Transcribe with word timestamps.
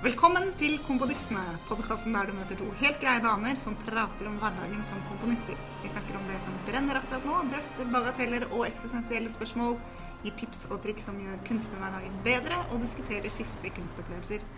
Velkommen 0.00 0.46
til 0.56 0.78
Komponistene, 0.86 1.42
podkasten 1.68 2.14
der 2.16 2.30
du 2.30 2.32
møter 2.32 2.56
to 2.56 2.70
helt 2.80 3.02
greie 3.02 3.20
damer 3.20 3.58
som 3.60 3.74
prater 3.82 4.30
om 4.30 4.38
hverdagen 4.40 4.80
som 4.88 5.02
komponister. 5.10 5.58
Vi 5.82 5.90
snakker 5.92 6.16
om 6.16 6.24
det 6.30 6.38
som 6.40 6.56
brenner 6.64 6.96
akkurat 7.02 7.26
nå, 7.28 7.34
drøfter 7.50 7.90
bagateller 7.92 8.46
og 8.46 8.64
eksistensielle 8.64 9.28
spørsmål, 9.34 9.76
gir 10.24 10.38
tips 10.40 10.64
og 10.70 10.80
triks 10.86 11.04
som 11.04 11.20
gjør 11.20 11.44
kunstnerhverdagen 11.50 12.16
bedre, 12.24 12.62
og 12.72 12.80
diskuterer 12.86 13.36
siste 13.36 13.74
kunstopplevelser. 13.76 14.48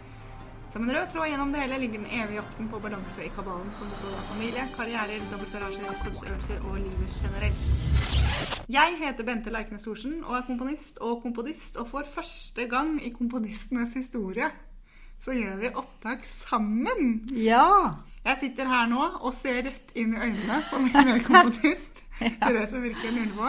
Som 0.71 0.87
en 0.87 0.95
rød 0.95 1.11
tråd 1.11 1.33
gjennom 1.33 1.51
det 1.51 1.67
hele 1.67 1.83
ligger 1.83 2.05
den 2.05 2.15
evige 2.23 2.39
jakten 2.39 2.71
på 2.71 2.85
balanse 2.87 3.27
i 3.27 3.35
kabalen 3.35 3.75
som 3.81 3.91
består 3.91 4.15
av 4.15 4.31
familie, 4.31 4.71
karrierer, 4.79 5.31
dobbeltgarasjer, 5.35 6.03
korpsøvelser 6.07 6.67
og 6.71 6.83
livet 6.87 7.19
generelt. 7.19 8.69
Jeg 8.71 9.01
heter 9.03 9.27
Bente 9.27 9.51
Leiknes 9.51 9.83
Storsen 9.83 10.21
og 10.23 10.39
er 10.39 10.47
komponist 10.47 11.03
og 11.03 11.19
komponist, 11.27 11.83
og 11.83 11.91
for 11.91 12.07
første 12.07 12.71
gang 12.71 13.01
i 13.03 13.11
komponistenes 13.11 13.99
historie 13.99 14.55
så 15.23 15.35
gjør 15.37 15.59
vi 15.61 15.71
opptak 15.79 16.25
sammen. 16.27 17.23
Ja! 17.39 17.95
Jeg 18.23 18.39
sitter 18.41 18.69
her 18.71 18.89
nå 18.91 19.03
og 19.23 19.33
ser 19.35 19.65
rett 19.67 19.95
inn 19.99 20.15
i 20.15 20.21
øynene 20.29 20.59
på 20.71 20.83
min 20.83 21.13
medkomponist. 21.13 21.99
Ja. 22.23 22.29
Therese 22.39 22.79
Virke 22.79 23.09
Nullvå. 23.11 23.49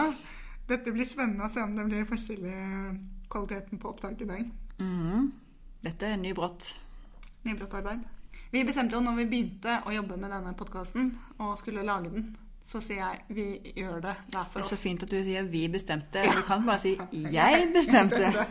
Dette 0.66 0.90
blir 0.90 1.06
spennende 1.06 1.44
å 1.46 1.50
se 1.52 1.62
om 1.62 1.76
det 1.76 1.84
blir 1.86 2.06
forskjellig 2.08 2.54
kvaliteten 3.30 3.78
på 3.78 3.90
opptaket 3.92 4.24
i 4.24 4.26
dag. 4.26 4.48
Mm. 4.80 5.28
Dette 5.84 6.08
er 6.08 6.16
nybrått. 6.18 6.72
Nybrottarbeid. 7.46 8.02
Vi 8.50 8.64
bestemte 8.66 8.96
jo 8.96 9.04
når 9.04 9.20
vi 9.20 9.28
begynte 9.30 9.76
å 9.86 9.94
jobbe 9.94 10.16
med 10.18 10.32
denne 10.32 10.56
podkasten 10.58 11.12
og 11.36 11.54
skulle 11.60 11.84
lage 11.86 12.10
den, 12.16 12.26
så 12.64 12.80
sier 12.82 13.04
jeg 13.04 13.36
vi 13.36 13.46
gjør 13.76 14.00
det 14.08 14.16
hver 14.32 14.50
Det 14.56 14.64
er 14.64 14.70
så 14.72 14.80
fint 14.80 15.06
at 15.06 15.12
du 15.12 15.20
sier 15.22 15.46
'vi 15.46 15.68
bestemte'. 15.68 16.24
Du 16.36 16.42
kan 16.48 16.66
bare 16.66 16.80
si 16.80 16.96
'jeg 17.12 17.70
bestemte'. 17.76 18.46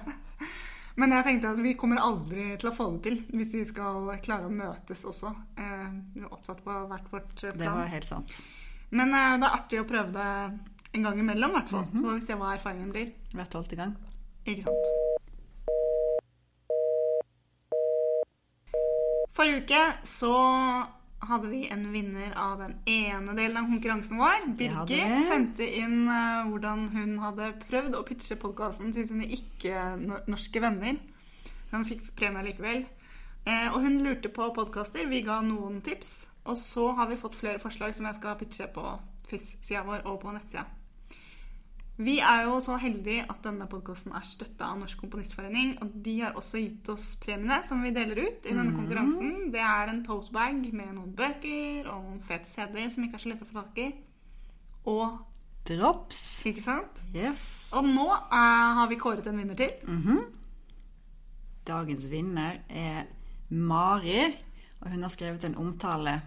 Men 0.95 1.09
jeg 1.15 1.25
tenkte 1.25 1.49
at 1.55 1.61
vi 1.63 1.71
kommer 1.79 1.97
aldri 2.03 2.51
til 2.61 2.69
å 2.69 2.73
få 2.75 2.85
det 2.93 3.01
til 3.07 3.15
hvis 3.33 3.53
vi 3.55 3.63
skal 3.65 4.11
klare 4.25 4.45
å 4.45 4.53
møtes 4.53 5.01
også. 5.09 5.31
Eh, 5.57 5.87
Vi 6.13 6.21
er 6.21 6.29
opptatt 6.29 6.61
på 6.63 6.75
hvert 6.91 7.07
vårt 7.11 7.33
plan. 7.39 7.57
Det 7.57 7.71
var 7.79 7.89
helt 7.89 8.05
sant. 8.09 8.35
Men 8.93 9.09
eh, 9.09 9.37
det 9.41 9.47
er 9.49 9.57
artig 9.57 9.81
å 9.81 9.87
prøve 9.89 10.11
det 10.13 10.27
en 10.93 11.07
gang 11.07 11.17
imellom, 11.23 11.49
i 11.49 11.57
hvert 11.57 11.71
fall. 11.71 11.87
Mhm. 11.89 11.97
Så 11.97 12.05
får 12.05 12.13
vi 12.19 12.25
se 12.27 12.37
hva 12.37 12.51
erfaringen 12.53 12.91
blir. 12.93 13.09
Hvert 13.33 13.49
tolvte 13.55 13.79
gang. 13.79 13.95
Ikke 14.45 14.67
sant? 14.69 14.85
Forrige 19.33 19.63
uke 19.65 19.83
så 20.05 20.33
hadde 21.29 21.49
vi 21.51 21.61
en 21.71 21.85
vinner 21.93 22.33
av 22.39 22.59
den 22.61 22.75
ene 22.89 23.35
delen 23.37 23.59
av 23.61 23.69
konkurransen 23.71 24.19
vår. 24.21 24.49
Birgit 24.59 25.29
sendte 25.29 25.67
inn 25.79 26.03
uh, 26.09 26.49
hvordan 26.49 26.89
hun 26.95 27.15
hadde 27.23 27.53
prøvd 27.67 27.97
å 27.99 28.03
pitche 28.07 28.37
podkasten 28.41 28.93
til 28.95 29.07
sine 29.09 29.29
ikke-norske 29.37 30.63
venner. 30.63 30.99
Hun 31.73 31.87
fikk 31.87 32.11
premie 32.17 32.45
likevel. 32.45 32.85
Eh, 33.43 33.67
og 33.73 33.81
hun 33.83 33.99
lurte 34.05 34.29
på 34.31 34.51
podkaster. 34.55 35.07
Vi 35.09 35.23
ga 35.25 35.41
noen 35.43 35.81
tips. 35.83 36.21
Og 36.47 36.57
så 36.59 36.91
har 36.97 37.09
vi 37.09 37.19
fått 37.19 37.39
flere 37.39 37.59
forslag 37.59 37.95
som 37.95 38.07
jeg 38.07 38.19
skal 38.19 38.39
pitche 38.39 38.67
på 38.75 38.83
FIS-sida 39.29 39.83
vår 39.87 40.07
og 40.11 40.19
på 40.21 40.33
nettsida. 40.35 40.65
Vi 41.97 42.15
er 42.25 42.47
jo 42.47 42.57
så 42.63 42.77
heldige 42.81 43.25
at 43.29 43.43
denne 43.45 43.67
podkasten 43.69 44.15
er 44.17 44.23
støtta 44.25 44.71
av 44.71 44.79
Norsk 44.79 44.97
Komponistforening. 45.03 45.75
Og 45.83 45.91
de 46.05 46.15
har 46.23 46.37
også 46.39 46.61
gitt 46.63 46.89
oss 46.89 47.11
premiene 47.21 47.59
som 47.67 47.83
vi 47.85 47.91
deler 47.93 48.17
ut 48.23 48.47
i 48.47 48.55
denne 48.55 48.73
konkurransen. 48.73 49.51
Det 49.53 49.61
er 49.61 49.91
en 49.91 50.01
totebag 50.05 50.63
med 50.73 50.95
noen 50.95 51.13
bøker 51.13 51.91
og 51.91 52.07
noen 52.07 52.23
fete 52.25 52.49
CD-er 52.49 52.89
som 52.93 53.05
ikke 53.05 53.19
er 53.19 53.25
så 53.25 53.33
lette 53.33 53.45
å 53.45 53.51
få 53.51 53.61
tak 53.61 53.83
i. 53.83 53.91
Og 54.89 55.21
Drops. 55.63 56.43
Ikke 56.49 56.63
sant? 56.65 56.97
Yes. 57.15 57.43
Og 57.71 57.85
nå 57.87 58.09
er, 58.11 58.73
har 58.79 58.89
vi 58.91 58.97
kåret 58.99 59.27
en 59.29 59.37
vinner 59.39 59.55
til. 59.55 59.71
Mhm. 59.87 60.23
Dagens 61.63 62.09
vinner 62.11 62.57
er 62.67 63.05
Mari, 63.49 64.25
og 64.81 64.89
hun 64.91 65.05
har 65.05 65.13
skrevet 65.13 65.45
en 65.47 65.55
omtale 65.55 66.17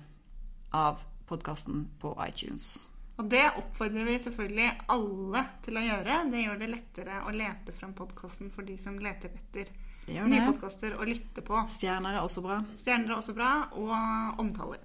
av 0.72 1.02
podkasten 1.28 1.90
på 2.00 2.14
iTunes. 2.24 2.86
Og 3.16 3.28
det 3.32 3.44
oppfordrer 3.56 4.04
vi 4.04 4.18
selvfølgelig 4.20 4.68
alle 4.92 5.42
til 5.64 5.78
å 5.80 5.84
gjøre. 5.86 6.18
Det 6.32 6.42
gjør 6.42 6.58
det 6.60 6.68
lettere 6.72 7.20
å 7.24 7.32
lete 7.32 7.72
fram 7.72 7.94
podkasten 7.96 8.50
for 8.52 8.66
de 8.68 8.76
som 8.80 8.98
leter 9.00 9.32
etter 9.32 9.70
Det 10.06 10.26
nye 10.28 10.42
podkaster 10.50 10.98
å 11.00 11.06
lytte 11.08 11.42
på. 11.42 11.62
Stjerner 11.72 12.18
er 12.18 12.26
også 12.26 12.44
bra. 12.44 12.60
Stjerner 12.82 13.14
er 13.14 13.16
også 13.16 13.32
bra, 13.34 13.54
og 13.72 14.42
omtaler. 14.42 14.84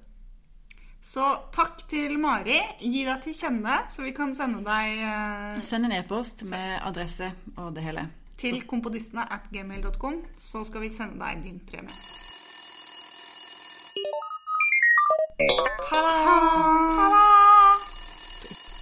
Så 1.01 1.25
takk 1.53 1.83
til 1.89 2.15
Mari. 2.21 2.59
Gi 2.79 3.03
deg 3.07 3.23
til 3.25 3.35
kjenne, 3.35 3.81
så 3.91 4.05
vi 4.05 4.13
kan 4.13 4.35
sende 4.37 4.61
deg 4.65 4.99
eh, 5.01 5.61
Send 5.65 5.89
en 5.89 5.95
e-post 5.97 6.45
med 6.49 6.77
adresse 6.85 7.31
og 7.57 7.73
det 7.75 7.83
hele. 7.87 8.07
til 8.41 8.61
kompodistene 8.69 9.25
at 9.29 9.49
gmail.com, 9.53 10.21
så 10.37 10.63
skal 10.65 10.81
vi 10.85 10.89
sende 10.93 11.19
deg 11.21 11.43
din 11.45 11.59
premie. 11.65 11.93
Ta-da! 15.89 17.30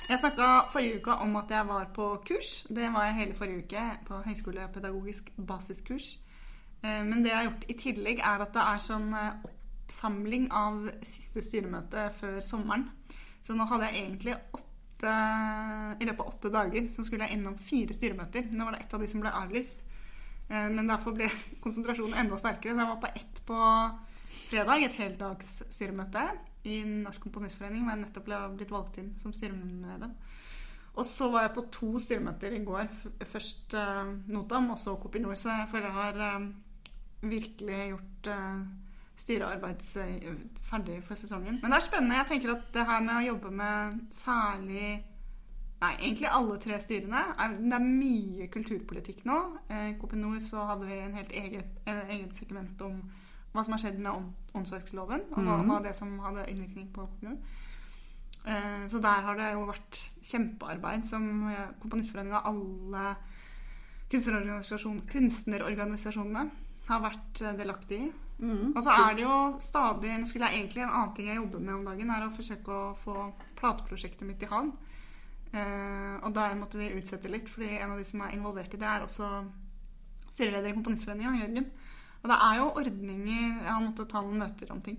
Jeg 0.10 0.18
snakka 0.24 0.46
forrige 0.74 0.98
uke 1.04 1.16
om 1.22 1.36
at 1.38 1.52
jeg 1.54 1.68
var 1.70 1.92
på 1.94 2.06
kurs. 2.26 2.48
Det 2.70 2.88
var 2.94 3.04
jeg 3.06 3.18
hele 3.20 3.36
forrige 3.38 3.62
uke 3.62 3.84
på 4.08 4.22
høyskolepedagogisk 4.26 5.30
basiskurs. 5.48 6.08
Eh, 6.84 7.04
Men 7.06 7.22
det 7.24 7.30
jeg 7.30 7.38
har 7.38 7.46
gjort 7.50 7.66
i 7.70 7.76
tillegg, 7.78 8.20
er 8.20 8.42
at 8.42 8.54
det 8.56 8.64
er 8.64 8.82
sånn 8.82 9.14
eh, 9.14 9.46
oppsamling 9.86 10.48
av 10.52 10.90
siste 11.06 11.44
styremøte 11.46 12.08
før 12.18 12.42
sommeren. 12.42 12.88
Så 13.46 13.54
nå 13.54 13.70
hadde 13.70 13.92
jeg 13.92 14.02
egentlig 14.02 14.36
åtte 14.58 15.14
I 16.02 16.06
løpet 16.10 16.20
av 16.20 16.28
åtte 16.28 16.50
dager 16.52 16.90
så 16.92 17.06
skulle 17.06 17.30
jeg 17.30 17.38
innom 17.38 17.62
fire 17.70 17.94
styremøter. 17.94 18.50
Nå 18.52 18.66
var 18.66 18.76
det 18.76 18.82
ett 18.84 18.94
av 18.94 19.06
de 19.06 19.08
som 19.14 19.22
ble 19.22 19.30
avlyst. 19.44 19.86
Eh, 20.50 20.70
Men 20.74 20.90
derfor 20.90 21.14
ble 21.14 21.30
konsentrasjonen 21.64 22.18
enda 22.18 22.38
sterkere. 22.42 22.74
Så 22.74 22.82
jeg 22.82 22.96
var 22.96 23.04
på 23.06 23.14
ett 23.14 23.46
på 23.46 23.62
fredag, 24.50 24.84
et 24.90 24.98
heldagsstyremøte 25.04 26.30
i 26.70 26.84
Norsk 26.86 27.24
Komponistforening, 27.26 27.84
hvor 27.84 27.96
jeg 27.96 28.04
nettopp 28.06 28.30
ble 28.30 28.40
blitt 28.58 28.74
valgt 28.74 29.02
inn 29.02 29.14
som 29.22 29.34
styremedlem. 29.36 30.16
Og 31.00 31.06
så 31.06 31.30
var 31.32 31.46
jeg 31.46 31.56
på 31.56 31.66
to 31.72 31.92
styremøter 32.02 32.56
i 32.56 32.64
går. 32.66 32.90
Først 33.32 33.76
uh, 33.78 34.10
Notam, 34.28 34.72
og 34.74 34.80
så 34.80 34.96
Kopinor. 35.00 35.38
Så 35.40 35.50
jeg 35.50 35.70
føler 35.72 35.88
jeg 35.88 35.96
har 35.96 36.40
uh, 36.40 37.30
virkelig 37.30 37.78
gjort 37.94 38.32
uh, 38.34 38.66
styrearbeid 39.20 39.86
eh, 40.00 40.34
ferdig 40.64 41.02
for 41.04 41.20
sesongen. 41.20 41.60
Men 41.62 41.72
det 41.72 41.78
er 41.78 41.86
spennende. 41.86 42.18
Jeg 42.22 42.30
tenker 42.30 42.54
at 42.54 42.68
det 42.74 42.86
her 42.88 43.02
med 43.04 43.16
å 43.18 43.26
jobbe 43.34 43.52
med 43.52 44.04
særlig 44.16 45.06
Nei, 45.80 45.94
egentlig 45.96 46.28
alle 46.28 46.58
tre 46.60 46.76
styrene. 46.84 47.20
Det 47.56 47.76
er 47.78 47.84
mye 47.86 48.48
kulturpolitikk 48.52 49.22
nå. 49.28 49.38
I 49.72 49.94
Kopinor 49.96 50.42
så 50.44 50.66
hadde 50.68 50.90
vi 50.90 50.98
en 51.00 51.14
helt 51.16 51.32
eget, 51.32 51.78
en 51.88 52.02
eget 52.12 52.34
segment 52.36 52.82
om 52.84 52.98
hva 53.54 53.64
som 53.66 53.74
har 53.74 53.80
skjedd 53.80 54.00
med 54.00 54.12
ånd- 54.12 54.34
åndsverksloven, 54.56 55.22
og 55.32 55.38
hva, 55.44 55.58
Mhm. 55.58 55.68
hva 55.70 55.84
det 55.84 55.96
som 55.96 56.20
hadde 56.20 56.48
innvirkning 56.50 56.92
på 56.94 57.08
kommunen. 57.20 57.40
Eh, 58.48 58.88
Så 58.88 59.02
der 59.02 59.22
har 59.22 59.36
det 59.36 59.54
jo 59.54 59.66
vært 59.66 59.98
kjempearbeid 60.24 61.06
som 61.06 61.50
eh, 61.50 61.68
Komponistforeninga 61.82 62.38
og 62.38 62.46
alle 62.48 63.16
kunstnerorganisasjon, 64.10 65.02
kunstnerorganisasjonene 65.12 66.50
har 66.90 67.02
vært 67.04 67.34
delaktig 67.34 67.58
delaktige 67.60 68.08
i. 68.08 68.12
Mm, 68.40 68.74
Og 68.76 68.84
så 68.84 68.90
er 68.96 69.16
det 69.16 69.24
jo 69.26 69.58
stadig 69.60 70.14
Nå 70.18 70.26
skulle 70.26 70.48
jeg 70.48 70.62
egentlig 70.62 70.82
En 70.84 70.90
annen 70.96 71.14
ting 71.16 71.28
jeg 71.28 71.36
jobber 71.36 71.60
med 71.60 71.74
om 71.74 71.86
dagen, 71.86 72.10
er 72.10 72.22
å 72.26 72.32
forsøke 72.32 72.68
å 72.72 72.96
få 72.98 73.34
plateprosjektet 73.58 74.22
mitt 74.26 74.42
i 74.42 74.46
havn. 74.46 74.72
Eh, 75.54 76.20
og 76.24 76.34
der 76.34 76.56
måtte 76.56 76.78
vi 76.78 76.90
utsette 77.02 77.30
litt, 77.30 77.50
fordi 77.50 77.80
en 77.82 77.92
av 77.92 77.98
de 77.98 78.06
som 78.06 78.22
er 78.22 78.32
involvert 78.38 78.74
i 78.74 78.78
det, 78.78 78.88
er 78.88 79.02
også 79.02 79.46
styreleder 80.32 80.70
i 80.70 80.74
Komponistforeningen, 80.74 81.40
Jørgen. 81.42 81.72
Og 82.24 82.30
det 82.32 82.38
er 82.44 82.56
jo 82.60 82.66
ordninger 82.76 83.64
Jeg 83.64 83.70
har 83.72 83.82
måttet 83.84 84.10
ta 84.12 84.22
noen 84.22 84.42
møter 84.44 84.72
om 84.74 84.82
ting. 84.84 84.98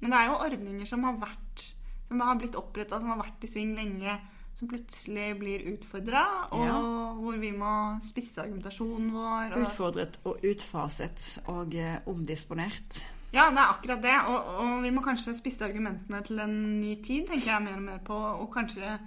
Men 0.00 0.10
det 0.10 0.18
er 0.18 0.26
jo 0.30 0.38
ordninger 0.40 0.86
som 0.88 1.04
har 1.04 1.18
vært 1.20 1.64
Som 2.08 2.20
har 2.20 2.36
blitt 2.40 2.56
oppretta, 2.58 2.98
som 3.00 3.08
har 3.12 3.20
vært 3.22 3.44
i 3.44 3.50
sving 3.50 3.74
lenge, 3.76 4.18
som 4.54 4.68
plutselig 4.68 5.30
blir 5.40 5.62
utfordra, 5.72 6.22
og 6.52 6.66
Ja. 6.66 6.80
hvor 7.16 7.38
vi 7.40 7.50
må 7.56 7.70
spisse 8.04 8.36
argumentasjonen 8.42 9.10
vår. 9.14 9.54
Og, 9.56 9.62
Utfordret 9.66 10.18
og 10.28 10.44
utfaset 10.44 11.38
og 11.48 11.74
eh, 11.74 12.00
omdisponert. 12.06 12.98
Ja, 13.32 13.46
det 13.48 13.58
er 13.62 13.70
akkurat 13.72 14.02
det. 14.04 14.16
Og, 14.28 14.50
og 14.60 14.82
vi 14.84 14.90
må 14.92 15.00
kanskje 15.00 15.32
spisse 15.38 15.64
argumentene 15.64 16.20
til 16.26 16.38
en 16.44 16.80
ny 16.82 16.94
tid, 17.02 17.26
tenker 17.30 17.48
jeg 17.54 17.62
mer 17.64 17.78
og 17.78 17.82
mer 17.86 18.02
på. 18.04 18.18
Og 18.42 18.50
kanskje 18.52 18.98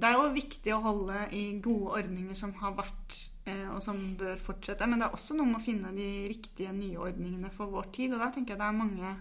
Det 0.00 0.08
er 0.08 0.16
jo 0.16 0.30
viktig 0.32 0.72
å 0.74 0.82
holde 0.84 1.26
i 1.36 1.42
gode 1.62 1.98
ordninger 2.00 2.38
som 2.38 2.54
har 2.60 2.72
vært, 2.78 3.16
eh, 3.44 3.66
og 3.74 3.82
som 3.84 3.98
bør 4.16 4.40
fortsette. 4.40 4.86
Men 4.88 5.02
det 5.02 5.08
er 5.08 5.18
også 5.18 5.36
noe 5.36 5.50
med 5.50 5.60
å 5.60 5.64
finne 5.64 5.92
de 5.96 6.08
riktige 6.30 6.72
nye 6.72 7.00
ordningene 7.00 7.52
for 7.52 7.72
vår 7.72 7.90
tid. 7.92 8.14
Og 8.14 8.22
der 8.22 8.32
tenker 8.34 8.54
jeg 8.54 8.62
det 8.62 8.70
er 8.70 8.80
mange 8.80 9.18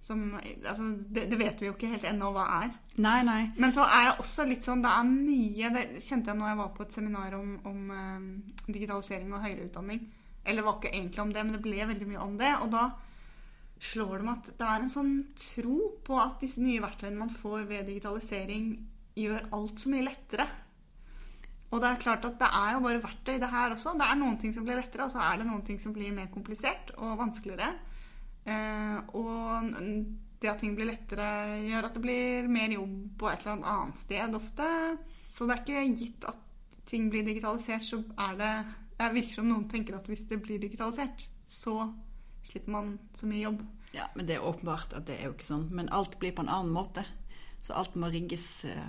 som 0.00 0.20
Altså, 0.38 0.84
det, 1.10 1.24
det 1.30 1.38
vet 1.40 1.60
vi 1.60 1.66
jo 1.66 1.74
ikke 1.74 1.90
helt 1.90 2.06
ennå 2.06 2.30
hva 2.34 2.44
er. 2.60 2.70
Nei, 3.02 3.18
nei. 3.26 3.40
Men 3.58 3.74
så 3.74 3.86
er 3.86 4.04
jeg 4.08 4.20
også 4.22 4.46
litt 4.46 4.66
sånn 4.66 4.84
Det 4.84 4.92
er 4.94 5.08
mye 5.08 5.70
Det 5.74 5.82
kjente 6.06 6.30
jeg 6.30 6.38
når 6.38 6.52
jeg 6.52 6.58
var 6.60 6.70
på 6.76 6.84
et 6.84 6.94
seminar 6.94 7.34
om, 7.38 7.56
om 7.66 7.90
eh, 7.96 8.62
digitalisering 8.68 9.32
og 9.32 9.42
høyere 9.42 9.66
utdanning. 9.66 10.04
Eller 10.48 10.64
var 10.64 10.78
ikke 10.78 10.94
egentlig 10.94 11.24
om 11.24 11.32
det, 11.34 11.44
men 11.44 11.56
det 11.56 11.64
ble 11.64 11.88
veldig 11.90 12.08
mye 12.12 12.24
om 12.24 12.38
det. 12.40 12.52
Og 12.62 12.70
da 12.72 12.84
slår 13.78 14.14
det 14.18 14.26
meg 14.26 14.38
at 14.38 14.52
det 14.58 14.68
er 14.68 14.84
en 14.84 14.92
sånn 14.92 15.12
tro 15.38 15.80
på 16.06 16.16
at 16.18 16.38
disse 16.42 16.62
nye 16.62 16.82
verktøyene 16.82 17.18
man 17.18 17.34
får 17.34 17.66
ved 17.68 17.90
digitalisering, 17.90 18.70
gjør 19.18 19.50
alt 19.56 19.82
så 19.82 19.92
mye 19.92 20.06
lettere. 20.06 20.46
Og 21.68 21.82
det 21.82 21.88
er 21.88 22.00
klart 22.00 22.24
at 22.24 22.38
det 22.40 22.48
er 22.48 22.70
jo 22.74 22.84
bare 22.86 23.02
verktøy, 23.02 23.34
det 23.42 23.50
her 23.52 23.74
også. 23.74 23.92
Det 24.00 24.06
er 24.06 24.16
noen 24.16 24.38
ting 24.40 24.54
som 24.56 24.64
blir 24.64 24.78
lettere, 24.78 25.04
og 25.04 25.12
så 25.12 25.20
er 25.26 25.40
det 25.40 25.48
noen 25.50 25.64
ting 25.66 25.80
som 25.82 25.92
blir 25.92 26.14
mer 26.16 26.30
komplisert 26.32 26.94
og 26.96 27.18
vanskeligere. 27.20 27.74
Eh, 28.48 28.96
og 29.18 29.74
det 30.40 30.48
at 30.48 30.60
ting 30.62 30.74
blir 30.78 30.88
lettere, 30.88 31.28
gjør 31.66 31.88
at 31.88 31.96
det 31.98 32.02
blir 32.04 32.48
mer 32.48 32.72
jobb 32.72 32.94
på 33.20 33.28
et 33.28 33.44
eller 33.44 33.72
annet 33.74 34.00
sted 34.00 34.36
ofte. 34.38 34.68
Så 35.34 35.44
det 35.44 35.56
er 35.56 35.64
ikke 35.64 36.04
gitt 36.04 36.28
at 36.30 36.44
ting 36.88 37.10
blir 37.12 37.26
digitalisert, 37.26 37.84
så 37.84 38.02
er 38.28 38.38
det 38.38 38.52
Det 38.98 39.12
virker 39.14 39.34
som 39.36 39.46
noen 39.46 39.68
tenker 39.70 39.94
at 39.94 40.08
hvis 40.10 40.24
det 40.26 40.40
blir 40.42 40.58
digitalisert, 40.58 41.20
så 41.46 41.92
slipper 42.42 42.72
man 42.72 42.96
så 43.14 43.28
mye 43.30 43.44
jobb. 43.44 43.60
Ja, 43.94 44.08
men 44.16 44.26
det 44.26 44.34
er 44.34 44.46
åpenbart 44.48 44.90
at 44.96 45.06
det 45.06 45.20
er 45.20 45.28
jo 45.28 45.36
ikke 45.36 45.46
sånn. 45.46 45.68
Men 45.70 45.92
alt 45.94 46.16
blir 46.18 46.34
på 46.34 46.42
en 46.42 46.50
annen 46.50 46.74
måte. 46.74 47.04
Så 47.62 47.76
alt 47.78 47.94
må 47.94 48.10
rigges 48.10 48.64
eh, 48.66 48.88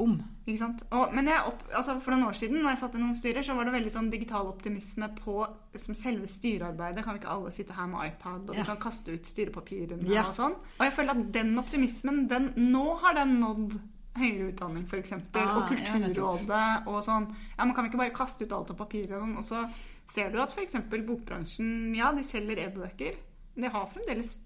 om. 0.00 0.16
Ikke 0.46 0.58
sant? 0.64 0.82
Og, 0.96 1.12
men 1.14 1.28
jeg 1.30 1.44
opp, 1.46 1.60
altså 1.76 1.94
for 2.02 2.14
noen 2.16 2.26
år 2.30 2.36
siden 2.38 2.58
når 2.62 2.72
jeg 2.74 2.80
satt 2.82 2.94
i 2.96 3.02
noen 3.02 3.14
styrer, 3.18 3.44
så 3.46 3.54
var 3.54 3.68
det 3.68 3.74
veldig 3.76 3.92
sånn 3.94 4.10
digital 4.10 4.48
optimisme 4.50 5.08
på 5.20 5.36
selve 5.76 6.26
styrearbeidet. 6.32 7.04
Kan 7.04 7.14
vi 7.14 7.20
ikke 7.22 7.30
alle 7.36 7.52
sitte 7.54 7.76
her 7.76 7.86
med 7.92 8.08
iPad 8.10 8.50
og 8.50 8.56
Ja. 8.56 8.62
vi 8.62 8.66
kan 8.72 8.80
kaste 8.82 9.12
ut 9.14 9.26
styrepapirene 9.30 10.08
Ja. 10.10 10.24
og 10.28 10.34
sånn? 10.34 10.56
Og 10.78 10.84
jeg 10.88 10.92
føler 10.96 11.10
at 11.16 11.32
den 11.32 11.54
optimismen, 11.58 12.26
den, 12.28 12.52
nå 12.56 12.96
har 13.04 13.14
den 13.20 13.38
nådd 13.40 13.78
høyere 14.16 14.50
utdanning 14.52 14.84
f.eks. 14.90 15.12
Ah, 15.38 15.56
og. 15.56 15.68
Kulturrådet 15.70 16.86
og 16.88 17.04
sånn. 17.06 17.28
Ja, 17.58 17.64
Man 17.64 17.74
kan 17.76 17.86
ikke 17.86 17.98
bare 18.00 18.10
kaste 18.16 18.44
ut 18.44 18.52
alt 18.52 18.70
av 18.70 18.76
papirer 18.76 19.16
og 19.16 19.22
sånn. 19.22 19.36
Og 19.38 19.44
så 19.44 19.70
ser 20.10 20.30
du 20.32 20.40
at 20.42 20.50
f.eks. 20.52 20.74
bokbransjen, 21.06 21.94
ja, 21.94 22.10
de 22.12 22.24
selger 22.26 22.58
e-bøker. 22.66 23.14
Men 23.54 23.68
de 23.68 23.70
har 23.76 23.86
fremdeles 23.86 24.38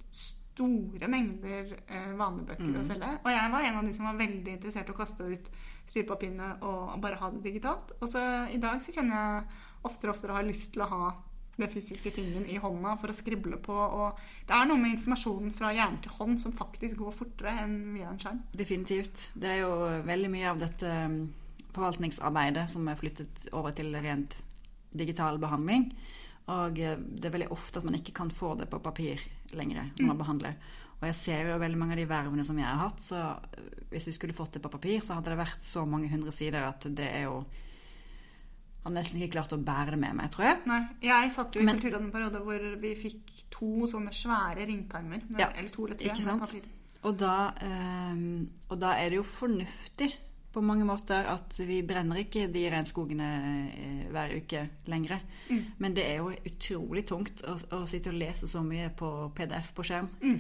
store 0.55 1.09
mengder 1.11 1.75
eh, 1.89 2.15
vanlige 2.17 2.47
bøker 2.53 2.71
Mm. 2.71 2.81
å 2.81 2.87
selge. 2.87 3.11
Og 3.25 3.31
jeg 3.35 3.51
var 3.53 3.61
en 3.69 3.77
av 3.81 3.85
de 3.85 3.93
som 3.93 4.06
var 4.06 4.19
veldig 4.23 4.53
interessert 4.55 4.89
i 4.89 4.93
å 4.95 4.97
kaste 4.97 5.27
ut 5.27 5.51
styrepapirene 5.91 6.62
og 6.62 7.01
bare 7.03 7.19
ha 7.21 7.31
det 7.35 7.43
digitalt. 7.43 7.93
Og 8.01 8.09
så 8.09 8.23
i 8.55 8.59
dag 8.62 8.81
så 8.83 8.93
kjenner 8.95 9.15
jeg 9.15 9.47
oftere 9.85 10.11
og 10.11 10.17
oftere 10.17 10.33
har 10.39 10.47
lyst 10.47 10.73
til 10.73 10.83
å 10.83 10.89
ha 10.89 11.12
den 11.56 11.69
fysiske 11.71 12.11
tingen 12.11 12.47
i 12.51 12.56
hånda 12.59 12.97
for 12.99 13.12
å 13.12 13.15
skrible 13.15 13.56
på. 13.62 13.75
Og 13.75 14.19
det 14.49 14.55
er 14.56 14.67
noe 14.67 14.79
med 14.81 14.97
informasjonen 14.97 15.53
fra 15.55 15.71
hjerne 15.75 16.01
til 16.03 16.11
hånd 16.17 16.41
som 16.43 16.53
faktisk 16.53 16.97
går 16.99 17.12
fortere 17.15 17.53
enn 17.62 17.77
via 17.95 18.09
en 18.11 18.19
skjerm. 18.19 18.41
Definitivt. 18.59 19.29
Det 19.39 19.50
er 19.53 19.61
jo 19.61 19.71
veldig 20.07 20.31
mye 20.33 20.49
av 20.50 20.59
dette 20.59 20.91
um, 21.07 21.21
forvaltningsarbeidet 21.77 22.69
som 22.73 22.89
er 22.91 22.99
flyttet 22.99 23.49
over 23.53 23.75
til 23.77 23.95
rent 23.95 24.35
digital 24.95 25.39
behandling. 25.43 25.93
Og 26.50 26.79
eh, 26.79 26.99
det 26.99 27.25
er 27.31 27.33
veldig 27.39 27.53
ofte 27.55 27.81
at 27.81 27.87
man 27.87 27.95
ikke 27.97 28.12
kan 28.19 28.31
få 28.31 28.55
det 28.59 28.67
på 28.71 28.83
papir 28.85 29.23
lenger 29.59 29.91
når 29.99 30.06
man 30.11 30.19
behandler. 30.19 30.56
Og 31.01 31.09
jeg 31.11 31.15
ser 31.19 31.51
jo 31.51 31.59
veldig 31.61 31.79
mange 31.79 31.93
av 31.97 32.01
de 32.01 32.06
vervene 32.09 32.45
som 32.47 32.59
jeg 32.59 32.67
har 32.69 32.81
hatt, 32.81 33.01
så 33.05 33.21
eh, 33.59 33.85
hvis 33.91 34.06
vi 34.09 34.17
skulle 34.17 34.37
fått 34.37 34.53
det 34.56 34.62
på 34.65 34.71
papir, 34.73 35.01
så 35.05 35.19
hadde 35.19 35.33
det 35.35 35.41
vært 35.43 35.62
så 35.67 35.85
mange 35.89 36.09
hundre 36.12 36.33
sider 36.33 36.65
at 36.69 36.87
det 36.97 37.09
er 37.11 37.27
jo 37.29 37.45
har 38.85 38.93
nesten 38.93 39.21
ikke 39.23 39.39
klart 39.39 39.53
å 39.56 39.61
bære 39.65 39.95
det 39.95 40.01
med 40.03 40.17
meg, 40.19 40.29
tror 40.33 40.45
jeg. 40.45 40.59
Nei, 40.69 40.81
Jeg 41.01 41.31
satt 41.33 41.55
jo 41.56 41.62
i 41.62 41.65
Men- 41.65 41.79
Kulturrådet 41.81 42.05
en 42.05 42.12
periode 42.12 42.41
hvor 42.45 42.81
vi 42.83 42.95
fikk 42.95 43.31
to 43.51 43.87
sånne 43.89 44.12
svære 44.12 44.67
ringpermer. 44.69 45.23
Med, 45.29 45.41
Ja, 45.41 45.49
eller 45.57 45.71
to 45.71 45.87
eller 45.87 45.97
tre 45.97 46.11
ikke 46.11 46.23
sant? 46.23 46.69
Og 47.05 47.17
da, 47.19 47.55
eh, 47.61 48.47
og 48.71 48.79
da 48.81 48.93
er 49.00 49.09
det 49.11 49.17
jo 49.17 49.23
fornuftig 49.23 50.12
på 50.55 50.62
mange 50.65 50.87
måter 50.87 51.27
at 51.29 51.56
vi 51.67 51.81
brenner 51.87 52.23
ikke 52.23 52.47
de 52.53 52.65
regnskogene 52.73 53.31
eh, 53.75 54.03
hver 54.15 54.35
uke 54.39 54.65
lenger. 54.91 55.23
Mm. 55.51 55.62
Men 55.83 55.97
det 55.97 56.06
er 56.09 56.21
jo 56.21 56.31
utrolig 56.51 57.05
tungt 57.09 57.43
å, 57.49 57.56
å 57.77 57.85
sitte 57.91 58.12
og 58.12 58.21
lese 58.21 58.49
så 58.51 58.62
mye 58.65 58.93
på 58.95 59.11
PDF 59.37 59.73
på 59.75 59.87
skjerm. 59.87 60.09
Mm. 60.23 60.39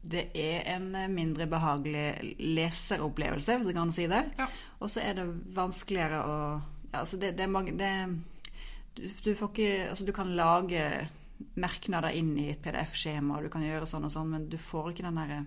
Det 0.00 0.26
er 0.32 0.66
en 0.74 0.90
eh, 0.96 1.12
mindre 1.12 1.46
behagelig 1.50 2.34
leseropplevelse, 2.40 3.60
hvis 3.60 3.70
jeg 3.70 3.76
kan 3.76 3.94
si 3.94 4.08
det. 4.10 4.24
Ja. 4.40 4.48
Og 4.80 4.92
så 4.92 5.04
er 5.04 5.20
det 5.20 5.28
vanskeligere 5.56 6.24
å 6.24 6.36
ja, 6.90 7.04
altså 7.04 7.20
det, 7.22 7.36
det 7.38 7.44
er 7.46 7.52
mange 7.52 7.76
det, 7.78 7.90
du, 8.98 9.04
du 9.06 9.34
får 9.38 9.52
ikke 9.52 9.70
Altså, 9.90 10.06
du 10.06 10.12
kan 10.16 10.32
lage 10.34 10.82
merknader 11.60 12.12
inn 12.16 12.34
i 12.38 12.50
et 12.52 12.60
PDF-skjema, 12.64 13.38
og 13.38 13.46
du 13.46 13.52
kan 13.52 13.62
gjøre 13.64 13.88
sånn 13.88 14.08
og 14.08 14.12
sånn, 14.12 14.34
men 14.34 14.48
du 14.50 14.58
får 14.60 14.92
ikke 14.92 15.06
den 15.06 15.20
derre 15.20 15.40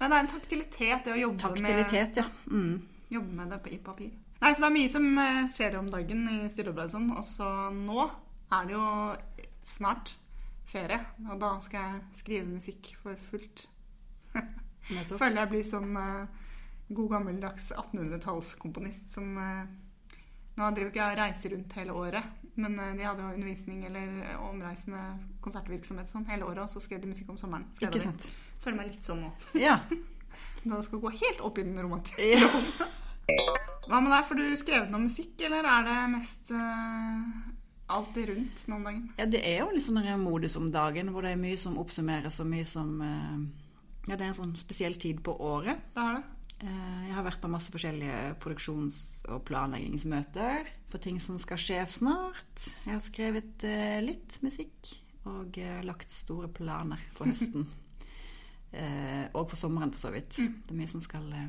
Nei, 0.00 0.08
det 0.08 0.14
er 0.16 0.22
en 0.22 0.30
taktilitet, 0.30 1.02
det 1.04 1.12
å 1.12 1.18
jobbe 1.18 1.34
med 1.36 1.42
taktilitet, 1.44 2.20
ja. 2.22 2.24
Mm. 2.48 2.78
Jobbe 3.10 3.34
med 3.34 3.50
det 3.52 3.74
i 3.74 3.78
papir. 3.82 4.12
Nei, 4.40 4.54
så 4.54 4.62
det 4.62 4.68
er 4.70 4.76
mye 4.78 4.90
som 4.92 5.06
eh, 5.20 5.48
skjer 5.52 5.76
om 5.80 5.90
dagen 5.92 6.24
i 6.32 6.38
styrearbeidet 6.48 6.94
sånn. 6.94 7.10
Og 7.12 7.26
så 7.28 7.48
nå 7.76 8.06
er 8.56 8.68
det 8.68 8.76
jo 8.76 8.86
snart 9.68 10.14
ferie, 10.70 11.00
og 11.26 11.40
da 11.42 11.56
skal 11.64 11.82
jeg 11.82 12.20
skrive 12.22 12.46
musikk 12.48 12.92
for 13.02 13.18
fullt. 13.30 13.66
Føler 15.20 15.42
jeg 15.42 15.50
blir 15.50 15.66
sånn 15.66 15.92
eh, 15.98 16.46
god 16.90 17.12
gammeldags 17.16 17.70
1800-tallskomponist 17.76 19.12
som 19.14 19.36
eh, 19.38 19.62
Nå 20.58 20.66
driver 20.74 20.90
ikke 20.90 21.00
jeg 21.00 21.14
og 21.14 21.20
reiser 21.20 21.52
rundt 21.54 21.74
hele 21.78 21.92
året, 21.96 22.40
men 22.60 22.74
de 22.98 23.04
hadde 23.06 23.22
jo 23.22 23.36
undervisning 23.36 23.84
eller 23.86 24.34
omreisende 24.44 24.98
konsertvirksomhet 25.40 26.10
og 26.10 26.12
sånn 26.12 26.26
hele 26.28 26.44
året, 26.44 26.66
og 26.66 26.72
så 26.72 26.82
skrev 26.84 27.00
de 27.00 27.08
musikk 27.08 27.30
om 27.32 27.38
sommeren. 27.40 27.64
Ikke 27.80 28.02
sant. 28.02 28.26
Føler 28.60 28.80
meg 28.82 28.90
litt 28.90 29.06
sånn 29.06 29.22
nå. 29.24 29.30
Ja. 29.56 29.78
Da 30.62 30.78
skal 30.84 31.00
gå 31.02 31.10
helt 31.14 31.40
opp 31.42 31.58
i 31.58 31.64
den 31.66 31.80
romantiske 31.80 32.28
Ja. 32.28 32.50
Hva 33.90 33.98
med 34.00 34.12
deg? 34.12 34.26
Får 34.28 34.38
du 34.38 34.44
skrevet 34.60 34.90
noe 34.92 35.02
musikk, 35.02 35.32
eller 35.46 35.66
er 35.66 35.86
det 35.88 35.96
mest 36.12 36.50
uh, 36.54 37.30
alltid 37.90 38.28
rundt 38.30 38.64
nå 38.70 38.76
om 38.78 38.84
dagen? 38.86 39.06
ja, 39.18 39.26
det 39.26 39.40
er 39.46 39.56
jo 39.64 39.70
litt 39.74 39.86
sånn 39.86 39.98
en 40.02 40.22
modus 40.22 40.54
om 40.60 40.68
dagen 40.70 41.10
hvor 41.10 41.26
det 41.26 41.32
er 41.34 41.40
mye 41.40 41.58
som 41.58 41.78
oppsummeres, 41.80 42.38
og 42.42 42.50
mye 42.52 42.66
som 42.68 42.92
uh, 43.02 43.40
Ja, 44.08 44.14
det 44.16 44.22
er 44.24 44.28
en 44.30 44.38
sånn 44.38 44.54
spesiell 44.58 44.94
tid 45.00 45.18
på 45.26 45.34
året. 45.44 45.82
Det 45.96 46.04
er 46.04 46.20
det. 46.20 46.22
Uh, 46.60 47.02
Jeg 47.08 47.14
har 47.16 47.24
vært 47.26 47.40
på 47.42 47.50
masse 47.50 47.72
forskjellige 47.74 48.20
produksjons- 48.42 49.24
og 49.32 49.42
planleggingsmøter 49.48 50.70
på 50.92 50.98
ting 51.02 51.18
som 51.22 51.38
skal 51.42 51.58
skje 51.60 51.82
snart. 51.88 52.64
Jeg 52.86 52.94
har 52.96 53.02
skrevet 53.06 53.64
eh, 53.66 53.98
litt 54.02 54.38
musikk 54.42 54.90
og 55.30 55.58
eh, 55.60 55.80
lagt 55.86 56.10
store 56.14 56.48
planer 56.50 56.98
for 57.14 57.28
høsten. 57.30 57.66
Eh, 58.72 59.26
og 59.34 59.48
for 59.50 59.56
sommeren, 59.58 59.90
for 59.94 60.02
så 60.02 60.10
vidt. 60.14 60.36
Det 60.38 60.70
er 60.74 60.78
mye 60.78 60.90
som 60.90 61.02
skal 61.04 61.26
eh, 61.34 61.48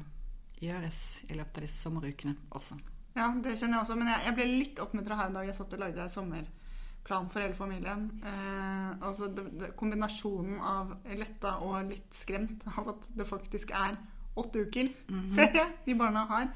gjøres 0.62 1.02
i 1.28 1.36
løpet 1.36 1.60
av 1.60 1.66
disse 1.66 1.82
sommerukene 1.82 2.36
også. 2.56 2.78
Ja, 3.18 3.28
det 3.44 3.58
kjenner 3.58 3.80
jeg 3.80 3.84
også. 3.84 3.98
Men 4.00 4.12
jeg, 4.14 4.26
jeg 4.28 4.38
ble 4.38 4.48
litt 4.50 4.82
oppmuntra 4.84 5.18
her 5.20 5.32
en 5.32 5.38
dag. 5.40 5.48
Jeg 5.50 5.58
satt 5.58 5.76
og 5.76 5.82
lagde 5.84 6.06
en 6.06 6.14
sommerplan 6.14 7.30
for 7.34 7.44
hele 7.44 7.58
familien. 7.58 8.08
Eh, 8.24 8.90
altså 9.02 9.28
det, 9.36 9.48
det, 9.60 9.72
kombinasjonen 9.80 10.62
av 10.64 10.96
letta 11.20 11.58
og 11.66 11.92
litt 11.92 12.16
skremt 12.16 12.66
av 12.72 12.94
at 12.96 13.10
det 13.18 13.28
faktisk 13.28 13.76
er 13.76 14.00
åtte 14.40 14.64
uker 14.64 14.92
ferie 15.36 15.68
de 15.86 15.98
barna 16.00 16.26
har. 16.30 16.52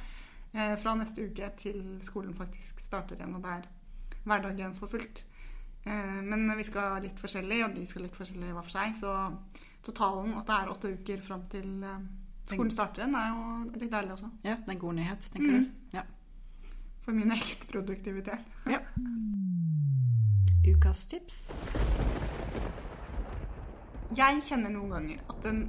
Eh, 0.56 0.76
fra 0.80 0.96
neste 0.96 1.28
uke 1.28 1.50
til 1.60 1.82
skolen 2.08 2.36
faktisk 2.38 2.80
starter 2.80 3.20
igjen, 3.20 3.36
og 3.36 3.44
det 3.44 3.58
er 3.58 4.22
hverdagen 4.26 4.76
for 4.78 4.92
fullt. 4.92 5.26
Eh, 5.84 6.20
men 6.24 6.48
vi 6.58 6.64
skal 6.64 7.02
litt 7.04 7.20
forskjellig, 7.20 7.64
og 7.66 7.76
de 7.76 7.84
skal 7.90 8.08
litt 8.08 8.16
forskjellig 8.16 8.54
hver 8.54 8.64
for 8.64 8.78
seg. 8.78 8.96
Så 9.02 9.12
totalen, 9.86 10.38
at 10.40 10.48
det 10.48 10.56
er 10.56 10.72
åtte 10.72 10.94
uker 10.96 11.26
fram 11.26 11.44
til 11.52 11.84
eh, 11.84 12.06
skolen 12.46 12.72
starter 12.72 13.04
den 13.06 13.16
er 13.18 13.30
jo 13.34 13.80
litt 13.80 13.92
deilig 13.92 14.12
også. 14.18 14.30
Ja, 14.46 14.56
det 14.56 14.68
er 14.70 14.76
en 14.76 14.80
god 14.86 14.94
nyhet, 15.00 15.30
tenker 15.34 15.52
Mm. 15.52 15.66
du? 15.66 15.98
Ja. 15.98 16.04
For 17.06 17.12
min 17.14 17.32
egen 17.32 17.68
produktivitet. 17.72 18.46
ja. 18.70 18.80
Ukas 20.66 21.06
tips. 21.06 21.52
Jeg 24.16 24.42
kjenner 24.48 24.72
noen 24.74 24.94
ganger 24.94 25.20
at 25.30 25.44
den 25.46 25.60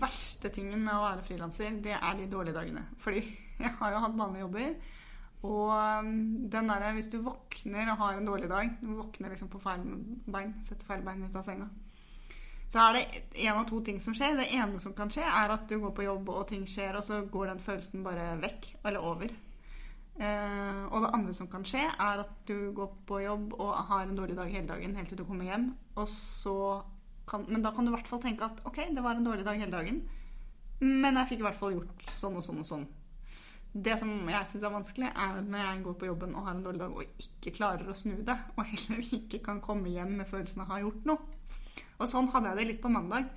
verste 0.00 0.50
tingen 0.54 0.82
med 0.84 0.94
å 0.94 1.04
være 1.04 1.22
frilanser, 1.26 1.76
det 1.82 1.94
er 1.96 2.16
de 2.18 2.26
dårlige 2.30 2.54
dagene. 2.58 2.84
Fordi 3.02 3.22
jeg 3.62 3.72
har 3.80 3.94
jo 3.94 4.02
hatt 4.04 4.16
vanlige 4.18 4.44
jobber. 4.46 4.76
Og 5.46 5.70
um, 5.70 6.12
den 6.50 6.70
der, 6.72 6.86
hvis 6.96 7.10
du 7.12 7.18
våkner 7.22 7.90
og 7.92 7.98
har 8.00 8.16
en 8.18 8.26
dårlig 8.26 8.48
dag, 8.50 8.70
du 8.80 8.94
våkner 8.98 9.30
liksom 9.34 9.50
på 9.52 9.60
feil 9.62 9.84
bein, 10.26 10.54
setter 10.66 10.86
feil 10.88 11.04
bein 11.06 11.22
ut 11.26 11.36
av 11.38 11.44
senga, 11.46 11.68
så 12.72 12.82
er 12.82 12.96
det 12.96 13.02
en 13.46 13.60
av 13.60 13.66
to 13.68 13.80
ting 13.86 14.00
som 14.02 14.14
skjer. 14.16 14.36
Det 14.40 14.48
ene 14.58 14.80
som 14.82 14.94
kan 14.96 15.10
skje, 15.12 15.22
er 15.22 15.54
at 15.54 15.68
du 15.70 15.78
går 15.82 15.94
på 15.94 16.06
jobb 16.06 16.30
og 16.34 16.46
ting 16.50 16.66
skjer, 16.68 16.98
og 16.98 17.06
så 17.06 17.22
går 17.30 17.52
den 17.52 17.62
følelsen 17.62 18.04
bare 18.06 18.32
vekk 18.42 18.72
eller 18.82 19.06
over. 19.06 19.34
Eh, 20.16 20.82
og 20.88 21.02
det 21.04 21.12
andre 21.12 21.34
som 21.36 21.48
kan 21.52 21.64
skje, 21.68 21.84
er 21.86 22.22
at 22.24 22.36
du 22.48 22.72
går 22.76 22.92
på 23.08 23.20
jobb 23.22 23.54
og 23.58 23.72
har 23.90 24.06
en 24.06 24.18
dårlig 24.18 24.36
dag 24.38 24.50
hele 24.50 24.68
dagen 24.70 24.96
helt 24.96 25.12
til 25.12 25.20
du 25.20 25.26
kommer 25.28 25.48
hjem. 25.48 25.72
Kan, 27.26 27.42
men 27.50 27.62
da 27.62 27.72
kan 27.74 27.86
du 27.86 27.90
i 27.90 27.96
hvert 27.96 28.08
fall 28.08 28.22
tenke 28.22 28.46
at 28.46 28.60
ok, 28.68 28.84
det 28.94 29.02
var 29.02 29.18
en 29.18 29.26
dårlig 29.26 29.44
dag 29.46 29.58
hele 29.58 29.74
dagen, 29.74 30.04
men 30.78 31.18
jeg 31.18 31.32
fikk 31.32 31.40
i 31.42 31.46
hvert 31.48 31.58
fall 31.58 31.74
gjort 31.74 32.04
sånn 32.14 32.36
og 32.38 32.44
sånn 32.46 32.62
og 32.62 32.68
sånn. 32.68 32.86
Det 33.76 33.96
som 34.00 34.10
jeg 34.30 34.48
syns 34.48 34.64
er 34.64 34.72
vanskelig, 34.72 35.08
er 35.10 35.40
når 35.44 35.60
jeg 35.60 35.80
går 35.84 35.96
på 36.00 36.08
jobben 36.08 36.36
og 36.36 36.46
har 36.46 36.54
en 36.54 36.62
dårlig 36.64 36.80
dag 36.80 36.94
og 36.94 37.24
ikke 37.26 37.52
klarer 37.58 37.90
å 37.90 37.96
snu 37.98 38.14
det, 38.24 38.36
og 38.56 38.70
heller 38.72 39.16
ikke 39.18 39.42
kan 39.44 39.60
komme 39.64 39.92
hjem 39.92 40.14
med 40.20 40.30
følelsen 40.30 40.62
av 40.62 40.70
å 40.70 40.72
ha 40.72 40.84
gjort 40.84 41.10
noe. 41.10 41.35
Og 41.96 42.08
sånn 42.10 42.30
hadde 42.32 42.52
jeg 42.52 42.60
det 42.60 42.68
litt 42.70 42.82
på 42.84 42.92
mandag. 42.92 43.28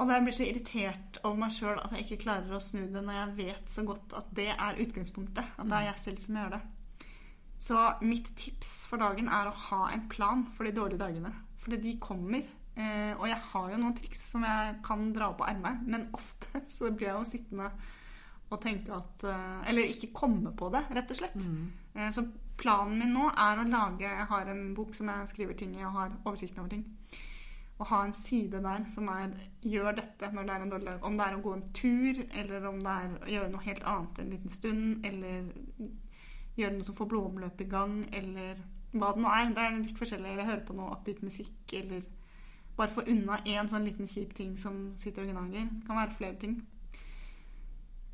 Og 0.00 0.08
jeg 0.08 0.24
blir 0.24 0.36
så 0.36 0.44
irritert 0.46 1.18
over 1.22 1.40
meg 1.42 1.52
sjøl 1.52 1.80
at 1.80 1.92
jeg 1.92 2.06
ikke 2.06 2.22
klarer 2.24 2.56
å 2.56 2.62
snu 2.64 2.86
det 2.94 3.02
når 3.04 3.18
jeg 3.18 3.34
vet 3.42 3.74
så 3.74 3.84
godt 3.84 4.14
at 4.16 4.30
det 4.36 4.48
er 4.54 4.80
utgangspunktet. 4.84 5.58
At 5.60 5.68
det 5.68 5.78
er 5.78 5.88
jeg 5.90 6.04
selv 6.06 6.22
som 6.22 6.38
gjør 6.40 6.54
det. 6.56 6.62
Så 7.62 7.82
mitt 8.02 8.32
tips 8.40 8.70
for 8.90 9.02
dagen 9.02 9.28
er 9.30 9.48
å 9.48 9.58
ha 9.68 9.82
en 9.92 10.08
plan 10.10 10.46
for 10.56 10.66
de 10.66 10.74
dårlige 10.74 11.02
dagene. 11.04 11.30
Fordi 11.62 11.78
de 11.84 11.98
kommer. 12.02 12.46
Eh, 12.74 13.12
og 13.18 13.26
jeg 13.28 13.38
har 13.52 13.66
jo 13.70 13.80
noen 13.82 13.98
triks 13.98 14.22
som 14.32 14.46
jeg 14.48 14.78
kan 14.86 15.10
dra 15.12 15.28
på 15.36 15.44
ermet, 15.44 15.84
men 15.84 16.08
ofte 16.16 16.64
så 16.76 16.88
blir 16.88 17.10
jeg 17.10 17.18
jo 17.18 17.28
sittende 17.28 17.68
og 18.52 18.60
tenke 18.60 18.92
at 18.96 19.26
eh, 19.28 19.68
Eller 19.70 19.92
ikke 19.92 20.10
komme 20.16 20.54
på 20.56 20.70
det, 20.72 20.82
rett 20.92 21.12
og 21.12 21.20
slett. 21.20 21.36
Mm. 21.36 22.08
så 22.16 22.24
planen 22.60 22.98
min 23.00 23.14
nå 23.14 23.28
er 23.30 23.60
å 23.60 23.68
lage 23.68 24.08
Jeg 24.08 24.26
har 24.28 24.48
en 24.48 24.64
bok 24.76 24.92
som 24.96 25.08
jeg 25.08 25.30
skriver 25.30 25.56
ting 25.58 25.76
i 25.76 25.84
og 25.84 25.94
har 25.98 26.16
oversikten 26.24 26.64
over 26.64 26.72
ting. 26.72 26.84
Å 27.82 27.88
ha 27.90 28.00
en 28.06 28.14
side 28.16 28.60
der 28.62 28.84
som 28.94 29.08
er 29.10 29.32
gjør 29.66 29.96
dette 29.98 30.30
når 30.32 30.46
det 30.46 30.54
er 30.54 30.64
en 30.64 30.72
dårlig 30.72 30.88
dag. 30.90 31.04
Om 31.08 31.18
det 31.18 31.26
er 31.26 31.36
å 31.36 31.42
gå 31.44 31.54
en 31.56 31.68
tur, 31.76 32.22
eller 32.40 32.68
om 32.70 32.80
det 32.82 32.94
er 32.94 33.14
å 33.18 33.30
gjøre 33.34 33.52
noe 33.52 33.66
helt 33.66 33.86
annet 33.92 34.22
en 34.22 34.32
liten 34.34 34.54
stund, 34.54 35.06
eller 35.06 35.50
gjøre 36.58 36.76
noe 36.76 36.86
som 36.86 36.98
får 36.98 37.10
blodomløpet 37.12 37.66
i 37.66 37.70
gang, 37.72 37.96
eller 38.12 38.64
hva 38.92 39.12
det 39.14 39.24
nå 39.24 39.30
er. 39.32 39.54
Det 39.56 39.64
er 39.64 39.78
litt 39.80 39.98
forskjellig. 39.98 40.34
Eller 40.34 40.50
høre 40.50 40.66
på 40.68 40.76
noe 40.78 40.92
oppgitt 40.94 41.22
musikk, 41.26 41.76
eller 41.78 42.04
bare 42.76 42.94
få 42.94 43.04
unna 43.12 43.40
én 43.44 43.68
sånn 43.68 43.86
liten 43.88 44.08
kjip 44.08 44.34
ting 44.36 44.54
som 44.60 44.84
sitter 45.00 45.26
og 45.26 45.34
gnager. 45.34 45.68
Det 45.68 45.86
kan 45.88 45.98
være 45.98 46.16
flere 46.16 46.38
ting. 46.40 46.60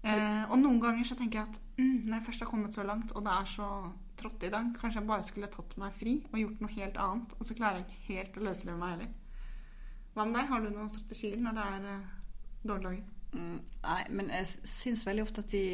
Eh, 0.09 0.45
og 0.47 0.59
noen 0.61 0.81
ganger 0.83 1.07
så 1.07 1.17
tenker 1.19 1.41
jeg 1.41 1.51
at 1.51 1.57
mm, 1.79 2.05
når 2.07 2.15
jeg 2.17 2.27
først 2.29 2.45
har 2.45 2.51
kommet 2.51 2.75
så 2.75 2.85
langt, 2.87 3.13
og 3.13 3.25
det 3.27 3.35
er 3.35 3.49
så 3.51 3.69
trått 4.19 4.45
i 4.47 4.51
dag, 4.51 4.71
kanskje 4.75 5.01
jeg 5.01 5.09
bare 5.09 5.27
skulle 5.27 5.51
tatt 5.53 5.75
meg 5.79 5.95
fri 5.99 6.15
og 6.33 6.39
gjort 6.43 6.63
noe 6.63 6.75
helt 6.75 7.01
annet. 7.03 7.35
Og 7.39 7.49
så 7.49 7.57
klarer 7.59 7.83
jeg 7.83 7.89
ikke 7.89 8.13
helt 8.13 8.39
å 8.39 8.45
løsrive 8.47 8.79
meg 8.79 8.95
heller. 8.95 9.17
Hva 10.19 10.25
med 10.27 10.35
deg? 10.35 10.49
Har 10.51 10.65
du 10.65 10.73
noen 10.73 10.91
strategier 10.91 11.39
når 11.39 11.55
det 11.55 11.65
er 11.71 11.85
eh, 11.93 12.07
dårlige 12.67 12.89
dager? 12.89 13.05
Mm, 13.39 13.59
nei, 13.85 14.01
men 14.19 14.33
jeg 14.35 14.49
syns 14.67 15.05
veldig 15.07 15.27
ofte 15.29 15.45
at 15.45 15.53
de 15.53 15.67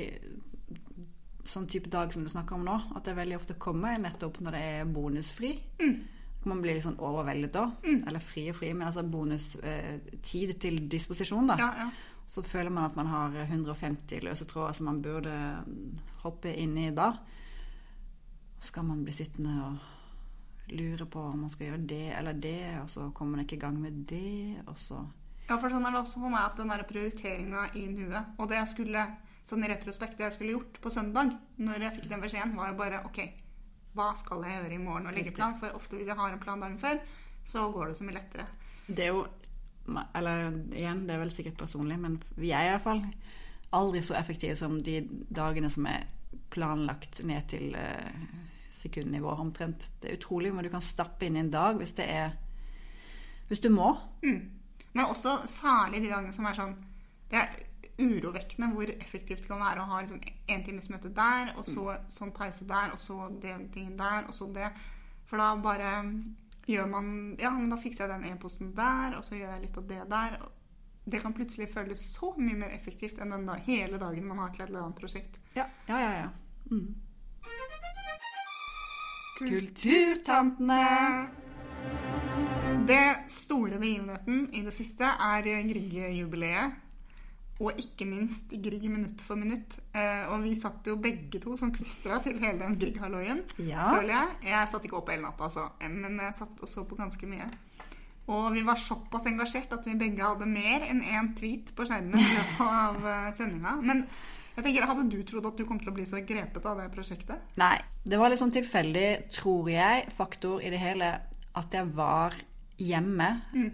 Sånn 1.45 1.67
type 1.69 1.91
dag 1.93 2.09
som 2.13 2.25
du 2.25 2.31
snakker 2.33 2.57
om 2.57 2.63
nå, 2.65 2.75
at 2.97 3.05
det 3.05 3.13
veldig 3.19 3.37
ofte 3.37 3.57
kommer 3.61 3.99
nettopp 4.01 4.39
når 4.41 4.55
det 4.57 4.61
er 4.65 4.87
bonusfri. 4.89 5.51
Mm. 5.77 5.99
Man 6.49 6.63
blir 6.65 6.79
litt 6.79 6.87
sånn 6.87 6.97
overveldet 7.05 7.53
da. 7.53 7.67
Eller 7.85 8.25
fri 8.25 8.47
og 8.49 8.57
fri, 8.57 8.71
men 8.73 8.89
altså 8.89 9.05
bonustid 9.05 10.55
eh, 10.55 10.57
til 10.61 10.81
disposisjon, 10.89 11.53
da. 11.53 11.59
Ja, 11.61 11.69
ja. 11.83 11.91
Så 12.33 12.41
føler 12.49 12.73
man 12.73 12.89
at 12.89 12.97
man 12.97 13.13
har 13.13 13.37
150 13.43 14.25
løse 14.25 14.49
tråder 14.49 14.79
som 14.79 14.89
man 14.89 15.03
burde 15.05 15.37
hoppe 16.25 16.57
inn 16.57 16.73
i 16.81 16.89
da. 16.97 17.11
Så 18.57 18.71
skal 18.73 18.89
man 18.89 19.05
bli 19.05 19.13
sittende 19.13 19.59
og 19.67 19.94
lure 20.73 21.06
på 21.11 21.21
om 21.21 21.44
man 21.44 21.52
skal 21.52 21.68
gjøre 21.68 21.85
det 21.90 22.06
eller 22.18 22.40
det, 22.40 22.80
og 22.80 22.88
så 22.90 23.11
kommer 23.16 23.37
man 23.37 23.44
ikke 23.44 23.59
i 23.59 23.62
gang 23.64 23.76
med 23.80 24.04
det, 24.09 24.62
og 24.66 24.78
så 24.80 25.02
Ja, 25.44 25.59
for 25.61 25.68
sånn 25.68 25.85
er 25.85 25.92
det 25.92 26.00
også 26.00 26.23
for 26.23 26.33
meg 26.33 26.47
at 26.47 26.56
den 26.56 26.73
der 26.73 26.87
prioriteringa 26.88 27.66
i 27.76 27.85
nuet 27.92 28.38
Og 28.40 28.49
det 28.49 28.56
jeg 28.62 28.71
skulle, 28.71 29.02
sånn 29.44 29.66
i 29.66 29.68
retrospekt, 29.68 30.16
det 30.16 30.25
jeg 30.30 30.37
skulle 30.38 30.54
gjort 30.56 30.80
på 30.80 30.92
søndag, 30.92 31.35
når 31.61 31.85
jeg 31.85 31.97
fikk 31.99 32.09
den 32.12 32.25
beskjeden, 32.25 32.54
var 32.56 32.73
jo 32.73 32.78
bare 32.78 33.02
OK, 33.04 33.21
hva 33.94 34.11
skal 34.18 34.42
jeg 34.47 34.56
gjøre 34.56 34.75
i 34.75 34.83
morgen? 34.83 35.06
Og 35.06 35.14
legge 35.14 35.35
plan. 35.37 35.54
For 35.61 35.76
ofte 35.76 35.99
hvis 35.99 36.09
jeg 36.11 36.18
har 36.18 36.33
en 36.33 36.40
plan 36.42 36.64
dagen 36.64 36.80
før, 36.80 36.99
så 37.47 37.68
går 37.71 37.90
det 37.92 37.99
så 37.99 38.06
mye 38.06 38.16
lettere. 38.16 38.47
Det 38.88 39.04
er 39.04 39.12
jo 39.12 39.26
Eller 40.16 40.47
igjen, 40.73 41.02
det 41.04 41.12
er 41.12 41.21
vel 41.21 41.30
sikkert 41.30 41.59
personlig, 41.61 41.99
men 42.00 42.14
vi 42.40 42.54
er 42.56 42.71
iallfall 42.71 43.02
aldri 43.75 44.00
så 44.06 44.14
effektive 44.16 44.56
som 44.56 44.78
de 44.80 45.02
dagene 45.28 45.68
som 45.68 45.85
er 45.90 46.06
planlagt 46.54 47.21
ned 47.26 47.44
til 47.50 47.75
eh, 47.76 48.14
sekundnivå 48.85 49.35
omtrent. 49.41 49.88
Det 50.00 50.11
er 50.11 50.19
utrolig 50.19 50.53
hvor 50.55 50.67
du 50.67 50.73
kan 50.73 50.85
stappe 50.85 51.26
inn 51.26 51.38
i 51.38 51.45
en 51.45 51.53
dag 51.53 51.81
hvis 51.81 51.97
det 51.99 52.09
er 52.11 52.41
Hvis 53.49 53.61
du 53.61 53.69
må. 53.69 53.91
Mm. 54.25 54.50
Men 54.95 55.05
også 55.05 55.43
særlig 55.50 56.00
de 56.03 56.09
dagene 56.09 56.33
som 56.33 56.47
er 56.49 56.57
sånn 56.57 56.76
Det 57.29 57.41
er 57.41 57.50
urovekkende 57.99 58.71
hvor 58.73 58.91
effektivt 58.91 59.45
det 59.45 59.50
kan 59.50 59.61
være 59.62 59.83
å 59.83 59.91
ha 59.91 60.00
liksom 60.03 60.23
en 60.50 60.64
times 60.67 60.88
møte 60.91 61.12
der, 61.14 61.53
og 61.55 61.67
så 61.67 61.93
sånn 62.11 62.33
pause 62.35 62.67
der, 62.67 62.91
og 62.91 62.99
så 62.99 63.29
den 63.43 63.69
tingen 63.71 63.95
der, 63.99 64.26
og 64.26 64.35
så 64.35 64.49
det. 64.50 64.73
For 65.31 65.38
da 65.38 65.53
bare 65.62 65.93
gjør 66.67 66.91
man 66.91 67.12
Ja, 67.38 67.53
men 67.55 67.71
da 67.71 67.79
fikser 67.79 68.09
jeg 68.09 68.17
den 68.17 68.33
e-posten 68.33 68.73
der, 68.75 69.19
og 69.19 69.25
så 69.26 69.38
gjør 69.38 69.55
jeg 69.55 69.64
litt 69.67 69.79
av 69.79 69.87
det 69.93 70.03
der. 70.11 70.37
Det 71.05 71.21
kan 71.23 71.37
plutselig 71.37 71.71
føles 71.71 72.03
så 72.17 72.33
mye 72.38 72.59
mer 72.64 72.75
effektivt 72.75 73.21
enn 73.21 73.35
den 73.37 73.47
da, 73.47 73.59
hele 73.67 74.00
dagen 74.00 74.26
man 74.26 74.43
har 74.43 74.55
til 74.55 74.64
et 74.64 74.73
eller 74.73 74.87
annet 74.87 74.99
prosjekt. 74.99 75.38
Ja, 75.55 75.69
ja, 75.87 76.00
ja. 76.00 76.12
ja. 76.25 76.31
Mm. 76.73 76.95
Kulturtantene! 79.35 81.29
Det 82.87 83.31
store 83.33 83.79
begivenheten 83.81 84.49
i 84.55 84.61
det 84.67 84.75
siste 84.76 85.09
er 85.09 85.47
Grieg-jubileet. 85.69 86.81
Og 87.62 87.79
ikke 87.79 88.07
minst 88.09 88.50
Grieg 88.50 88.85
minutt 88.91 89.21
for 89.23 89.38
minutt. 89.38 89.76
Eh, 89.95 90.25
og 90.31 90.43
vi 90.43 90.55
satt 90.59 90.87
jo 90.91 90.97
begge 91.03 91.38
to 91.43 91.55
som 91.59 91.71
klistra 91.75 92.19
til 92.23 92.38
hele 92.43 92.59
den 92.62 92.79
Grieg-halloien, 92.81 93.43
Ja. 93.62 93.91
føler 93.95 94.11
jeg. 94.14 94.29
Jeg 94.50 94.69
satt 94.73 94.85
ikke 94.85 94.99
oppe 94.99 95.12
hele 95.14 95.23
natta, 95.23 95.45
altså, 95.45 95.69
men 95.88 96.19
jeg 96.19 96.35
satt 96.35 96.61
og 96.62 96.69
så 96.69 96.85
på 96.85 96.97
ganske 96.99 97.26
mye. 97.26 97.49
Og 98.26 98.53
vi 98.55 98.62
var 98.64 98.75
såpass 98.81 99.26
engasjert 99.29 99.73
at 99.73 99.85
vi 99.87 99.95
begge 100.00 100.23
hadde 100.25 100.47
mer 100.49 100.81
enn 100.88 101.03
én 101.03 101.35
tweet 101.37 101.75
på 101.76 101.85
skjermen 101.87 102.19
i 102.19 102.31
løpet 102.35 102.61
av 102.61 102.97
sendingen, 102.97 103.35
sendinga. 103.37 103.75
Men 103.83 104.07
jeg 104.54 104.64
tenker, 104.64 104.87
hadde 104.87 105.08
du 105.11 105.18
trodd 105.26 105.46
at 105.50 105.58
du 105.58 105.64
kom 105.66 105.80
til 105.82 105.90
å 105.90 105.94
bli 105.96 106.06
så 106.06 106.20
grepet 106.26 106.66
av 106.70 106.78
det 106.78 106.88
prosjektet? 106.94 107.54
Nei, 107.61 107.76
det 108.06 108.18
var 108.20 108.30
litt 108.30 108.42
sånn 108.42 108.54
tilfeldig, 108.54 109.08
tror 109.34 109.70
jeg, 109.73 110.08
faktor 110.14 110.62
i 110.62 110.70
det 110.73 110.80
hele 110.82 111.11
at 111.54 111.75
jeg 111.75 111.90
var 111.94 112.37
hjemme 112.78 113.28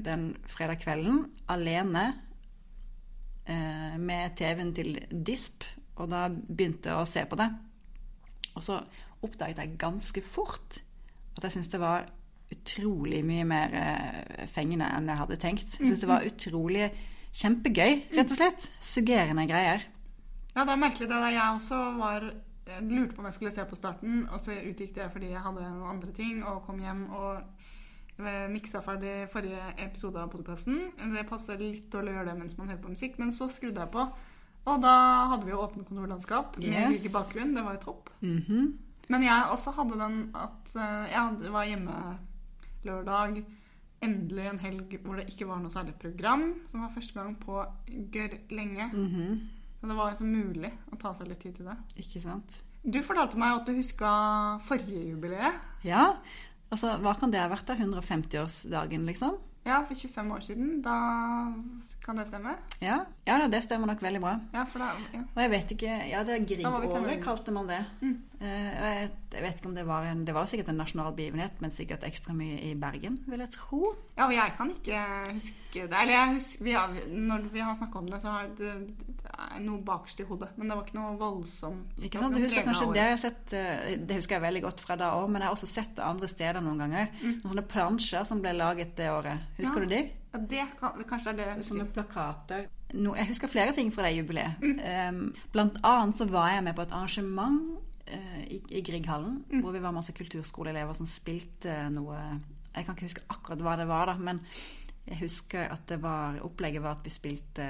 den 0.04 0.30
fredag 0.48 0.80
kvelden 0.82 1.22
alene 1.52 2.06
eh, 3.48 3.96
med 4.00 4.36
TV-en 4.36 4.72
til 4.76 4.98
DISP, 5.10 5.64
og 6.00 6.10
da 6.12 6.26
begynte 6.30 6.92
jeg 6.92 7.00
å 7.00 7.08
se 7.08 7.24
på 7.28 7.38
det. 7.40 7.48
Og 8.56 8.64
så 8.64 8.80
oppdaget 9.24 9.60
jeg 9.62 9.78
ganske 9.80 10.24
fort 10.24 10.80
at 11.36 11.44
jeg 11.44 11.56
syntes 11.56 11.72
det 11.72 11.80
var 11.82 12.08
utrolig 12.50 13.20
mye 13.24 13.46
mer 13.46 13.76
eh, 13.78 14.44
fengende 14.50 14.88
enn 14.96 15.08
jeg 15.08 15.20
hadde 15.22 15.40
tenkt. 15.40 15.78
Jeg 15.78 15.86
syntes 15.86 16.04
det 16.04 16.10
var 16.10 16.26
utrolig 16.26 16.90
kjempegøy, 17.40 17.92
rett 18.16 18.32
og 18.32 18.40
slett. 18.40 18.68
Suggerende 18.82 19.46
greier. 19.48 19.84
Ja, 20.54 20.64
det 20.64 20.72
er 20.74 20.80
merkelig 20.82 21.08
det 21.08 21.16
der. 21.16 21.30
Jeg 21.36 21.56
også 21.56 21.80
var 21.98 22.30
jeg 22.70 22.86
lurte 22.86 23.14
på 23.16 23.22
om 23.22 23.26
jeg 23.26 23.34
skulle 23.34 23.52
se 23.54 23.64
på 23.66 23.76
starten, 23.78 24.28
og 24.30 24.40
så 24.42 24.54
utgikk 24.54 24.94
det 24.94 25.08
fordi 25.12 25.32
jeg 25.32 25.42
hadde 25.42 25.62
noen 25.64 25.90
andre 25.96 26.12
ting, 26.14 26.42
og 26.46 26.62
kom 26.66 26.78
hjem 26.82 27.06
og 27.10 27.40
eh, 28.20 28.46
miksa 28.52 28.82
ferdig 28.84 29.14
forrige 29.32 29.62
episode 29.82 30.20
av 30.22 30.30
podkasten. 30.30 30.78
Det 31.14 31.24
passer 31.28 31.58
litt 31.58 31.88
dårlig 31.92 32.12
å 32.14 32.18
gjøre 32.20 32.30
det 32.30 32.38
mens 32.38 32.58
man 32.58 32.70
hører 32.70 32.82
på 32.84 32.92
musikk, 32.94 33.18
men 33.18 33.32
så 33.34 33.48
skrudde 33.50 33.82
jeg 33.82 33.92
på. 33.94 34.06
Og 34.70 34.82
da 34.84 34.94
hadde 35.32 35.46
vi 35.48 35.54
jo 35.54 35.62
åpent 35.64 35.88
kontorlandskap 35.88 36.58
med 36.60 36.68
Yes. 36.68 37.00
Grieg 37.00 37.12
bakgrunn. 37.14 37.54
Det 37.56 37.64
var 37.64 37.78
jo 37.78 37.84
topp. 37.88 38.10
Mhm. 38.20 38.66
Men 39.10 39.22
jeg 39.26 39.46
også 39.50 39.72
hadde 39.74 39.96
den 39.98 40.18
at 40.38 40.74
eh, 40.76 41.06
jeg 41.10 41.50
var 41.50 41.64
hjemme 41.66 41.96
lørdag. 42.86 43.40
Endelig 44.00 44.44
en 44.48 44.60
helg 44.62 44.92
hvor 45.02 45.18
det 45.18 45.26
ikke 45.32 45.48
var 45.48 45.58
noe 45.60 45.72
særlig 45.72 45.96
program. 45.98 46.44
Det 46.70 46.78
var 46.80 46.92
første 46.94 47.16
gang 47.18 47.34
på 47.40 47.64
gørr 48.14 48.36
lenge. 48.54 48.86
Mhm. 48.92 49.40
Så 49.80 49.88
det 49.88 49.96
var 49.96 50.10
altså 50.12 50.26
mulig 50.28 50.70
å 50.92 50.98
ta 51.00 51.14
seg 51.16 51.30
litt 51.30 51.40
tid 51.40 51.56
til 51.56 51.70
det. 51.70 51.76
Ikke 52.02 52.20
sant? 52.20 52.58
Du 52.84 53.00
fortalte 53.04 53.38
meg 53.40 53.58
at 53.58 53.68
du 53.68 53.76
huska 53.76 54.10
forrige 54.64 55.06
jubileet. 55.10 55.56
Ja, 55.84 56.14
altså 56.68 56.94
hva 57.00 57.14
kan 57.16 57.32
det 57.32 57.40
ha 57.40 57.48
vært 57.52 57.68
da? 57.68 57.76
150-årsdagen, 57.80 59.06
liksom? 59.08 59.38
Ja, 59.64 59.82
for 59.84 59.96
25 59.96 60.30
år 60.36 60.44
siden. 60.44 60.68
Da 60.84 60.96
kan 62.04 62.16
det 62.16 62.26
stemme? 62.30 62.54
Ja, 62.82 63.04
ja 63.28 63.36
det 63.52 63.60
stemmer 63.64 63.86
nok 63.92 64.00
veldig 64.02 64.20
bra. 64.22 64.32
Ja, 64.54 64.64
for 64.64 64.78
da 64.82 64.88
ja. 65.12 65.20
Og 65.34 65.40
jeg 65.44 65.50
vet 65.52 65.72
ikke 65.76 65.96
Ja, 66.10 66.22
det 66.24 66.34
er 66.36 66.46
Grieg-året, 66.48 67.20
kalte 67.24 67.52
man 67.54 67.68
det. 67.68 67.78
Mm. 68.00 68.16
Eh, 68.40 68.70
jeg, 68.72 69.10
jeg 69.34 69.42
vet 69.44 69.58
ikke 69.60 69.68
om 69.68 69.74
det 69.76 69.84
var 69.86 70.06
en 70.08 70.24
Det 70.24 70.32
var 70.34 70.46
sikkert 70.48 70.70
en 70.72 70.78
nasjonal 70.80 71.12
begivenhet, 71.14 71.60
men 71.60 71.70
sikkert 71.70 72.06
ekstra 72.08 72.32
mye 72.34 72.56
i 72.70 72.74
Bergen, 72.74 73.18
vil 73.28 73.40
jeg 73.44 73.50
tro. 73.56 73.94
ja, 74.16 74.26
og 74.26 74.32
jeg 74.34 74.54
kan 74.56 74.70
ikke 74.74 75.02
huske 75.34 75.86
det. 75.86 75.96
Eller 76.02 76.12
jeg 76.16 76.34
husker, 76.38 76.64
vi 76.64 76.72
har, 76.78 76.94
når 77.08 77.48
vi 77.52 77.60
har 77.60 77.76
snakka 77.76 77.98
om 77.98 78.08
det, 78.10 78.20
så 78.22 78.28
har 78.34 78.48
det, 78.58 78.72
det 79.20 79.34
er 79.36 79.60
noe 79.64 79.82
bakerst 79.86 80.20
i 80.20 80.26
hodet. 80.28 80.48
Men 80.56 80.68
det 80.72 80.76
var 80.78 80.86
ikke 80.88 80.98
noe 80.98 81.18
voldsomt. 81.20 81.98
Ikke 82.00 82.18
sant? 82.18 82.34
Du 82.34 82.40
husker 82.42 82.64
kanskje 82.66 82.88
Det 82.96 83.04
jeg 83.04 83.12
har 83.14 83.20
sett 83.22 83.52
eh, 83.56 83.98
Det 84.00 84.16
husker 84.18 84.38
jeg 84.38 84.42
veldig 84.48 84.62
godt 84.66 84.80
fra 84.86 84.96
da 85.00 85.12
òg, 85.20 85.28
men 85.30 85.42
jeg 85.44 85.50
har 85.50 85.54
også 85.58 85.68
sett 85.70 85.92
det 86.00 86.04
andre 86.08 86.28
steder 86.32 86.64
noen 86.64 86.80
ganger. 86.82 87.12
Noen 87.22 87.44
sånne 87.44 87.66
plansjer 87.70 88.24
som 88.26 88.40
ble 88.42 88.56
laget 88.56 88.96
det 88.98 89.10
året. 89.12 89.46
Husker 89.60 89.84
Ja. 89.84 89.86
du 89.86 89.94
de? 89.94 90.02
Ja, 90.30 90.38
det 90.38 90.64
kan, 90.78 90.98
kanskje 91.08 91.32
det 91.32 91.32
er 91.32 91.38
det 91.40 91.46
jeg 91.50 91.68
Sånne 91.70 91.86
plakater. 91.90 92.66
No, 92.94 93.14
jeg 93.18 93.30
husker 93.30 93.50
flere 93.50 93.74
ting 93.74 93.90
fra 93.94 94.06
det 94.06 94.16
jubileet. 94.16 94.62
Um, 94.62 95.22
blant 95.54 95.78
annet 95.86 96.18
så 96.18 96.26
var 96.30 96.52
jeg 96.54 96.66
med 96.66 96.76
på 96.78 96.84
et 96.86 96.94
arrangement 96.94 97.80
uh, 98.10 98.42
i, 98.46 98.60
i 98.70 98.82
Grieghallen, 98.86 99.40
hvor 99.62 99.74
vi 99.74 99.82
var 99.82 99.94
masse 99.94 100.14
kulturskoleelever 100.14 100.98
som 100.98 101.08
spilte 101.10 101.82
noe 101.94 102.18
Jeg 102.74 102.86
kan 102.86 102.94
ikke 102.94 103.08
huske 103.08 103.26
akkurat 103.28 103.64
hva 103.66 103.74
det 103.80 103.88
var, 103.90 104.12
da, 104.12 104.14
men 104.18 104.42
jeg 105.08 105.24
husker 105.24 105.72
at 105.74 105.88
det 105.90 105.98
var 106.02 106.38
opplegget 106.46 106.82
var 106.84 106.98
at 106.98 107.06
vi 107.06 107.10
spilte 107.10 107.66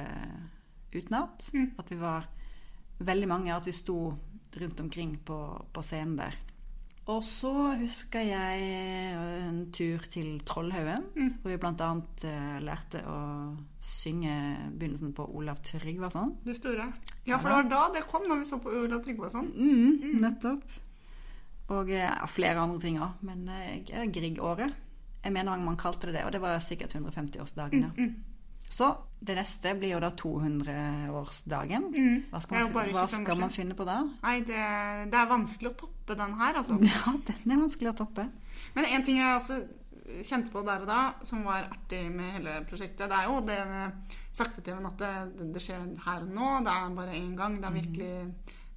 utenat. 0.93 1.49
At 1.81 1.91
vi 1.91 1.97
var 2.01 2.29
veldig 3.01 3.29
mange, 3.29 3.55
at 3.55 3.67
vi 3.67 3.73
sto 3.73 4.13
rundt 4.61 4.81
omkring 4.81 5.17
på, 5.25 5.39
på 5.73 5.83
scenen 5.83 6.19
der. 6.19 6.37
Og 7.09 7.25
så 7.25 7.51
husker 7.81 8.21
jeg 8.21 8.67
en 9.49 9.63
tur 9.73 10.05
til 10.13 10.41
Trollhaugen, 10.47 11.07
hvor 11.41 11.51
vi 11.51 11.57
bl.a. 11.59 11.89
Uh, 11.97 12.59
lærte 12.63 13.01
å 13.09 13.17
synge 13.83 14.35
begynnelsen 14.77 15.15
på 15.17 15.25
Olav 15.25 15.63
Tryggvason. 15.65 16.37
Det 16.45 16.55
store. 16.59 16.91
Ja, 17.27 17.41
for 17.41 17.49
det 17.49 17.57
var 17.57 17.71
da 17.73 17.83
det 17.97 18.05
kom, 18.11 18.29
når 18.29 18.43
vi 18.43 18.51
så 18.53 18.61
på 18.63 18.71
Olav 18.83 19.03
Tryggvason. 19.05 19.51
Mm, 19.57 20.21
nettopp. 20.23 20.79
Og 21.71 21.91
ja, 21.91 22.13
flere 22.31 22.63
andre 22.63 22.81
ting 22.83 23.01
òg. 23.01 23.19
Men 23.27 23.49
uh, 23.49 24.07
Grieg-året. 24.13 24.77
Jeg 25.25 25.35
mener 25.35 25.61
man 25.61 25.77
kalte 25.81 26.09
det 26.09 26.21
det, 26.21 26.25
og 26.29 26.33
det 26.33 26.41
var 26.41 26.61
sikkert 26.65 26.95
150-årsdagen. 26.97 27.91
ja. 27.91 28.11
Så 28.71 28.91
det 29.21 29.35
neste 29.37 29.75
blir 29.77 29.97
jo 29.97 30.01
da 30.01 30.13
200-årsdagen. 30.17 31.89
Hva 32.31 32.41
skal, 32.41 32.71
man, 32.71 32.93
hva 32.95 33.07
skal 33.11 33.43
man 33.43 33.53
finne 33.53 33.77
på 33.77 33.85
da? 33.89 33.99
Nei, 34.23 34.39
det, 34.47 34.63
det 35.13 35.19
er 35.19 35.29
vanskelig 35.29 35.73
å 35.73 35.77
toppe 35.83 36.17
den 36.17 36.39
her, 36.39 36.61
altså. 36.63 36.79
Ja, 36.87 37.13
den 37.27 37.53
er 37.57 37.61
vanskelig 37.67 37.93
å 37.93 37.99
toppe. 38.05 38.29
Men 38.77 38.89
en 38.89 39.05
ting 39.05 39.21
jeg 39.21 39.35
også 39.35 39.59
kjente 40.27 40.53
på 40.55 40.63
der 40.67 40.87
og 40.87 40.89
da, 40.89 41.01
som 41.27 41.43
var 41.47 41.69
artig 41.69 42.07
med 42.15 42.39
hele 42.39 42.57
prosjektet, 42.71 43.11
det 43.11 43.19
er 43.19 43.29
jo 43.29 43.43
det 43.47 43.59
med 43.69 44.17
sakte-TV-en 44.39 44.89
at 44.89 45.03
det, 45.03 45.13
det, 45.53 45.63
skjer 45.67 45.85
her 46.07 46.25
og 46.25 46.33
nå. 46.39 46.49
Det 46.65 46.79
er 46.79 46.97
bare 46.97 47.19
én 47.19 47.37
gang. 47.39 47.61
Det 47.61 47.69
er 47.69 47.77
virkelig 47.77 48.15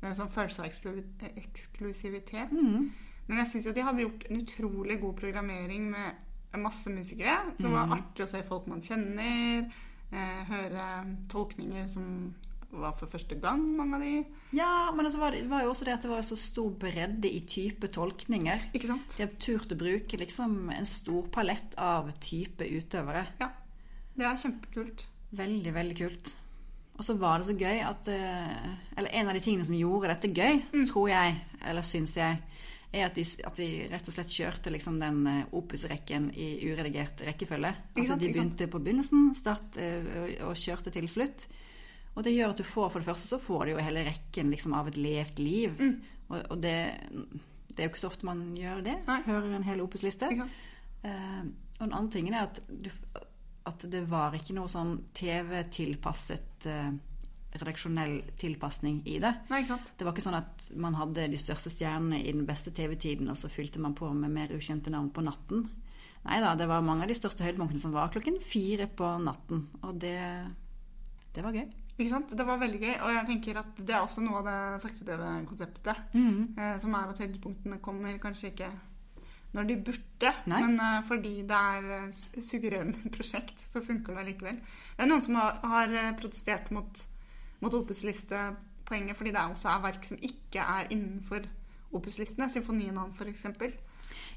det 0.04 0.10
er 0.10 0.12
en 0.12 0.20
sånn 0.20 0.34
følelse 0.34 0.66
av 0.66 1.40
eksklusivitet. 1.40 2.52
Mm. 2.52 2.90
Men 3.30 3.40
jeg 3.40 3.52
syns 3.54 3.70
jo 3.70 3.76
de 3.78 3.86
hadde 3.88 4.04
gjort 4.04 4.26
en 4.28 4.42
utrolig 4.42 5.00
god 5.00 5.14
programmering 5.22 5.86
med 5.94 6.23
masse 6.62 6.88
musikere. 6.94 7.38
Så 7.58 7.64
det 7.64 7.72
var 7.72 7.86
Mm. 7.88 7.94
artig 7.98 8.24
å 8.26 8.28
se 8.30 8.44
folk 8.44 8.68
man 8.68 8.82
kjenner. 8.82 9.72
Eh, 10.12 10.44
høre 10.46 11.18
tolkninger 11.30 11.88
som 11.90 12.34
var 12.72 12.92
for 12.98 13.06
første 13.08 13.40
gang, 13.40 13.62
mange 13.78 13.96
av 13.96 14.02
de. 14.02 14.26
Ja, 14.54 14.92
men 14.92 15.06
altså 15.06 15.20
var 15.20 15.32
det 15.32 15.48
var 15.50 15.62
jo 15.62 15.70
også 15.72 15.86
det 15.86 15.94
at 15.94 16.02
det 16.02 16.10
var 16.10 16.22
så 16.22 16.36
stor 16.38 16.72
bredde 16.72 17.26
i 17.30 17.40
type 17.46 17.88
tolkninger. 17.88 18.72
Ikke 18.74 18.88
sant? 18.88 19.16
De 19.18 19.24
har 19.26 19.34
turt 19.40 19.70
å 19.72 19.78
bruke 19.78 20.18
liksom 20.18 20.72
en 20.74 20.86
stor 20.86 21.28
palett 21.30 21.76
av 21.78 22.12
type 22.20 22.62
utøvere. 22.66 23.28
Ja. 23.40 23.50
Det 24.18 24.26
er 24.26 24.36
kjempekult. 24.38 25.06
Veldig, 25.34 25.74
veldig 25.74 25.98
kult. 25.98 26.36
Og 26.98 27.04
så 27.06 27.16
var 27.18 27.40
det 27.40 27.48
så 27.48 27.58
gøy 27.58 27.80
at 27.84 28.08
eh, 28.08 28.76
Eller 28.98 29.10
en 29.14 29.28
av 29.28 29.34
de 29.34 29.40
tingene 29.42 29.66
som 29.66 29.74
gjorde 29.74 30.08
dette 30.14 30.34
gøy, 30.34 30.62
tror 30.92 31.10
jeg, 31.10 31.42
eller 31.66 31.82
syns 31.82 32.14
jeg, 32.16 32.38
er 32.94 33.08
at 33.08 33.16
de, 33.18 33.24
at 33.48 33.58
de 33.58 33.68
rett 33.90 34.08
og 34.08 34.14
slett 34.16 34.34
kjørte 34.34 34.72
liksom 34.74 35.00
den 35.02 35.24
opusrekken 35.56 36.28
i 36.38 36.48
uredigert 36.70 37.24
rekkefølge. 37.26 37.72
Altså 37.98 38.18
de 38.22 38.30
begynte 38.30 38.68
på 38.70 38.82
begynnelsen 38.84 39.32
start, 39.38 39.78
eh, 39.82 40.44
og- 40.46 40.58
kjørte 40.60 40.94
til 40.94 41.08
slutt. 41.10 41.48
Og 42.14 42.24
det 42.24 42.36
gjør 42.36 42.52
at 42.54 42.60
du 42.62 42.64
får, 42.64 42.92
for 42.92 43.00
det 43.02 43.08
første 43.10 43.32
så 43.32 43.40
får 43.42 43.66
du 43.66 43.72
jo 43.72 43.82
hele 43.82 44.04
rekken 44.06 44.52
liksom 44.54 44.74
av 44.78 44.88
et 44.92 44.98
levd 45.02 45.40
liv. 45.42 45.74
Mm. 45.80 45.96
Og, 46.30 46.38
og 46.52 46.62
det, 46.62 46.76
det 47.74 47.80
er 47.80 47.88
jo 47.88 47.90
ikke 47.90 48.04
så 48.04 48.12
ofte 48.12 48.28
man 48.30 48.44
gjør 48.58 48.84
det. 48.86 48.98
Nei. 49.08 49.22
Hører 49.26 49.56
en 49.58 49.66
hel 49.66 49.82
opus-liste. 49.82 50.30
Eh, 51.04 51.40
og 51.80 51.88
den 51.88 51.94
andre 51.98 52.12
tingen 52.14 52.38
er 52.38 52.46
at, 52.46 52.62
du, 52.70 52.92
at 53.66 53.86
det 53.90 54.04
var 54.12 54.38
ikke 54.38 54.54
noe 54.54 54.70
sånn 54.70 55.00
TV-tilpasset 55.18 56.68
eh, 56.70 56.92
redaksjonell 57.60 58.18
tilpasning 58.42 59.02
i 59.10 59.20
det. 59.22 59.34
Nei? 59.52 59.62
Det 59.64 60.06
var 60.06 60.14
ikke 60.14 60.26
sånn 60.26 60.40
at 60.40 60.68
man 60.80 60.98
hadde 60.98 61.28
de 61.32 61.40
største 61.42 61.72
stjernene 61.74 62.22
i 62.24 62.32
den 62.34 62.48
beste 62.50 62.74
TV-tiden, 62.76 63.30
og 63.32 63.38
så 63.40 63.52
fylte 63.52 63.82
man 63.84 63.96
på 63.98 64.10
med 64.18 64.34
mer 64.34 64.54
ukjente 64.56 64.94
navn 64.94 65.12
på 65.14 65.26
natten. 65.26 65.68
Nei 66.24 66.40
da, 66.40 66.54
det 66.56 66.70
var 66.72 66.86
mange 66.86 67.04
av 67.06 67.12
de 67.12 67.18
største 67.20 67.44
høydepunktene 67.46 67.84
som 67.84 67.94
var 67.96 68.12
klokken 68.14 68.40
fire 68.44 68.88
på 68.88 69.10
natten. 69.24 69.66
Og 69.84 69.98
det, 70.00 70.18
det 71.36 71.44
var 71.44 71.56
gøy. 71.58 71.68
Ikke 71.94 72.10
sant? 72.10 72.32
Det 72.34 72.46
var 72.48 72.62
veldig 72.62 72.80
gøy. 72.80 72.96
Og 72.96 73.12
jeg 73.18 73.28
tenker 73.28 73.60
at 73.62 73.78
det 73.78 73.94
er 73.94 74.06
også 74.06 74.24
noe 74.24 74.40
av 74.40 74.48
det 74.48 74.86
sakte-TV-konseptet. 74.88 76.16
Mm. 76.16 76.56
Eh, 76.58 76.74
som 76.82 76.96
er 76.98 77.12
at 77.12 77.22
høydepunktene 77.22 77.82
kommer 77.84 78.18
kanskje 78.24 78.54
ikke 78.54 78.72
når 79.54 79.68
de 79.70 79.76
burde, 79.86 80.30
Nei. 80.50 80.60
men 80.66 80.80
uh, 80.82 81.04
fordi 81.06 81.34
det 81.46 81.58
er 81.58 82.08
uh, 82.10 82.22
su- 82.42 83.10
prosjekt, 83.16 83.60
så 83.70 83.84
funker 83.86 84.18
det 84.18 84.32
likevel. 84.32 84.58
Det 84.96 85.06
er 85.06 85.12
noen 85.12 85.22
som 85.22 85.38
har, 85.38 85.60
har 85.62 85.94
eh, 85.94 86.14
protestert 86.18 86.72
mot, 86.74 87.04
mot 87.64 87.74
Opus-listepoenget 87.74 89.18
fordi 89.18 89.34
det 89.34 89.44
også 89.48 89.72
er 89.72 89.84
verk 89.88 90.08
som 90.08 90.20
ikke 90.22 90.64
er 90.64 90.92
innenfor 90.94 91.48
opuslistene. 91.94 92.50
Symfonien 92.52 92.98
hans, 92.98 93.20
f.eks. 93.20 93.46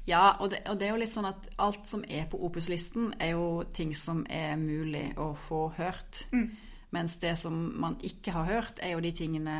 Ja, 0.07 0.29
og 0.39 0.51
det, 0.51 0.63
og 0.65 0.79
det 0.79 0.87
er 0.87 0.95
jo 0.95 1.01
litt 1.01 1.13
sånn 1.13 1.27
at 1.29 1.49
alt 1.61 1.85
som 1.89 2.03
er 2.07 2.25
på 2.31 2.39
Opus-listen, 2.47 3.11
er 3.19 3.35
jo 3.35 3.63
ting 3.75 3.93
som 3.97 4.23
er 4.29 4.55
mulig 4.59 5.11
å 5.19 5.33
få 5.47 5.67
hørt. 5.77 6.25
Mm. 6.31 6.49
Mens 6.95 7.17
det 7.21 7.35
som 7.41 7.55
man 7.75 7.97
ikke 8.05 8.31
har 8.31 8.47
hørt, 8.47 8.79
er 8.81 8.95
jo 8.95 9.03
de 9.03 9.11
tingene 9.15 9.57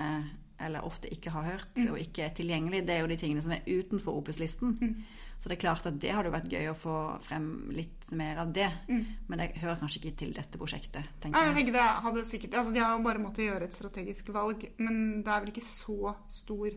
eller 0.60 0.86
ofte 0.86 1.10
ikke 1.14 1.30
har 1.32 1.44
hørt 1.44 1.76
Mm. 1.78 1.92
og 1.92 2.00
ikke 2.00 2.24
er 2.26 2.30
tilgjengelig, 2.34 2.86
det 2.88 2.96
er 2.96 3.00
jo 3.02 3.08
de 3.08 3.18
tingene 3.18 3.42
som 3.44 3.52
er 3.52 3.62
utenfor 3.68 4.18
Opus-listen. 4.18 4.78
Mm. 4.82 5.04
Så 5.40 5.50
det 5.50 5.58
er 5.58 5.62
klart 5.62 5.86
at 5.86 6.00
det 6.02 6.12
hadde 6.12 6.32
vært 6.34 6.50
gøy 6.50 6.70
å 6.72 6.76
få 6.76 7.22
frem 7.22 7.70
litt 7.72 8.12
mer 8.12 8.38
av 8.42 8.52
det. 8.54 8.72
Mm. 8.90 9.06
Men 9.28 9.40
det 9.40 9.52
hører 9.62 9.78
kanskje 9.78 10.02
ikke 10.02 10.18
til 10.18 10.34
dette 10.34 10.58
prosjektet, 10.58 11.06
tenker 11.22 11.38
jeg 11.40 11.54
jeg. 11.54 11.56
tenker 11.56 11.74
det 11.74 11.82
hadde 12.08 12.26
sikkert, 12.26 12.54
altså 12.54 12.74
De 12.74 12.80
har 12.80 12.98
jo 12.98 13.04
bare 13.04 13.20
måttet 13.22 13.46
gjøre 13.46 13.64
et 13.64 13.74
strategisk 13.74 14.34
valg, 14.34 14.66
men 14.80 15.22
det 15.22 15.28
er 15.28 15.40
vel 15.40 15.50
ikke 15.54 15.66
så 15.68 16.16
stor 16.30 16.70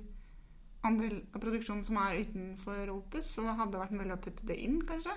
andel 0.85 1.23
av 1.35 1.41
produksjonen 1.41 1.85
som 1.85 1.97
er 1.97 2.21
utenfor 2.25 2.93
Opus, 2.93 3.25
så 3.35 3.43
det 3.43 3.57
hadde 3.57 3.81
vært 3.81 3.97
mulig 3.97 4.13
å 4.13 4.21
putte 4.21 4.47
det 4.47 4.57
inn, 4.61 4.81
kanskje? 4.83 5.17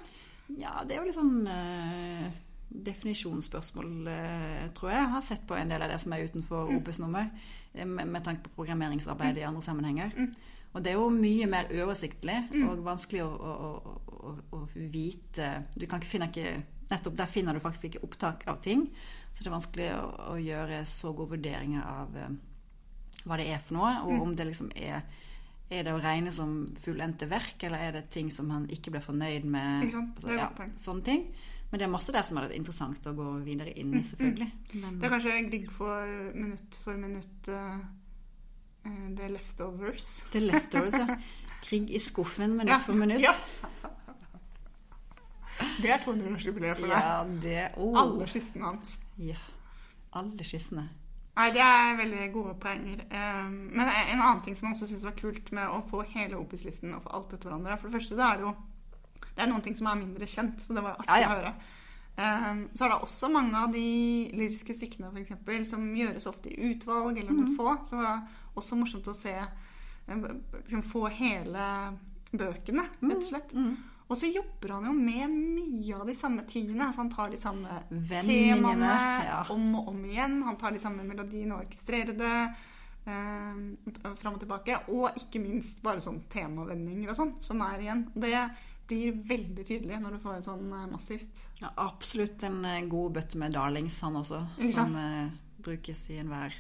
Ja, 0.58 0.84
det 0.84 0.96
er 0.96 1.02
jo 1.02 1.06
litt 1.08 1.16
sånn 1.16 1.48
øh 1.48 2.32
definisjonsspørsmål, 2.74 4.08
eh, 4.08 4.70
tror 4.74 4.90
jeg. 4.90 5.00
Jeg 5.00 5.10
har 5.12 5.22
sett 5.22 5.48
på 5.48 5.56
en 5.56 5.70
del 5.70 5.82
av 5.82 5.90
det 5.90 6.02
som 6.02 6.14
er 6.14 6.28
utenfor 6.28 6.70
Mm. 6.70 6.78
Opus-nummer, 6.78 7.30
med, 7.74 8.08
med 8.08 8.24
tanke 8.24 8.44
på 8.44 8.54
programmeringsarbeid 8.58 9.38
i 9.38 9.46
andre 9.48 9.62
sammenhenger. 9.66 10.12
Mm. 10.18 10.34
Og 10.74 10.84
det 10.84 10.92
er 10.92 10.98
jo 10.98 11.10
mye 11.14 11.48
mer 11.50 11.68
oversiktlig 11.84 12.38
Mm. 12.52 12.70
og 12.70 12.84
vanskelig 12.86 13.24
å, 13.24 13.30
å, 13.30 13.98
å, 14.08 14.32
å, 14.58 14.62
vite 14.76 15.64
Du 15.78 15.86
kan 15.86 16.00
ikke 16.02 16.10
finne 16.16 16.30
ikke 16.32 16.64
Nettopp 16.90 17.16
der 17.18 17.30
finner 17.30 17.54
du 17.54 17.60
faktisk 17.64 17.86
ikke 17.90 18.04
opptak 18.06 18.44
av 18.48 18.60
ting. 18.62 18.88
Så 19.34 19.42
det 19.42 19.48
er 19.50 19.56
vanskelig 19.56 19.88
å, 19.98 20.36
gjøre 20.38 20.86
så 20.86 21.14
gode 21.14 21.32
vurderinger 21.38 21.82
av 21.82 22.18
eh, 22.18 22.34
hva 23.24 23.38
det 23.40 23.48
er 23.50 23.62
for 23.64 23.78
noe, 23.80 23.94
og 24.04 24.12
Mm. 24.14 24.22
om 24.22 24.36
det 24.36 24.46
liksom 24.52 24.72
er 24.76 25.02
er 25.72 25.84
det 25.84 25.94
å 25.94 26.02
regne 26.04 26.32
som 26.32 26.76
fullendte 26.78 27.26
verk, 27.26 27.64
eller 27.64 27.78
er 27.78 27.92
det 27.96 28.10
ting 28.14 28.30
som 28.32 28.50
han 28.52 28.68
ikke 28.70 28.92
ble 28.92 29.00
fornøyd 29.02 29.44
med? 29.46 29.88
Altså, 29.88 30.36
ja, 30.36 30.50
sånne 30.78 31.04
ting. 31.04 31.24
Men 31.74 31.80
det 31.82 31.86
er 31.88 31.90
masse 31.90 32.14
der 32.14 32.22
som 32.22 32.38
er 32.38 32.44
vært 32.46 32.54
interessant 32.54 33.08
å 33.10 33.16
gå 33.18 33.24
videre 33.42 33.72
inn 33.82 33.96
i, 33.98 34.04
selvfølgelig. 34.06 34.46
Men, 34.78 34.98
Det 35.02 35.08
er 35.08 35.14
kanskje 35.16 35.38
Grieg 35.48 35.72
for 35.74 36.12
minutt 36.38 36.76
for 36.84 37.00
minutt 37.02 37.48
uh, 37.50 37.80
The 39.18 39.30
Leftovers. 39.34 40.10
det 40.30 40.38
er 40.38 40.46
leftovers, 40.52 40.94
ja. 41.02 41.16
Krig 41.64 41.90
i 41.90 42.02
skuffen 42.04 42.54
minutt 42.60 42.70
Ja, 42.70 42.78
for 42.78 42.94
minutt. 42.94 43.24
ja. 43.26 43.34
Det 45.82 45.90
er 45.96 46.04
200-årsjubileet 46.04 46.78
for 46.78 46.92
deg. 46.92 46.94
Ja, 46.94 47.24
det 47.42 47.64
oh. 47.82 47.98
Alle 48.04 48.28
skissene 48.30 48.68
hans. 48.70 48.94
Ja. 49.18 49.42
Alle 50.14 50.46
skissene. 50.46 50.86
Nei, 51.40 51.48
Det 51.58 51.64
er 51.66 51.98
veldig 51.98 52.28
gode 52.36 52.54
poenger. 52.62 53.02
Um, 53.10 53.56
men 53.74 53.90
en 53.90 54.22
annen 54.22 54.44
ting 54.46 54.58
som 54.60 54.70
jeg 54.70 54.78
også 54.78 54.92
syns 54.92 55.08
var 55.10 55.18
kult 55.18 55.50
med 55.58 55.74
å 55.74 55.82
få 55.90 56.04
hele 56.14 56.38
Opus-listen 56.38 56.94
og 56.94 57.02
få 57.08 57.16
alt 57.18 57.34
etter 57.34 57.50
hverandre 57.50 57.80
For 57.82 57.90
det 57.90 57.98
første 57.98 58.20
så 58.20 58.28
er 58.30 58.38
det 58.38 58.46
jo 58.46 58.54
Det 59.34 59.44
er 59.44 59.50
noen 59.50 59.64
ting 59.66 59.78
som 59.78 59.90
er 59.90 60.02
mindre 60.02 60.30
kjent, 60.30 60.62
så 60.62 60.76
det 60.78 60.84
var 60.86 61.00
artig 61.00 61.10
Ja, 61.10 61.22
ja. 61.24 61.30
å 61.32 61.38
høre. 61.38 61.54
Um, 62.14 62.60
så 62.78 62.86
er 62.86 62.92
det 62.92 62.98
også 63.02 63.30
mange 63.34 63.58
av 63.58 63.72
de 63.74 63.88
lyriske 64.38 64.76
stykkene 64.78 65.10
for 65.10 65.22
eksempel, 65.24 65.64
som 65.66 65.88
gjøres 65.98 66.28
ofte 66.30 66.52
i 66.52 66.70
utvalg, 66.70 67.18
eller 67.18 67.32
noen 67.32 67.48
noen 67.48 67.56
få. 67.58 67.72
Så 67.88 67.98
det 67.98 68.04
var 68.04 68.60
også 68.62 68.78
morsomt 68.78 69.10
å 69.10 69.16
se 69.18 69.34
um, 69.42 70.28
liksom 70.60 70.86
Få 70.86 71.08
hele 71.10 71.66
bøkene, 72.34 72.86
rett 73.02 73.18
og 73.18 73.28
slett. 73.32 73.58
Mm. 73.58 73.74
Og 74.12 74.20
så 74.20 74.30
jobber 74.30 74.76
han 74.76 74.86
jo 74.90 74.94
med 74.94 75.32
mye 75.32 75.96
av 75.98 76.06
de 76.06 76.14
samme 76.18 76.44
tingene. 76.50 76.86
Altså 76.86 77.02
han 77.02 77.12
tar 77.14 77.32
de 77.34 77.40
samme 77.42 77.80
Vendingene, 77.90 78.60
temaene 78.60 78.92
ja. 79.26 79.40
om 79.54 79.66
og 79.80 79.90
om 79.94 80.04
igjen. 80.06 80.42
Han 80.46 80.60
tar 80.62 80.76
de 80.76 80.82
samme 80.84 81.06
melodiene 81.08 81.56
og 81.56 81.64
orkestrerer 81.64 82.18
det 82.20 82.34
eh, 83.10 84.12
fram 84.20 84.36
og 84.36 84.44
tilbake. 84.44 84.84
Og 84.94 85.18
ikke 85.24 85.42
minst 85.42 85.82
bare 85.86 86.04
sånn 86.04 86.22
temavendinger 86.30 87.14
og 87.14 87.18
sånn, 87.18 87.34
som 87.42 87.64
er 87.66 87.88
igjen. 87.88 88.06
Det 88.14 88.36
blir 88.94 89.18
veldig 89.34 89.66
tydelig 89.68 90.00
når 90.04 90.12
du 90.16 90.20
får 90.24 90.38
det 90.40 90.46
sånn 90.48 90.68
eh, 90.78 90.88
massivt. 90.94 91.44
Ja, 91.62 91.72
absolutt 91.90 92.44
en 92.48 92.64
eh, 92.70 92.82
god 92.92 93.14
bøtte 93.18 93.38
med 93.42 93.54
darlings, 93.58 94.00
han 94.06 94.16
også. 94.22 94.44
Som 94.76 94.96
uh, 94.96 95.30
brukes 95.66 96.06
i 96.14 96.20
enhver 96.22 96.54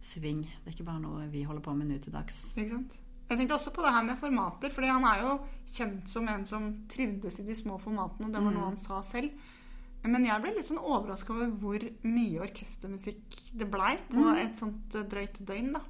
sving. 0.00 0.42
Det 0.64 0.70
er 0.70 0.76
ikke 0.76 0.86
bare 0.88 1.02
noe 1.02 1.26
vi 1.32 1.42
holder 1.44 1.64
på 1.64 1.74
med 1.76 1.90
nå 1.90 1.98
til 2.02 2.12
dags. 2.14 2.38
Ikke 2.56 2.76
sant? 2.78 2.96
Jeg 3.30 3.38
tenkte 3.38 3.54
også 3.60 3.70
på 3.76 3.82
det 3.84 3.92
her 3.94 4.02
med 4.08 4.18
formater, 4.18 4.72
fordi 4.74 4.88
han 4.90 5.04
er 5.06 5.20
jo 5.22 5.34
kjent 5.70 6.08
som 6.10 6.26
en 6.32 6.44
som 6.48 6.64
trivdes 6.90 7.36
i 7.38 7.44
de 7.46 7.54
små 7.54 7.76
formatene. 7.78 8.26
og 8.26 8.32
Det 8.34 8.40
var 8.42 8.50
Mm. 8.50 8.56
noe 8.58 8.70
han 8.72 8.78
sa 8.82 9.00
selv. 9.06 9.30
Men 10.02 10.24
jeg 10.24 10.40
ble 10.42 10.54
litt 10.56 10.66
sånn 10.66 10.80
overraska 10.82 11.30
over 11.34 11.50
hvor 11.60 11.78
mye 12.02 12.40
orkestermusikk 12.40 13.36
det 13.54 13.70
blei 13.70 13.98
på 14.08 14.16
Mm. 14.18 14.36
et 14.40 14.58
sånt 14.58 14.88
drøyt 15.12 15.38
døgn. 15.46 15.72
da. 15.74 15.80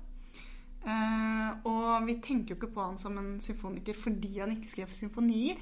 Eh, 0.80 1.50
og 1.68 2.06
vi 2.06 2.16
tenker 2.24 2.54
jo 2.54 2.58
ikke 2.60 2.72
på 2.74 2.84
han 2.86 2.96
som 3.00 3.18
en 3.20 3.34
symfoniker 3.44 3.98
fordi 4.00 4.38
han 4.38 4.54
ikke 4.54 4.72
skrev 4.72 4.94
symfonier. 4.96 5.60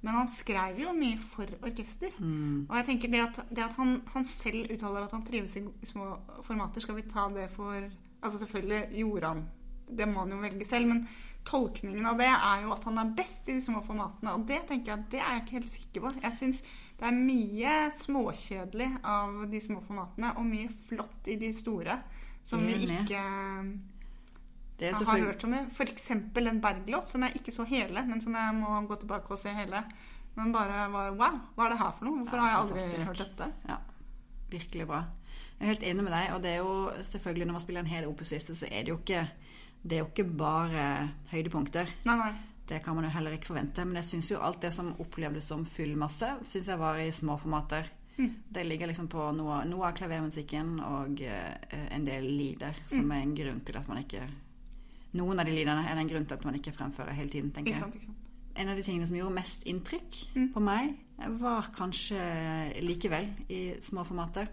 Men 0.00 0.14
han 0.14 0.28
skrev 0.30 0.78
jo 0.78 0.92
mye 0.94 1.18
for 1.18 1.50
orkester. 1.66 2.12
Mm. 2.22 2.68
Og 2.68 2.76
jeg 2.78 2.86
tenker 2.86 3.10
det 3.10 3.22
at, 3.24 3.40
det 3.50 3.64
at 3.64 3.78
han, 3.80 3.96
han 4.12 4.26
selv 4.28 4.70
uttaler 4.70 5.06
at 5.06 5.14
han 5.16 5.24
trives 5.26 5.56
i 5.58 5.64
små 5.88 6.12
formater, 6.46 6.84
skal 6.84 6.98
vi 6.98 7.08
ta 7.08 7.30
det 7.34 7.48
for 7.54 7.88
Altså 8.18 8.40
selvfølgelig 8.40 8.98
gjorde 8.98 9.28
han 9.28 9.42
Det 9.86 10.06
må 10.10 10.24
han 10.24 10.32
jo 10.34 10.40
velge 10.42 10.64
selv, 10.66 10.88
men 10.90 11.04
tolkningen 11.46 12.06
av 12.10 12.16
det 12.18 12.26
er 12.26 12.64
jo 12.64 12.72
at 12.74 12.84
han 12.88 12.98
er 12.98 13.12
best 13.16 13.46
i 13.48 13.54
de 13.56 13.62
små 13.62 13.78
formatene. 13.86 14.34
Og 14.34 14.42
det 14.48 14.58
tenker 14.68 14.92
jeg, 14.92 15.04
det 15.12 15.20
er 15.22 15.36
jeg 15.36 15.44
ikke 15.44 15.56
helt 15.56 15.70
sikker 15.70 16.02
på. 16.04 16.10
Jeg 16.22 16.34
syns 16.36 16.58
det 16.98 17.06
er 17.08 17.14
mye 17.14 17.76
småkjedelig 17.94 18.88
av 19.06 19.38
de 19.48 19.60
små 19.64 19.80
formatene, 19.86 20.34
og 20.36 20.50
mye 20.50 20.68
flott 20.88 21.30
i 21.30 21.38
de 21.40 21.52
store 21.56 22.00
som 22.44 22.66
vi 22.66 22.74
ikke 22.88 23.22
Det 24.78 24.92
jo 24.92 25.04
har 25.08 25.18
hørt 25.26 25.44
om. 25.44 25.54
F.eks. 25.72 26.10
en 26.10 26.60
Berglåt, 26.62 27.08
som 27.10 27.22
jeg 27.26 27.34
ikke 27.40 27.52
så 27.54 27.64
hele, 27.66 28.04
men 28.06 28.20
som 28.22 28.34
jeg 28.38 28.54
må 28.54 28.76
gå 28.86 28.98
tilbake 29.00 29.30
og 29.34 29.38
se 29.40 29.50
hele. 29.56 29.82
Men 30.36 30.52
bare 30.54 30.84
var 30.92 31.10
wow, 31.18 31.38
hva 31.56 31.64
er 31.66 31.72
det 31.74 31.78
her 31.80 31.94
for 31.98 32.06
noe? 32.06 32.20
Hvorfor 32.22 32.38
har 32.38 32.52
jeg 32.52 32.58
aldri 32.62 32.78
fantastisk. 32.78 33.08
hørt 33.08 33.22
dette? 33.24 33.48
Ja, 33.72 33.78
virkelig 34.52 34.86
bra. 34.86 35.00
Jeg 35.58 35.64
er 35.66 35.72
helt 35.72 35.82
enig 35.90 36.04
med 36.06 36.12
deg. 36.14 36.28
Og 36.36 36.42
det 36.44 36.52
er 36.52 36.60
jo 36.62 36.74
selvfølgelig 37.10 37.46
når 37.48 37.56
man 37.58 37.64
spiller 37.64 37.82
en 37.82 37.90
hel 37.90 38.06
opusliste, 38.06 38.54
så 38.54 38.68
er 38.70 38.84
det 38.86 38.92
jo 38.94 39.00
ikke 39.02 39.24
det 39.82 39.94
er 39.96 40.00
jo 40.02 40.08
ikke 40.10 40.24
bare 40.38 40.84
høydepunkter. 41.30 41.90
Nei, 42.06 42.16
nei. 42.18 42.32
Det 42.68 42.80
kan 42.84 42.94
man 42.98 43.06
jo 43.06 43.10
heller 43.14 43.32
ikke 43.34 43.46
forvente. 43.52 43.84
Men 43.86 43.96
jeg 44.02 44.08
syns 44.10 44.30
jo 44.30 44.40
alt 44.44 44.60
det 44.62 44.72
som 44.74 44.90
opplevdes 45.00 45.46
som 45.48 45.62
fyllmasse, 45.66 46.32
syns 46.44 46.68
jeg 46.68 46.78
var 46.80 46.98
i 47.00 47.10
små 47.14 47.36
formater. 47.40 47.86
Mm. 48.18 48.32
Det 48.50 48.64
ligger 48.66 48.90
liksom 48.90 49.06
på 49.08 49.28
noe, 49.38 49.60
noe 49.70 49.86
av 49.88 49.94
klavermusikken 49.96 50.76
og 50.82 51.22
eh, 51.22 51.86
en 51.94 52.04
del 52.06 52.26
lider, 52.26 52.74
som 52.90 53.06
Mm. 53.06 53.12
er 53.14 53.22
en 53.22 53.34
grunn 53.38 53.60
til 53.64 53.78
at 53.78 53.88
man 53.88 54.02
ikke 54.02 54.26
Noen 55.14 55.40
av 55.40 55.46
de 55.46 55.52
lidene 55.52 55.86
er 55.88 55.94
det 55.94 56.02
en 56.04 56.08
grunn 56.08 56.26
til 56.26 56.34
at 56.36 56.44
man 56.44 56.54
ikke 56.58 56.72
fremfører 56.76 57.12
hele 57.16 57.30
tiden, 57.30 57.50
tenker 57.50 57.70
Ikke 57.72 57.78
jeg. 57.78 57.80
sant, 57.80 57.94
ikke 57.94 58.06
sant. 58.06 58.24
En 58.56 58.68
av 58.68 58.76
de 58.76 58.82
tingene 58.82 59.06
som 59.06 59.16
gjorde 59.16 59.34
mest 59.34 59.62
inntrykk 59.64 60.34
Mm. 60.34 60.52
på 60.52 60.60
meg, 60.60 60.96
var 61.40 61.70
kanskje 61.74 62.18
likevel 62.82 63.28
i 63.48 63.74
små 63.80 64.04
formater. 64.04 64.48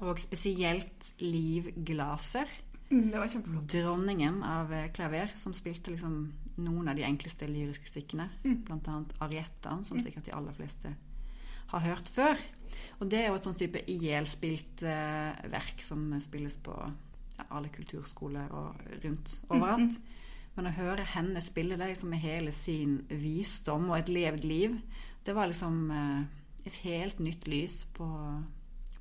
Og 0.00 0.18
spesielt 0.18 1.12
Liv 1.20 1.70
Glaser, 1.84 2.46
Mm, 2.90 3.10
det 3.10 3.18
var 3.18 3.26
kjempeflott. 3.28 3.66
dronningen 3.66 4.42
av 4.42 4.70
eh, 4.72 4.88
klaver, 4.92 5.30
som 5.36 5.52
spilte 5.54 5.90
liksom 5.90 6.32
noen 6.58 6.88
av 6.88 6.94
de 6.96 7.02
enkleste 7.02 7.46
lyriske 7.48 7.86
stykkene. 7.88 8.28
Mm. 8.44 8.64
Blant 8.64 8.88
annet 8.88 9.14
Ariettaen, 9.20 9.84
som 9.84 9.98
sikkert 10.00 10.24
de 10.24 10.32
aller 10.36 10.52
fleste 10.52 10.94
har 11.68 11.80
hørt 11.80 12.06
før. 12.08 12.36
Og 13.00 13.08
det 13.08 13.20
er 13.24 13.28
jo 13.28 13.34
et 13.36 13.44
sånt 13.44 13.58
type 13.58 13.80
ihjelspilt 13.88 14.82
eh, 14.82 15.48
verk 15.50 15.80
som 15.82 16.12
spilles 16.20 16.56
på 16.62 16.76
alle 17.48 17.70
kulturskoler 17.74 18.52
og 18.54 18.80
rundt 19.04 19.40
overalt. 19.48 19.98
Men 20.54 20.70
å 20.70 20.74
høre 20.76 21.06
henne 21.16 21.42
spille 21.42 21.78
det 21.78 21.88
liksom 21.90 22.12
med 22.14 22.22
hele 22.22 22.52
sin 22.54 23.00
visdom 23.10 23.88
og 23.90 23.98
et 23.98 24.12
levd 24.12 24.46
liv, 24.46 24.76
det 25.26 25.34
var 25.34 25.50
liksom 25.50 25.78
eh, 25.90 26.24
et 26.68 26.80
helt 26.84 27.18
nytt 27.18 27.48
lys 27.50 27.80
på, 27.96 28.06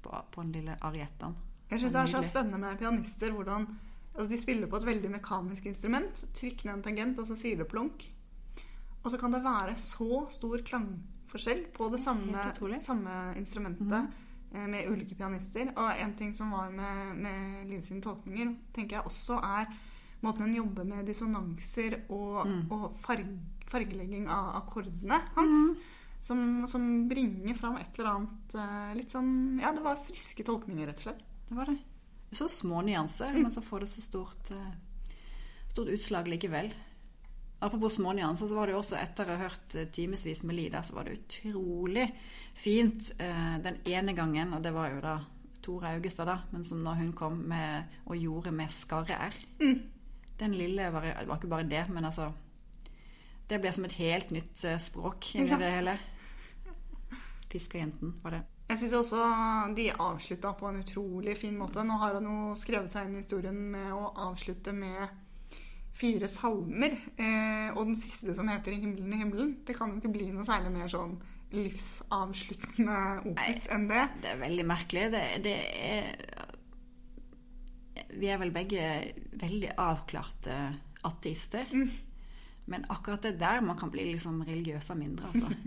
på, 0.02 0.14
på 0.32 0.46
den 0.46 0.54
lille 0.58 0.78
Ariettaen. 0.82 1.36
Jeg 1.70 1.82
synes 1.82 1.94
det 1.94 2.02
er 2.02 2.12
så 2.12 2.24
spennende 2.26 2.62
med 2.62 2.78
pianister 2.78 3.34
hvordan 3.34 3.68
altså 4.14 4.30
De 4.30 4.38
spiller 4.38 4.70
på 4.70 4.78
et 4.78 4.86
veldig 4.86 5.10
mekanisk 5.10 5.66
instrument. 5.66 6.20
Trykk 6.38 6.68
ned 6.68 6.76
en 6.76 6.84
tangent, 6.86 7.20
og 7.20 7.26
så 7.26 7.38
sier 7.38 7.58
det 7.58 7.66
plonk. 7.66 8.04
Og 9.02 9.10
så 9.10 9.18
kan 9.18 9.34
det 9.34 9.40
være 9.42 9.74
så 9.82 10.28
stor 10.30 10.62
klangforskjell 10.68 11.64
på 11.74 11.88
det 11.90 12.00
samme, 12.04 12.44
samme 12.80 13.16
instrumentet 13.40 13.96
eh, 13.98 14.12
med 14.54 14.88
ulike 14.92 15.16
pianister. 15.18 15.72
Og 15.76 16.00
en 16.00 16.14
ting 16.20 16.34
som 16.38 16.52
var 16.54 16.70
med, 16.72 17.16
med 17.18 17.68
Liv 17.70 17.82
sine 17.86 18.02
tolkninger, 18.02 18.56
tenker 18.74 19.00
jeg 19.00 19.06
også 19.10 19.40
er 19.44 19.68
måten 20.24 20.46
hun 20.48 20.56
jobber 20.56 20.86
med 20.88 21.06
dissonanser 21.10 21.98
og, 22.10 22.46
Mm. 22.48 22.72
og 22.72 22.94
farg, 23.02 23.26
fargelegging 23.68 24.28
av 24.30 24.56
akkordene 24.62 25.18
hans. 25.36 25.74
Mm. 25.74 25.78
Som, 26.24 26.40
som 26.72 26.84
bringer 27.10 27.56
fram 27.60 27.76
et 27.82 27.98
eller 28.00 28.10
annet 28.14 28.54
eh, 28.56 28.94
litt 28.96 29.12
sånn 29.12 29.60
Ja, 29.60 29.74
det 29.76 29.82
var 29.84 29.98
friske 30.00 30.46
tolkninger, 30.48 30.88
rett 30.88 31.02
og 31.02 31.10
slett. 31.10 31.24
Det 31.50 31.58
var 31.58 31.66
det. 31.68 31.78
Så 32.34 32.48
små 32.50 32.80
nyanser, 32.82 33.34
men 33.36 33.52
så 33.52 33.62
får 33.62 33.84
det 33.84 33.90
så 33.92 34.02
stort, 34.02 34.52
eh, 34.56 34.72
stort 35.74 35.92
utslag 35.92 36.28
likevel. 36.32 36.72
Apropos 37.64 37.94
små 37.96 38.12
nyanser, 38.14 38.48
så 38.48 38.56
var 38.56 38.68
det 38.68 38.74
jo 38.76 38.82
også 38.82 38.98
etter 39.00 39.30
å 39.30 39.38
ha 39.38 39.46
hørt 39.46 39.76
eh, 39.80 39.88
timevis 39.88 40.42
med 40.44 40.58
Lida, 40.58 40.82
så 40.84 40.98
var 40.98 41.08
det 41.08 41.16
utrolig 41.22 42.10
fint 42.60 43.14
eh, 43.24 43.54
den 43.64 43.78
ene 43.88 44.16
gangen, 44.18 44.52
og 44.52 44.66
det 44.66 44.74
var 44.76 44.92
jo 44.92 45.00
da 45.04 45.14
Tore 45.64 45.94
Augestad, 45.96 46.28
da, 46.28 46.42
men 46.52 46.66
som 46.68 46.82
når 46.84 47.00
hun 47.00 47.14
kom 47.16 47.38
med, 47.48 47.94
og 48.04 48.20
gjorde 48.20 48.52
med 48.52 48.74
skarre-r. 48.74 49.38
Den 50.44 50.58
lille 50.60 50.90
var, 50.92 51.08
Det 51.08 51.28
var 51.30 51.40
ikke 51.40 51.48
bare 51.48 51.70
det, 51.70 51.86
men 51.94 52.06
altså 52.06 52.32
Det 53.48 53.62
ble 53.62 53.72
som 53.72 53.86
et 53.86 53.96
helt 54.02 54.36
nytt 54.36 54.64
eh, 54.66 54.80
språk 54.82 55.36
inni 55.38 55.56
det 55.64 55.72
hele. 55.78 55.96
Fiskerjenten 57.54 58.18
var 58.24 58.40
det. 58.40 58.44
Jeg 58.74 58.80
syns 58.82 58.94
også 58.98 59.24
de 59.78 59.92
avslutta 59.92 60.52
på 60.58 60.68
en 60.68 60.80
utrolig 60.82 61.38
fin 61.38 61.56
måte. 61.56 61.84
Nå 61.86 61.96
har 62.02 62.16
han 62.18 62.28
jo 62.28 62.56
skrevet 62.60 62.92
seg 62.92 63.08
inn 63.08 63.20
i 63.20 63.24
historien 63.24 63.60
med 63.72 63.92
å 63.94 64.10
avslutte 64.28 64.74
med 64.76 65.23
fire 65.94 66.28
salmer. 66.32 66.96
Eh, 67.18 67.70
og 67.76 67.86
den 67.86 67.98
siste 68.00 68.36
som 68.36 68.48
heter 68.50 68.72
'I 68.72 68.82
himmelen 68.82 69.14
i 69.14 69.22
himmelen'. 69.22 69.56
Det 69.68 69.76
kan 69.78 69.90
jo 69.90 70.02
ikke 70.02 70.14
bli 70.14 70.32
noe 70.32 70.46
særlig 70.46 70.72
mer 70.72 70.88
sånn 70.88 71.18
livsavsluttende 71.54 73.00
opus 73.30 73.68
enn 73.72 73.88
det. 73.90 74.08
Det 74.22 74.32
er 74.32 74.42
veldig 74.42 74.66
merkelig. 74.66 75.12
Det, 75.12 75.44
det 75.44 75.58
er 75.92 76.16
Vi 78.14 78.28
er 78.28 78.38
vel 78.38 78.52
begge 78.52 79.14
veldig 79.42 79.72
avklarte 79.78 80.80
ateister. 81.04 81.70
Men 82.66 82.86
akkurat 82.90 83.22
det 83.24 83.40
der 83.40 83.62
man 83.62 83.78
kan 83.78 83.92
bli 83.92 84.06
liksom 84.14 84.42
religiøs 84.42 84.90
av 84.90 84.98
mindre, 84.98 85.28
altså. 85.28 85.54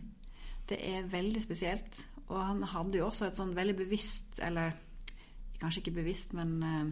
Det 0.67 0.79
er 0.83 1.05
veldig 1.07 1.43
spesielt. 1.43 2.09
Og 2.27 2.47
han 2.47 2.63
hadde 2.63 2.99
jo 2.99 3.07
også 3.07 3.29
et 3.29 3.37
sånn 3.39 3.55
veldig 3.55 3.77
bevisst, 3.77 4.41
eller 4.43 4.73
kanskje 5.61 5.85
ikke 5.85 6.01
bevisst, 6.01 6.33
men 6.35 6.57
eh, 6.63 6.89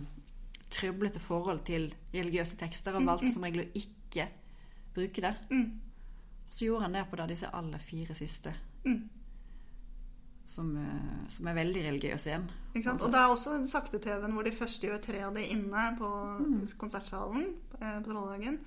trøblete 0.70 1.20
forhold 1.20 1.64
til 1.64 1.94
religiøse 2.14 2.56
tekster, 2.60 2.94
og 2.94 3.06
valgte 3.06 3.32
som 3.34 3.42
regel 3.46 3.64
å 3.64 3.72
ikke 3.74 4.28
bruke 4.94 5.24
det. 5.24 5.34
Mm. 5.50 5.80
Så 6.50 6.64
gjorde 6.68 6.82
han 6.86 6.92
det 6.94 7.04
på 7.10 7.16
da 7.18 7.26
disse 7.26 7.50
aller 7.50 7.78
fire 7.82 8.14
siste. 8.14 8.54
Mm. 8.84 9.02
Som, 10.46 10.76
eh, 10.76 11.28
som 11.32 11.46
er 11.48 11.54
veldig 11.56 11.82
religiøse 11.86 12.30
igjen. 12.30 12.48
Og 13.00 13.10
det 13.10 13.20
er 13.20 13.32
også 13.32 13.56
sakte-TV-en 13.70 14.32
hvor 14.36 14.44
de 14.44 14.52
første 14.52 14.86
gjør 14.86 15.00
tre 15.02 15.22
av 15.24 15.34
det 15.34 15.46
inne 15.50 15.84
på 15.98 16.10
konsertsalen 16.78 17.46
eh, 17.80 18.00
på 18.02 18.10
Trollhagen. 18.10 18.58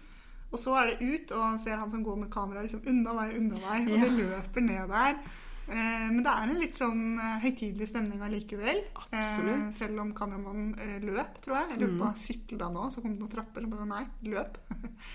Og 0.52 0.60
så 0.60 0.74
er 0.80 0.90
det 0.92 1.04
ut, 1.06 1.32
og 1.36 1.60
ser 1.60 1.76
han 1.78 1.92
som 1.92 2.04
går 2.04 2.16
med 2.24 2.32
kamera 2.32 2.64
liksom 2.64 2.86
unna 2.88 3.14
vei, 3.14 3.28
unna 3.38 3.60
vei, 3.62 3.82
og 3.84 3.98
Ja. 3.98 4.06
det 4.06 4.12
løper 4.16 4.62
ned 4.62 4.88
der. 4.90 5.20
Eh, 5.68 6.08
men 6.14 6.22
det 6.24 6.32
er 6.32 6.52
en 6.52 6.60
litt 6.62 6.78
sånn 6.80 7.02
eh, 7.20 7.40
høytidelig 7.44 7.90
stemning 7.92 8.22
allikevel. 8.24 8.80
Absolutt. 9.02 9.52
Eh, 9.58 9.66
selv 9.76 10.04
om 10.04 10.14
kameramannen 10.16 11.04
løp, 11.04 11.42
tror 11.44 11.60
jeg. 11.60 11.74
Jeg 11.74 11.82
lurte 11.82 12.00
på 12.00 12.12
sykkel 12.24 12.62
da 12.62 12.70
nå, 12.72 12.88
så 12.94 13.04
kom 13.04 13.16
det 13.16 13.24
noen 13.24 13.34
trapper. 13.34 13.66
Så 13.66 13.74
bare 13.74 13.90
nei, 13.90 14.04
løp. 14.32 14.60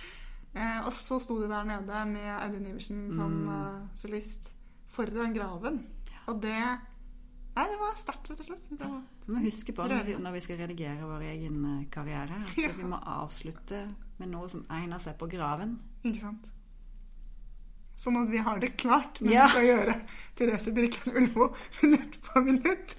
og 0.87 0.93
så 0.93 1.19
sto 1.25 1.39
de 1.41 1.49
der 1.49 1.69
nede 1.71 2.05
med 2.11 2.31
Audun 2.37 2.69
Iversen 2.69 3.05
som 3.17 3.37
mm. 3.49 3.93
solist 3.97 4.51
foran 4.93 5.37
graven. 5.37 5.85
Og 6.29 6.41
det 6.43 6.63
Nei, 7.53 7.67
det 7.69 7.77
var 7.77 7.97
sterkt, 8.01 8.31
rett 8.31 8.39
og 8.41 8.47
slett. 8.47 8.69
Det 8.71 8.87
var, 8.89 9.01
Vi 9.27 9.33
må 9.35 9.41
huske 9.45 9.75
på 9.77 9.85
at 9.85 10.07
når 10.25 10.33
vi 10.39 10.41
skal 10.41 10.57
redigere 10.63 11.05
vår 11.05 11.27
egen 11.35 11.59
karriere, 11.93 12.39
at 12.49 12.79
vi 12.79 12.87
må 12.89 12.97
avslutte 12.97 13.83
med 14.17 14.33
noe 14.33 14.49
som 14.49 14.65
egner 14.73 15.03
seg 15.05 15.19
på 15.21 15.29
graven. 15.29 15.75
ikke 16.01 16.23
sant? 16.23 16.49
Sånn 18.03 18.17
at 18.19 18.31
vi 18.33 18.41
har 18.43 18.59
det 18.59 18.73
klart 18.81 19.21
når 19.23 19.31
Ja. 19.33 19.45
vi 19.47 19.53
skal 19.55 19.67
gjøre 19.69 19.95
Therese 20.39 20.73
Birkeland 20.75 21.19
Ulvo 21.21 21.49
minutt 21.83 22.17
på 22.27 22.41
minutt. 22.43 22.95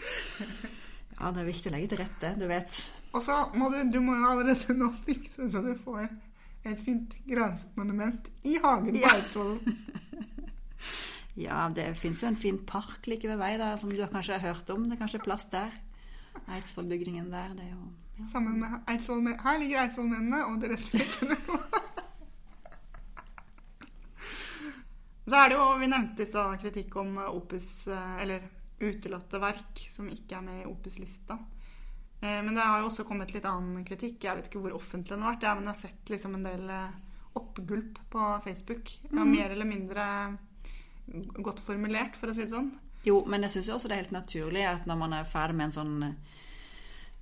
Ja, 1.20 1.32
det 1.32 1.42
er 1.44 1.50
viktig 1.50 1.72
å 1.72 1.74
legge 1.76 1.90
til 1.94 2.00
rette, 2.04 2.34
du 2.40 2.46
vet. 2.48 2.78
Og 3.14 3.22
så 3.26 3.36
må 3.60 3.68
du, 3.74 3.82
du 3.92 4.00
må 4.02 4.16
jo 4.18 4.30
allerede 4.32 4.74
nå 4.80 4.88
fikse 5.06 5.50
så 5.52 5.62
du 5.66 5.74
får 5.84 6.08
et 6.66 6.80
fint 6.86 7.12
gransmonument 7.28 8.30
i 8.48 8.56
hagen 8.64 8.96
på 8.96 9.02
Ja. 9.04 9.18
Eidsvoll. 9.18 9.60
Ja, 11.36 11.64
det 11.74 11.88
fins 11.98 12.22
jo 12.22 12.28
en 12.30 12.36
fin 12.38 12.60
park 12.70 13.08
like 13.10 13.26
ved 13.28 13.40
vei, 13.42 13.56
der, 13.58 13.78
som 13.82 13.90
du 13.90 13.98
kanskje 14.06 14.36
har 14.38 14.54
hørt 14.54 14.70
om. 14.70 14.84
Det 14.86 14.94
er 14.94 15.00
kanskje 15.02 15.22
plass 15.24 15.48
der. 15.50 15.72
Eidsvollbygningen 16.54 17.32
der, 17.32 17.56
det 17.58 17.66
er 17.66 17.72
jo 17.72 17.88
ja. 18.20 18.26
Sammen 18.30 18.60
med 18.62 18.76
Eidsvoll 18.88 19.24
Her 19.42 19.58
ligger 19.58 19.80
Eidsvollmennene 19.82 20.44
og 20.46 20.60
deres 20.62 20.86
flekkene. 20.94 21.38
Så 25.26 25.36
er 25.40 25.50
det 25.50 25.56
jo, 25.58 25.66
Vi 25.80 25.88
nevnte 25.88 26.26
stad 26.28 26.60
kritikk 26.62 26.96
om 27.00 27.18
opus, 27.18 27.88
eh, 27.88 28.22
eller 28.22 28.42
utelatte 28.84 29.40
verk 29.40 29.80
som 29.90 30.10
ikke 30.12 30.36
er 30.38 30.42
med 30.44 30.62
i 30.64 30.68
opus-lista. 30.68 31.38
Eh, 32.22 32.42
Men 32.44 32.56
det 32.56 32.62
har 32.64 32.82
jo 32.82 32.90
også 32.90 33.06
kommet 33.08 33.34
litt 33.34 33.46
annen 33.46 33.86
kritikk. 33.86 34.24
Jeg 34.24 34.36
vet 34.36 34.48
ikke 34.50 34.60
hvor 34.66 34.76
offentlig 34.76 35.16
den 35.16 35.22
har 35.24 35.36
vært. 35.36 35.44
Ja, 35.44 35.56
men 35.56 35.64
jeg 35.64 35.74
har 35.76 35.82
sett 35.82 36.10
liksom 36.10 36.36
en 36.36 36.44
del 36.44 36.70
eh, 36.70 36.90
oppgulp 37.36 38.00
på 38.10 38.28
Facebook. 38.44 38.92
Ja, 39.12 39.24
mer 39.24 39.50
eller 39.52 39.66
mindre 39.66 40.38
godt 41.44 41.60
formulert, 41.60 42.16
for 42.16 42.28
å 42.32 42.36
si 42.36 42.44
det 42.46 42.54
sånn. 42.54 42.72
Jo, 43.04 43.26
men 43.28 43.44
jeg 43.44 43.52
syns 43.52 43.70
også 43.76 43.90
det 43.90 43.96
er 43.98 44.04
helt 44.06 44.16
naturlig 44.16 44.64
at 44.68 44.86
når 44.88 44.96
man 45.02 45.14
er 45.18 45.26
ferdig 45.28 45.56
med 45.60 45.66
en 45.66 45.76
sånn 45.80 46.04
eh, 46.08 46.14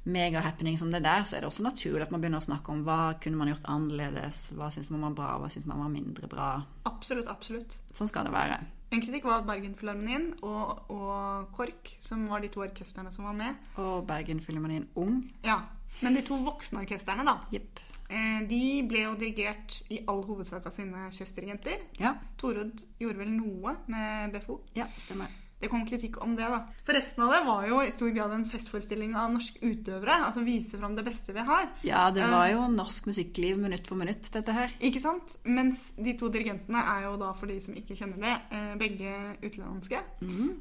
megahappening 0.03 0.77
som 0.79 0.91
det 0.91 1.03
der, 1.05 1.23
så 1.23 1.37
er 1.37 1.43
det 1.43 1.49
også 1.51 1.63
naturlig 1.63 2.01
at 2.07 2.11
man 2.11 2.21
begynner 2.23 2.41
å 2.41 2.45
snakke 2.47 2.71
om 2.73 2.83
hva 2.87 3.13
kunne 3.21 3.37
man 3.37 3.51
gjort 3.51 3.67
annerledes, 3.69 4.47
hva 4.57 4.71
syns 4.73 4.89
man 4.89 5.03
var 5.05 5.17
bra, 5.19 5.31
hva 5.41 5.49
syns 5.53 5.67
man 5.69 5.81
var 5.83 5.91
mindre 5.93 6.27
bra. 6.31 6.47
Absolutt, 6.89 7.27
absolutt. 7.29 7.75
Sånn 7.93 8.09
skal 8.09 8.25
det 8.25 8.33
være. 8.33 8.57
En 8.91 8.99
kritikk 8.99 9.23
var 9.29 9.45
Bergenfilharmonien 9.47 10.31
og, 10.43 10.81
og 10.91 11.51
KORK, 11.55 11.93
som 12.03 12.25
var 12.27 12.41
de 12.43 12.49
to 12.51 12.59
orkestrene 12.65 13.13
som 13.15 13.23
var 13.29 13.37
med 13.37 13.55
Og 13.79 14.01
Bergenfilharmonien 14.09 14.89
Ung. 14.99 15.21
Ja, 15.47 15.61
Men 16.01 16.15
de 16.17 16.21
to 16.27 16.35
voksne 16.43 16.81
orkestrene, 16.81 17.23
da, 17.27 17.37
Jepp. 17.53 17.79
eh, 18.09 18.41
de 18.49 18.59
ble 18.89 19.03
jo 19.05 19.13
dirigert 19.19 19.77
i 19.91 20.01
all 20.11 20.23
hovedsak 20.27 20.65
av 20.65 20.73
sine 20.75 21.07
sjefsdirigenter. 21.13 21.85
Ja. 21.99 22.15
Torud 22.41 22.81
gjorde 22.99 23.21
vel 23.21 23.31
noe 23.37 23.77
med 23.87 24.33
BFO. 24.33 24.59
ja, 24.75 24.87
stemmer. 25.05 25.29
Det 25.61 25.69
kom 25.69 25.83
kritikk 25.85 26.17
om 26.25 26.33
det, 26.37 26.47
da. 26.49 26.63
For 26.87 26.97
resten 26.97 27.21
av 27.25 27.31
det 27.35 27.41
var 27.45 27.65
jo 27.69 27.81
i 27.85 27.91
stor 27.93 28.09
grad 28.15 28.33
en 28.33 28.47
festforestilling 28.49 29.13
av 29.19 29.29
norske 29.33 29.61
utøvere. 29.61 30.15
Altså 30.25 30.41
vise 30.45 30.79
fram 30.81 30.95
det 30.97 31.05
beste 31.05 31.35
vi 31.35 31.45
har. 31.45 31.69
Ja, 31.85 32.07
det 32.13 32.25
var 32.31 32.47
jo 32.49 32.65
norsk 32.73 33.11
musikkliv 33.11 33.59
minutt 33.61 33.89
for 33.89 33.99
minutt, 33.99 34.25
dette 34.33 34.55
her. 34.57 34.73
Ikke 34.81 35.03
sant? 35.03 35.35
Mens 35.45 35.83
de 35.97 36.15
to 36.17 36.31
dirigentene 36.33 36.81
er 36.95 37.05
jo 37.05 37.13
da, 37.21 37.31
for 37.37 37.51
de 37.51 37.59
som 37.61 37.77
ikke 37.77 37.97
kjenner 37.99 38.25
det, 38.25 38.33
eh, 38.57 38.73
begge 38.81 39.13
utenlandske. 39.45 40.01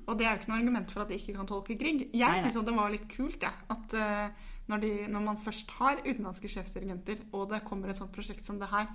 Og 0.06 0.14
det 0.18 0.26
er 0.26 0.34
jo 0.34 0.42
ikke 0.42 0.52
noe 0.52 0.60
argument 0.60 0.92
for 0.92 1.04
at 1.04 1.12
de 1.12 1.18
ikke 1.20 1.36
kan 1.38 1.48
tolke 1.48 1.78
Grieg. 1.80 2.06
Jeg 2.12 2.44
syns 2.44 2.60
jo 2.60 2.66
det 2.66 2.76
var 2.76 2.92
litt 2.92 3.08
kult, 3.08 3.40
jeg. 3.40 3.66
At 3.72 3.96
eh, 3.96 4.48
når, 4.70 4.84
de, 4.84 4.92
når 5.08 5.26
man 5.30 5.40
først 5.42 5.72
har 5.80 6.04
utenlandske 6.04 6.50
sjefsdirigenter, 6.52 7.24
og 7.32 7.48
det 7.54 7.64
kommer 7.64 7.90
et 7.90 7.98
sånt 7.98 8.12
prosjekt 8.14 8.44
som 8.46 8.60
det 8.60 8.68
her, 8.70 8.90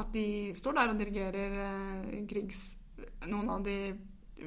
at 0.00 0.12
de 0.14 0.54
står 0.56 0.78
der 0.78 0.92
og 0.92 1.00
dirigerer 1.00 1.58
eh, 1.66 2.20
Griegs 2.30 2.70
noen 3.28 3.50
av 3.52 3.64
de 3.64 3.76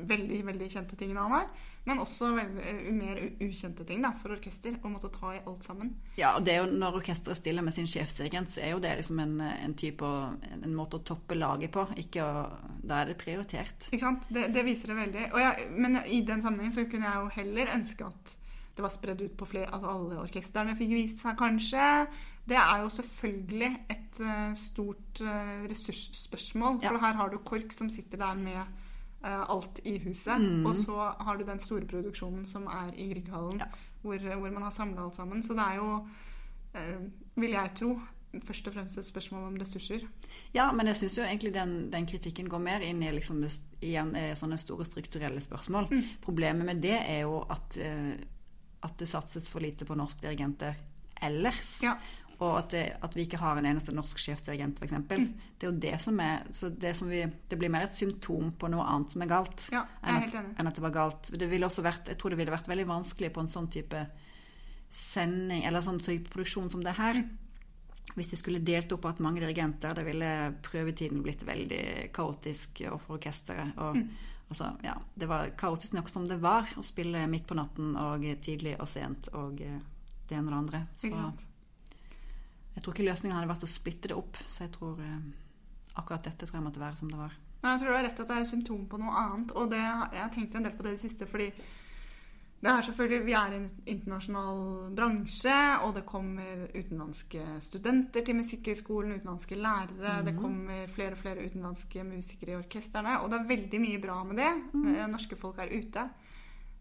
veldig 0.10 0.40
veldig 0.48 0.68
kjente 0.72 0.98
tingene 1.00 1.24
han 1.24 1.36
har, 1.36 1.48
men 1.88 2.02
også 2.04 2.32
veldig, 2.36 2.66
eh, 2.70 2.92
mer 2.96 3.22
ukjente 3.44 3.86
ting 3.88 4.04
da, 4.04 4.14
for 4.20 4.36
orkester. 4.36 4.76
Å 4.84 4.92
måtte 4.92 5.12
ta 5.14 5.34
i 5.36 5.42
alt 5.46 5.64
sammen. 5.68 5.94
Ja, 6.18 6.36
og 6.38 6.46
det 6.46 6.56
er 6.56 6.64
jo 6.64 6.72
Når 6.72 7.00
orkesteret 7.02 7.38
stiller 7.38 7.66
med 7.66 7.74
sin 7.74 7.88
sjefsdirigent, 7.88 8.52
så 8.52 8.62
er 8.62 8.74
jo 8.74 8.84
det 8.84 8.96
liksom 9.00 9.20
en, 9.20 9.40
en 9.42 9.74
type 9.74 10.04
en 10.04 10.76
måte 10.76 11.00
å 11.00 11.04
toppe 11.04 11.36
laget 11.36 11.72
på. 11.72 11.88
Ikke 12.02 12.24
å, 12.24 12.46
da 12.84 13.02
er 13.02 13.12
det 13.12 13.20
prioritert. 13.22 13.90
Ikke 13.92 14.06
sant? 14.06 14.30
Det, 14.30 14.48
det 14.54 14.66
viser 14.66 14.94
det 14.94 15.02
veldig. 15.02 15.28
Jeg, 15.44 15.68
men 15.76 16.00
i 16.06 16.24
den 16.26 16.42
sammenhengen 16.42 16.76
så 16.76 16.88
kunne 16.90 17.10
jeg 17.10 17.24
jo 17.26 17.36
heller 17.42 17.76
ønske 17.78 18.08
at 18.08 18.40
det 18.74 18.82
var 18.82 18.90
spredd 18.90 19.22
ut 19.22 19.36
på 19.38 19.46
flere 19.46 19.70
Altså 19.74 19.90
alle 19.92 20.22
orkestrene 20.24 20.76
fikk 20.78 20.96
vist 20.96 21.22
seg, 21.22 21.38
kanskje. 21.38 21.90
Det 22.50 22.58
er 22.60 22.82
jo 22.84 22.90
selvfølgelig 22.92 23.70
et 23.94 24.20
eh, 24.20 24.56
stort 24.60 25.22
uh, 25.24 25.62
ressursspørsmål. 25.70 26.82
Ja. 26.84 26.90
For 26.90 27.06
her 27.06 27.20
har 27.20 27.30
du 27.32 27.38
KORK 27.38 27.72
som 27.76 27.92
sitter 27.94 28.20
der 28.26 28.40
med 28.40 28.60
eh, 28.60 28.83
alt 29.24 29.80
i 29.86 29.98
huset. 30.04 30.42
Mm. 30.42 30.66
Og 30.68 30.76
så 30.76 30.96
har 31.20 31.38
du 31.38 31.46
den 31.48 31.60
store 31.64 31.86
produksjonen 31.88 32.46
som 32.46 32.66
er 32.68 32.92
i 32.96 33.10
Grieghallen, 33.14 33.60
Ja. 33.60 33.66
hvor, 34.02 34.18
hvor 34.18 34.52
man 34.52 34.64
har 34.64 34.72
samla 34.72 35.06
alt 35.06 35.16
sammen. 35.16 35.44
Så 35.44 35.54
det 35.54 35.64
er 35.64 35.76
jo, 35.76 36.08
eh, 36.76 37.00
vil 37.36 37.52
jeg 37.52 37.72
tro, 37.76 38.00
først 38.42 38.68
og 38.68 38.74
fremst 38.74 38.98
et 38.98 39.06
spørsmål 39.06 39.44
om 39.48 39.58
ressurser. 39.62 40.02
Ja, 40.56 40.72
men 40.72 40.88
jeg 40.88 40.96
syns 40.96 41.18
jo 41.18 41.24
egentlig 41.24 41.54
den, 41.54 41.92
den 41.92 42.06
kritikken 42.10 42.50
går 42.50 42.60
mer 42.60 42.82
inn 42.82 43.04
i 43.04 43.12
liksom, 43.12 43.44
igjen, 43.82 44.16
eh, 44.16 44.34
sånne 44.36 44.58
store 44.58 44.86
strukturelle 44.86 45.42
spørsmål. 45.42 45.88
Mm. 45.92 46.04
Problemet 46.22 46.66
med 46.66 46.82
det 46.82 46.98
er 47.00 47.22
jo 47.28 47.44
at, 47.50 47.78
eh, 47.78 48.16
at 48.84 48.98
det 48.98 49.08
satses 49.08 49.50
for 49.50 49.60
lite 49.62 49.86
på 49.86 49.96
norske 49.96 50.22
dirigenter 50.26 50.76
ellers. 51.22 51.78
Ja. 51.84 51.94
Og 52.44 52.58
at, 52.58 52.74
det, 52.74 52.84
at 53.06 53.14
vi 53.16 53.24
ikke 53.28 53.40
har 53.40 53.60
en 53.60 53.68
eneste 53.70 53.94
norsk 53.96 54.20
sjefsdirigent, 54.20 54.82
f.eks. 54.82 54.96
Mm. 55.00 55.28
Det 55.58 55.68
er 55.68 55.70
jo 55.70 55.80
det 55.86 55.94
som 56.04 56.20
er 56.24 56.50
så 56.56 56.70
det, 56.70 56.92
som 56.98 57.12
vi, 57.12 57.22
det 57.24 57.60
blir 57.60 57.72
mer 57.72 57.88
et 57.88 57.96
symptom 57.96 58.52
på 58.60 58.70
noe 58.74 58.84
annet 58.90 59.16
som 59.16 59.24
er 59.24 59.32
galt. 59.32 59.68
Ja, 59.72 59.86
enn 60.02 60.20
at, 60.20 60.36
enn 60.60 60.72
at 60.72 60.80
det 60.80 60.84
var 60.84 60.96
galt. 60.98 61.32
Det 61.40 61.48
ville 61.52 61.70
også 61.70 61.86
vært, 61.86 62.12
jeg 62.12 62.20
tror 62.20 62.34
det 62.34 62.42
ville 62.42 62.56
vært 62.56 62.68
veldig 62.72 62.90
vanskelig 62.90 63.32
på 63.36 63.44
en 63.44 63.52
sånn 63.54 63.70
type 63.74 64.04
sending, 64.94 65.64
eller 65.66 65.86
sånn 65.86 66.02
type 66.04 66.34
produksjon 66.34 66.70
som 66.74 66.84
det 66.86 66.98
her. 67.00 67.24
Hvis 68.14 68.34
de 68.34 68.38
skulle 68.38 68.62
delt 68.66 68.92
opp 68.94 69.08
at 69.10 69.24
mange 69.24 69.42
dirigenter, 69.42 69.96
det 69.98 70.04
ville 70.06 70.30
prøvetiden 70.66 71.24
blitt 71.26 71.46
veldig 71.48 72.12
kaotisk 72.14 72.84
og 72.92 73.00
for 73.02 73.18
orkesteret. 73.18 73.80
Og 73.82 73.98
altså, 74.52 74.74
ja, 74.86 74.98
det 75.16 75.30
var 75.32 75.56
kaotisk 75.58 75.96
nok 75.96 76.12
som 76.12 76.28
det 76.30 76.38
var 76.44 76.70
å 76.78 76.84
spille 76.86 77.24
midt 77.32 77.48
på 77.50 77.58
natten 77.58 77.96
og 77.98 78.28
tidlig 78.44 78.76
og 78.78 78.90
sent 78.92 79.32
og 79.34 79.64
det 79.64 80.38
ene 80.38 80.46
og 80.46 80.52
det 80.52 80.60
andre. 80.60 80.86
Så? 81.00 81.16
Jeg 82.74 82.84
tror 82.84 82.96
ikke 82.96 83.08
løsningen 83.08 83.38
hadde 83.38 83.52
vært 83.52 83.66
å 83.68 83.70
splitte 83.70 84.10
det 84.12 84.18
opp. 84.18 84.40
Så 84.50 84.66
jeg 84.66 84.74
tror 84.74 85.00
eh, 85.04 85.18
akkurat 86.00 86.26
dette 86.26 86.48
tror 86.48 86.60
jeg 86.60 86.68
måtte 86.68 86.82
være 86.82 87.00
som 87.00 87.12
det 87.12 87.22
var. 87.22 87.38
Nei, 87.64 87.72
jeg 87.72 87.84
tror 87.84 87.94
du 87.94 87.96
har 87.96 88.06
rett 88.10 88.20
at 88.20 88.32
det 88.32 88.42
er 88.42 88.50
symptom 88.50 88.84
på 88.92 89.00
noe 89.00 89.16
annet. 89.22 89.56
Og 89.56 89.72
det, 89.72 89.80
jeg 89.80 90.20
har 90.20 90.34
tenkt 90.34 90.58
en 90.58 90.68
del 90.68 90.76
på 90.76 90.86
det 90.86 90.94
i 90.94 90.98
det 90.98 91.04
siste, 91.06 91.30
fordi 91.30 91.52
det 92.64 92.72
er 92.72 92.86
selvfølgelig, 92.88 93.26
vi 93.28 93.34
er 93.36 93.54
i 93.54 93.58
en 93.60 93.66
internasjonal 93.92 94.60
bransje, 94.96 95.56
og 95.84 95.98
det 95.98 96.06
kommer 96.08 96.62
utenlandske 96.72 97.42
studenter 97.66 98.24
til 98.24 98.38
Musikkhøgskolen, 98.40 99.18
utenlandske 99.18 99.58
lærere, 99.60 100.22
det 100.24 100.38
kommer 100.38 100.88
flere 100.96 101.18
og 101.18 101.20
flere 101.20 101.44
utenlandske 101.44 102.06
musikere 102.08 102.54
i 102.54 102.60
orkestrene, 102.62 103.18
og 103.20 103.34
det 103.34 103.40
er 103.42 103.50
veldig 103.50 103.82
mye 103.84 104.00
bra 104.06 104.16
med 104.30 104.40
det. 104.40 104.54
Mm. 104.72 104.88
Norske 105.12 105.36
folk 105.42 105.60
er 105.60 105.76
ute. 105.76 106.08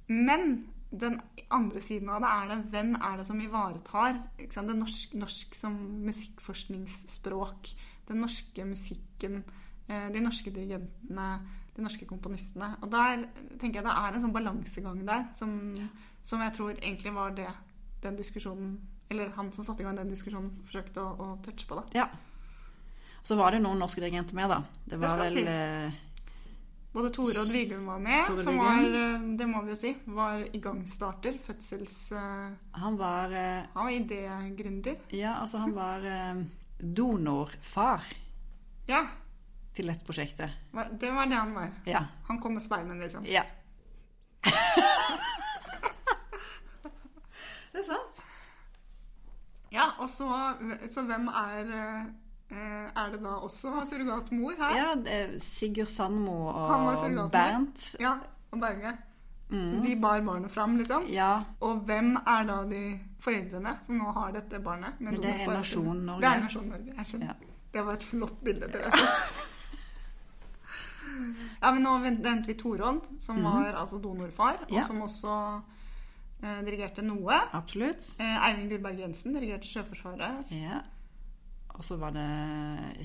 Men 0.06 0.54
den 0.92 1.20
andre 1.50 1.80
siden 1.80 2.10
av 2.12 2.20
det 2.20 2.30
er 2.30 2.48
det 2.50 2.58
hvem 2.72 2.92
er 2.98 3.16
det 3.18 3.26
som 3.26 3.40
ivaretar 3.40 4.18
det 4.36 4.76
norsk, 4.76 5.14
norsk 5.16 5.56
som 5.56 5.76
musikkforskningsspråk, 6.04 7.72
den 8.08 8.20
norske 8.20 8.66
musikken, 8.68 9.42
eh, 9.88 10.08
de 10.12 10.20
norske 10.20 10.52
dirigentene, 10.52 11.28
de 11.76 11.82
norske 11.84 12.06
komponistene. 12.06 12.74
Og 12.82 12.90
der 12.92 13.24
tenker 13.58 13.80
jeg 13.80 13.88
det 13.88 13.96
er 13.96 14.12
en 14.12 14.26
sånn 14.26 14.34
balansegang 14.36 15.04
der 15.08 15.28
som, 15.34 15.54
som 16.24 16.44
jeg 16.44 16.56
tror 16.58 16.74
egentlig 16.76 17.14
var 17.16 17.32
det 17.36 17.48
den 18.02 18.18
diskusjonen 18.18 18.80
Eller 19.12 19.28
han 19.36 19.50
som 19.52 19.64
satte 19.64 19.82
i 19.82 19.84
gang 19.84 19.96
den 19.96 20.08
diskusjonen, 20.08 20.62
forsøkte 20.64 21.02
å, 21.02 21.10
å 21.20 21.26
touche 21.44 21.66
på. 21.68 21.76
da. 21.76 21.82
Ja. 21.92 22.06
Så 23.22 23.36
var 23.36 23.52
det 23.52 23.58
noen 23.60 23.82
norske 23.82 24.00
dirigenter 24.00 24.32
med, 24.34 24.48
da. 24.48 24.62
Det 24.88 24.96
var 24.96 25.18
det 25.20 25.26
vel 25.26 25.36
si. 25.36 26.11
Både 26.92 27.08
Tore 27.14 27.40
og 27.40 27.46
Dviglund 27.48 27.86
var 27.88 27.98
med, 28.04 28.26
Tore 28.28 28.42
som 28.44 28.58
var, 28.60 28.82
eh, 28.84 29.22
det 29.38 29.46
må 29.48 29.62
vi 29.64 29.72
jo 29.72 29.76
si, 29.80 29.92
var 30.12 30.42
igangstarter. 30.52 31.38
Fødsels... 31.40 32.12
eh, 32.12 32.50
Han 32.82 32.98
var 33.00 33.32
eh, 33.32 33.62
Han 33.74 33.86
var 33.88 33.94
idégründer. 33.96 34.98
Ja, 35.16 35.38
altså 35.40 35.58
han 35.62 35.72
var 35.76 36.04
donorfar 36.82 38.02
Ja, 38.90 39.06
til 39.74 39.86
dette 39.88 40.04
prosjektet. 40.04 40.50
det 41.00 41.10
var 41.14 41.26
det 41.30 41.36
han 41.38 41.54
var. 41.56 41.70
Ja. 41.86 42.04
Han 42.28 42.40
kom 42.42 42.52
med 42.58 42.62
spermen, 42.62 43.00
liksom. 43.00 43.24
ja. 43.24 43.42
det 47.72 47.78
er 47.80 47.86
sant. 47.86 48.22
Ja, 49.72 49.86
og 50.02 50.10
så, 50.12 50.26
så 50.92 51.02
hvem 51.08 51.28
er 51.32 51.70
Er 52.52 53.08
det 53.14 53.22
da 53.24 53.38
også 53.40 53.70
surrogatmor 53.88 54.52
her? 54.58 54.74
Ja, 54.76 54.90
Sigurd 55.40 55.88
Sandmo 55.88 56.50
og. 56.52 57.30
Bernt. 57.32 57.94
Ja, 58.00 58.18
og 58.52 58.60
Berge. 58.60 58.92
De 59.52 59.96
bar 60.00 60.20
barnet 60.24 60.48
fram, 60.52 60.76
liksom. 60.80 61.04
Ja, 61.12 61.42
Og 61.60 61.76
hvem 61.84 62.14
er 62.16 62.44
da 62.48 62.62
de 62.64 62.98
foreldrene 63.20 63.74
som 63.86 63.98
nå 64.00 64.12
har 64.16 64.30
dette 64.32 64.56
barnet? 64.64 64.96
Men 65.00 65.14
det 65.20 65.28
er? 65.28 65.46
Nasjon 65.52 65.98
Norge. 66.06 66.20
Det 66.22 66.28
er 66.30 66.40
Nasjon 66.40 66.68
Norge. 66.72 66.94
Jeg 66.96 67.06
skjønner. 67.10 67.26
Ja. 67.26 67.32
Det 67.72 67.82
var 67.86 67.92
et 67.98 68.02
flott 68.04 68.38
bilde, 68.44 68.68
Therese. 68.72 69.02
ja, 71.62 71.72
men 71.72 71.82
nå 71.84 71.92
venter 72.04 72.40
vi 72.48 72.54
Torodd, 72.60 73.00
som 73.20 73.42
var 73.44 73.72
altså 73.82 73.96
donorfar, 74.00 74.56
og. 74.68 74.72
Ja. 74.76 74.84
som 74.88 75.02
også 75.04 75.34
eh, 76.42 76.60
dirigerte 76.64 77.02
noe. 77.04 77.36
absolutt. 77.52 78.08
Eh, 78.20 78.36
Eivind 78.48 78.68
Gullberg 78.72 78.98
Jensen 79.04 79.34
dirigerte 79.36 79.68
Sjøforsvaret. 79.68 80.52
Ja. 80.56 80.80
Og 81.82 81.86
så 81.86 81.96
var 81.98 82.12
det 82.14 82.28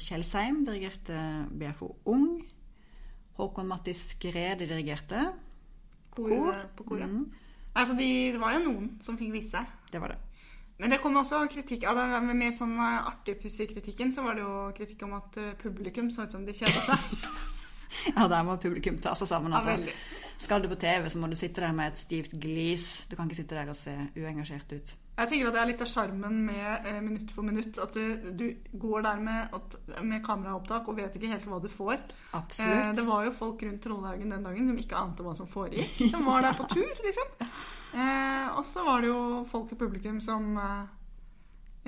Kjell 0.05 0.21
Seim 0.27 0.59
dirigerte 0.67 1.17
BFO 1.57 1.87
Ung. 2.13 2.27
Håkon 3.39 3.65
Mattis 3.69 4.03
Skrede 4.11 4.67
dirigerte. 4.69 5.23
Kor, 6.13 6.29
Kor. 6.29 6.59
på 6.77 6.85
koret. 6.93 7.09
Mm, 7.09 7.25
Altså, 7.77 7.93
de, 7.97 8.05
det 8.33 8.39
var 8.41 8.55
jo 8.55 8.61
noen 8.65 8.85
som 9.05 9.17
fikk 9.19 9.33
vise 9.35 9.51
seg. 9.53 9.65
det 9.91 9.99
var 10.01 10.09
det. 10.13 10.17
Men 10.77 10.89
det 10.93 10.97
kom 11.01 11.17
også 11.17 11.43
kritikk 11.49 11.83
av 11.89 11.97
den 11.97 12.31
mer 12.37 12.53
sånn 12.57 12.73
eh, 12.77 13.09
artig 13.09 13.35
pussig 13.41 13.67
kritikken. 13.71 14.13
Så 14.13 14.21
var 14.25 14.37
det 14.37 14.41
jo 14.45 14.53
kritikk 14.77 15.03
om 15.05 15.13
at 15.17 15.37
eh, 15.41 15.51
publikum 15.61 16.09
så 16.13 16.25
ut 16.25 16.33
som 16.37 16.45
de 16.45 16.53
kjeda 16.57 16.85
seg. 16.91 16.97
Ja, 18.17 18.25
der 18.27 18.43
må 18.43 18.57
publikum 18.61 18.97
ta 19.01 19.13
seg 19.15 19.29
sammen. 19.29 19.53
Ja, 19.53 19.61
Altså. 19.61 19.73
veldig. 19.77 19.93
Skal 20.37 20.61
du 20.61 20.67
på 20.69 20.75
TV, 20.79 21.09
så 21.09 21.17
må 21.19 21.27
du 21.31 21.35
sitte 21.35 21.61
der 21.63 21.73
med 21.73 21.93
et 21.93 21.97
stivt 21.99 22.31
glis. 22.39 23.03
Du 23.09 23.15
kan 23.17 23.25
ikke 23.27 23.39
sitte 23.41 23.55
der 23.57 23.69
og 23.71 23.75
se 23.75 23.93
uengasjert 24.15 24.71
ut. 24.77 24.91
Jeg 25.17 25.29
tenker 25.31 25.47
at 25.49 25.55
det 25.55 25.61
er 25.63 25.69
litt 25.71 25.79
av 25.81 25.87
sjarmen 25.89 26.35
med 26.45 26.85
eh, 26.85 26.99
Minutt 27.01 27.31
for 27.33 27.41
minutt. 27.47 27.79
At 27.81 27.95
du, 27.97 28.27
du 28.37 28.43
går 28.77 29.01
der 29.07 29.23
med, 29.25 29.55
at- 29.57 30.03
med 30.05 30.21
kameraopptak 30.23 30.87
og 30.91 30.99
vet 30.99 31.15
ikke 31.17 31.31
helt 31.31 31.47
hva 31.49 31.57
du 31.63 31.67
får. 31.73 31.97
Eh, 32.61 32.91
det 32.99 33.05
var 33.07 33.25
jo 33.25 33.31
folk 33.33 33.63
rundt 33.65 33.81
Trollhaugen 33.81 34.29
den 34.35 34.45
dagen 34.45 34.69
som 34.69 34.77
ikke 34.77 34.99
ante 34.99 35.25
hva 35.25 35.33
som 35.39 35.49
foregikk. 35.49 36.03
Som 36.13 36.27
var 36.29 36.45
der 36.45 36.53
på 36.59 36.67
tur, 36.75 37.01
liksom. 37.07 37.33
Eh, 37.97 38.45
og 38.59 38.61
så 38.69 38.85
var 38.85 39.01
det 39.01 39.09
jo 39.09 39.23
folk 39.49 39.73
i 39.73 39.79
publikum 39.79 40.21
som 40.21 40.53
eh, 40.61 40.85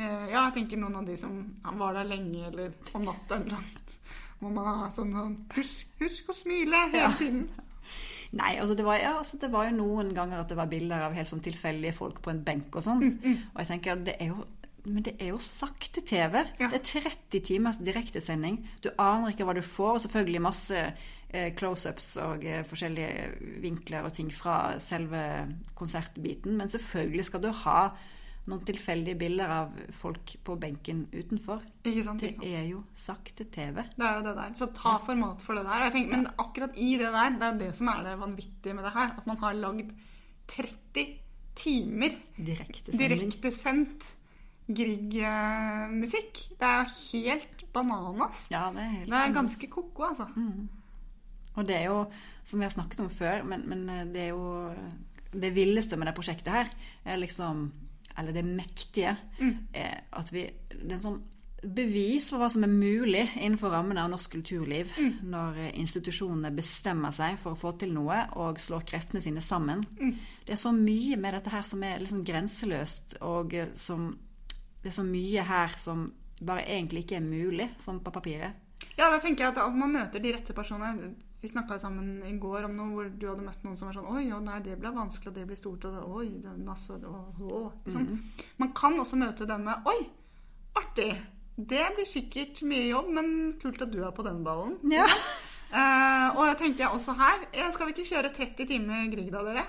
eh, 0.02 0.26
Ja, 0.34 0.48
jeg 0.48 0.56
tenker 0.58 0.82
noen 0.82 0.98
av 1.04 1.06
de 1.06 1.20
som 1.22 1.38
var 1.78 1.94
der 2.02 2.10
lenge, 2.10 2.48
eller 2.50 2.74
om 2.98 3.06
natta 3.06 3.38
eller 3.38 3.54
sånn. 3.60 3.72
Må 4.42 4.50
man 4.56 4.66
ha 4.72 4.90
sånn, 4.96 5.14
sånn 5.14 5.34
husk, 5.54 5.90
husk 6.02 6.30
å 6.32 6.34
smile 6.42 6.86
hele 6.96 7.06
Ja. 7.06 7.40
Nei, 8.38 8.54
altså 8.62 8.76
det, 8.78 8.86
var, 8.86 9.00
ja, 9.02 9.16
altså 9.18 9.40
det 9.42 9.50
var 9.50 9.66
jo 9.70 9.78
noen 9.80 10.14
ganger 10.14 10.44
at 10.44 10.52
det 10.52 10.58
var 10.60 10.70
bilder 10.70 11.08
av 11.08 11.16
helt 11.18 11.30
sånn 11.30 11.42
tilfeldige 11.42 11.96
folk 11.98 12.20
på 12.22 12.30
en 12.30 12.44
benk 12.46 12.76
og 12.78 12.86
sånn. 12.86 13.06
Og 13.56 13.62
jeg 13.64 13.70
tenker 13.72 13.96
at 13.96 14.04
det 14.06 14.20
er 14.22 14.34
jo 14.34 14.46
men 14.88 15.04
det 15.04 15.16
er 15.20 15.34
jo 15.34 15.40
sakte 15.44 16.02
TV. 16.08 16.40
Ja. 16.60 16.70
Det 16.72 16.80
er 16.80 17.02
30 17.04 17.42
timers 17.46 17.80
direktesending. 17.84 18.62
Du 18.84 18.90
aner 18.98 19.34
ikke 19.34 19.48
hva 19.48 19.56
du 19.58 19.62
får. 19.66 19.98
Og 19.98 20.04
selvfølgelig 20.06 20.42
masse 20.44 20.80
eh, 20.80 21.50
close-ups 21.58 22.14
og 22.24 22.46
eh, 22.48 22.64
forskjellige 22.68 23.60
vinkler 23.64 24.08
og 24.08 24.16
ting 24.16 24.32
fra 24.34 24.80
selve 24.84 25.22
konsertbiten. 25.78 26.56
Men 26.58 26.72
selvfølgelig 26.72 27.28
skal 27.28 27.44
du 27.44 27.52
ha 27.66 27.82
noen 28.50 28.64
tilfeldige 28.66 29.18
bilder 29.20 29.52
av 29.54 29.78
folk 29.94 30.34
på 30.46 30.56
benken 30.60 31.06
utenfor. 31.14 31.62
Ikke 31.86 32.04
sant? 32.08 32.22
Det 32.24 32.32
Ikke 32.34 32.42
sant? 32.42 32.50
er 32.60 32.66
jo 32.72 32.84
sakte 32.98 33.46
TV. 33.54 33.84
Det 33.96 34.06
er 34.08 34.20
jo 34.20 34.26
det 34.28 34.36
der. 34.40 34.54
Så 34.60 34.68
ta 34.76 34.98
format 35.06 35.42
for 35.46 35.60
det 35.60 35.66
der. 35.68 35.86
Jeg 35.88 35.96
tenker, 35.98 36.18
men 36.18 36.28
akkurat 36.42 36.78
i 36.78 36.92
det 37.00 37.12
der, 37.14 37.36
det 37.38 37.48
er 37.48 37.54
jo 37.54 37.60
det 37.64 37.72
som 37.80 37.92
er 37.94 38.04
det 38.10 38.16
vanvittige 38.22 38.74
med 38.78 38.84
det 38.90 38.94
her. 38.98 39.16
At 39.22 39.28
man 39.30 39.38
har 39.44 39.60
lagd 39.60 39.92
30 40.50 41.06
timer 41.60 42.16
direktesendt 42.38 43.00
direktesendt 43.02 44.16
Grieg-musikk. 44.70 46.44
Det 46.60 46.68
er 46.68 46.84
jo 46.86 47.22
helt 47.26 47.64
bananas. 47.74 48.46
Ja, 48.52 48.68
det 48.74 48.84
er 48.84 48.92
helt 49.00 49.10
Det 49.10 49.18
er 49.18 49.34
ganske 49.34 49.70
ko-ko, 49.72 50.04
altså. 50.12 50.28
Og 51.56 51.68
det 51.68 51.76
er 51.76 51.86
jo, 51.90 52.04
som 52.46 52.60
vi 52.62 52.66
har 52.68 52.74
snakket 52.74 53.02
om 53.04 53.10
før, 53.10 53.44
men, 53.44 53.66
men 53.70 54.14
det 54.14 54.28
er 54.28 54.34
jo 54.34 54.74
Det 55.34 55.52
villeste 55.54 55.98
med 55.98 56.08
det 56.10 56.16
prosjektet 56.18 56.50
her 56.54 56.70
er 57.06 57.20
liksom 57.22 57.68
Eller 58.20 58.36
det 58.36 58.44
mektige 58.46 59.16
Mm. 59.40 59.58
at 60.12 60.32
vi 60.34 60.50
Det 60.70 60.92
er 60.92 60.96
en 60.98 61.02
sånn 61.02 61.22
bevis 61.62 62.30
for 62.32 62.40
hva 62.40 62.48
som 62.52 62.64
er 62.64 62.72
mulig 62.72 63.26
innenfor 63.36 63.74
rammene 63.74 64.00
av 64.06 64.10
norsk 64.14 64.32
kulturliv 64.32 64.94
når 65.28 65.58
eh, 65.58 65.74
institusjonene 65.82 66.54
bestemmer 66.56 67.12
seg 67.12 67.36
for 67.42 67.52
å 67.52 67.60
få 67.60 67.74
til 67.82 67.92
noe 67.94 68.22
og 68.40 68.60
slår 68.64 68.86
kreftene 68.88 69.22
sine 69.22 69.42
sammen. 69.44 69.84
Det 70.46 70.54
er 70.56 70.62
så 70.62 70.72
mye 70.72 71.18
med 71.20 71.34
dette 71.36 71.52
her 71.52 71.62
som 71.68 71.84
er 71.84 72.00
liksom 72.00 72.24
grenseløst, 72.24 73.18
og 73.22 73.54
eh, 73.54 73.74
som 73.76 74.18
Det 74.82 74.88
er 74.94 74.96
så 74.96 75.04
mye 75.04 75.44
her 75.44 75.74
som 75.78 76.14
bare 76.42 76.64
egentlig 76.64 77.04
ikke 77.04 77.18
er 77.18 77.26
mulig, 77.28 77.70
som 77.84 78.00
på 78.00 78.12
papiret. 78.16 78.54
Ja, 78.98 79.10
da 79.12 79.20
tenker 79.20 79.44
jeg 79.50 79.58
at 79.58 79.76
man 79.76 79.92
møter 79.92 80.22
de 80.24 80.32
rette 80.32 80.54
personene. 80.56 81.16
Vi 81.42 81.48
snakka 81.48 81.78
sammen 81.80 82.20
i 82.28 82.34
går 82.42 82.68
om 82.68 82.76
noe 82.76 82.92
hvor 82.92 83.10
du 83.10 83.26
hadde 83.30 83.46
møtt 83.46 83.62
noen 83.64 83.78
som 83.80 83.88
var 83.88 83.96
sånn 83.96 84.10
Oi, 84.12 84.26
å 84.36 84.42
nei, 84.44 84.60
det 84.66 84.76
ble 84.80 84.92
vanskelig, 84.92 85.32
og 85.32 85.38
det 85.38 85.46
blir 85.48 85.60
stort, 85.60 85.86
og 85.88 85.96
det, 85.96 86.02
oi, 86.04 86.28
det 86.44 86.52
er 86.52 86.64
masse 86.66 86.96
og, 87.00 87.44
og, 87.48 87.70
sånn. 87.88 88.10
Man 88.60 88.74
kan 88.76 88.98
også 89.00 89.20
møte 89.20 89.48
dem 89.48 89.64
med 89.70 89.88
Oi, 89.88 90.00
artig. 90.82 91.14
Det 91.56 91.86
blir 91.96 92.08
sikkert 92.08 92.60
mye 92.68 92.90
jobb, 92.90 93.14
men 93.16 93.32
kult 93.62 93.82
at 93.84 93.92
du 93.92 94.02
er 94.04 94.12
på 94.16 94.24
den 94.28 94.44
ballen. 94.44 94.76
Ja. 94.92 95.08
uh, 95.08 96.28
og 96.38 96.44
jeg 96.50 96.60
tenkte 96.64 96.92
også 96.96 97.16
her 97.20 97.48
eh, 97.52 97.72
Skal 97.76 97.90
vi 97.90 97.96
ikke 97.96 98.10
kjøre 98.14 98.34
30 98.36 98.70
timer 98.74 99.08
Grieg 99.12 99.32
da, 99.36 99.44
dere? 99.48 99.66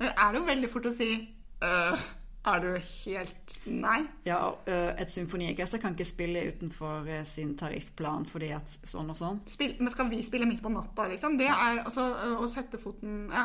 Det 0.00 0.14
er 0.16 0.36
jo 0.36 0.46
veldig 0.48 0.72
fort 0.72 0.88
å 0.88 0.94
si 0.96 1.10
øh, 1.12 2.04
Er 2.40 2.60
du 2.64 2.68
helt 2.72 3.56
Nei. 3.68 3.98
Ja, 4.24 4.38
øh, 4.48 4.90
et 5.02 5.10
symfoniorkester 5.12 5.78
kan 5.78 5.92
ikke 5.92 6.08
spille 6.08 6.46
utenfor 6.48 7.04
øh, 7.04 7.24
sin 7.28 7.52
tariffplan 7.58 8.24
fordi 8.26 8.48
at 8.56 8.76
sånn 8.88 9.12
og 9.12 9.18
sånn. 9.18 9.42
Spill, 9.50 9.74
men 9.76 9.92
skal 9.92 10.08
vi 10.08 10.22
spille 10.24 10.48
midt 10.48 10.62
på 10.64 10.72
natta, 10.72 11.04
liksom? 11.10 11.36
Det 11.36 11.50
er 11.52 11.82
altså 11.82 12.06
øh, 12.14 12.38
å 12.40 12.48
sette 12.48 12.80
foten 12.80 13.26
Ja, 13.28 13.44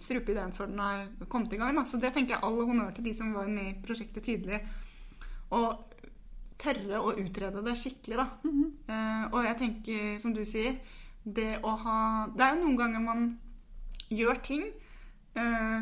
strupe 0.00 0.32
ideen 0.32 0.56
før 0.56 0.72
den 0.72 0.80
har 0.80 1.04
kommet 1.28 1.52
i 1.52 1.60
gang. 1.60 1.76
Da. 1.76 1.84
Så 1.90 2.00
det 2.00 2.14
tenker 2.16 2.38
jeg 2.38 2.46
all 2.48 2.62
honnør 2.64 2.94
til 2.96 3.10
de 3.10 3.12
som 3.18 3.34
var 3.36 3.50
med 3.52 3.74
i 3.74 3.76
prosjektet 3.84 4.24
tidlig. 4.24 4.62
Og 5.52 5.94
tørre 6.64 7.00
å 7.02 7.12
utrede 7.20 7.62
det 7.66 7.76
skikkelig, 7.80 8.16
da. 8.20 8.26
Eh, 8.88 9.24
og 9.32 9.40
jeg 9.44 9.58
tenker, 9.60 10.06
som 10.22 10.32
du 10.32 10.44
sier, 10.48 10.78
det 11.24 11.58
å 11.64 11.70
ha 11.80 11.98
Det 12.36 12.44
er 12.44 12.52
jo 12.52 12.64
noen 12.66 12.76
ganger 12.76 13.00
man 13.00 13.22
gjør 14.12 14.40
ting 14.44 14.64
eh, 14.66 14.90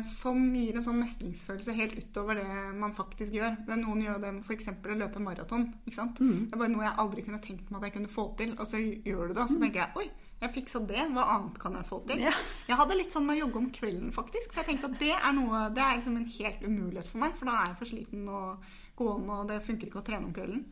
som 0.07 0.39
gir 0.55 0.75
en 0.79 0.85
sånn 0.85 0.97
mestringsfølelse 0.97 1.75
helt 1.77 1.99
utover 1.99 2.39
det 2.39 2.47
man 2.79 2.95
faktisk 2.97 3.35
gjør. 3.37 3.59
Det 3.67 3.75
er 3.75 3.81
Noen 3.83 4.01
gjør 4.01 4.21
det 4.23 4.31
med 4.33 4.47
f.eks. 4.47 4.71
å 4.73 4.97
løpe 4.97 5.21
maraton. 5.21 5.67
ikke 5.85 5.99
sant? 5.99 6.17
Det 6.17 6.55
er 6.55 6.61
bare 6.63 6.73
noe 6.73 6.87
jeg 6.87 6.97
aldri 7.03 7.25
kunne 7.27 7.41
tenkt 7.43 7.69
meg 7.69 7.83
at 7.83 7.89
jeg 7.91 7.95
kunne 7.99 8.13
få 8.15 8.25
til, 8.39 8.55
og 8.57 8.69
så 8.71 8.81
gjør 8.81 9.29
du 9.29 9.33
det, 9.35 9.43
og 9.43 9.51
så 9.51 9.59
tenker 9.61 9.83
jeg 9.83 10.01
oi, 10.01 10.07
jeg 10.43 10.51
fiksa 10.57 10.81
det, 10.89 11.03
hva 11.15 11.23
annet 11.37 11.59
kan 11.61 11.77
jeg 11.77 11.87
få 11.87 12.01
til? 12.09 12.23
Ja. 12.25 12.33
Jeg 12.67 12.79
hadde 12.81 12.97
litt 12.99 13.13
sånn 13.15 13.27
med 13.27 13.37
å 13.37 13.43
jogge 13.45 13.61
om 13.61 13.69
kvelden, 13.77 14.09
faktisk. 14.15 14.51
For 14.51 14.63
jeg 14.63 14.73
tenkte 14.73 14.89
at 14.89 14.97
det 14.99 15.13
er 15.15 15.35
noe, 15.37 15.67
det 15.75 15.83
er 15.85 15.99
liksom 15.99 16.17
en 16.19 16.31
helt 16.39 16.65
umulighet 16.65 17.07
for 17.07 17.23
meg, 17.23 17.37
for 17.39 17.47
da 17.47 17.59
er 17.61 17.69
jeg 17.71 17.79
for 17.79 17.91
sliten 17.93 18.25
og 18.27 18.73
gående, 18.99 19.37
og 19.37 19.51
det 19.53 19.61
funker 19.63 19.87
ikke 19.87 20.01
å 20.01 20.07
trene 20.09 20.27
om 20.27 20.33
kvelden. 20.35 20.65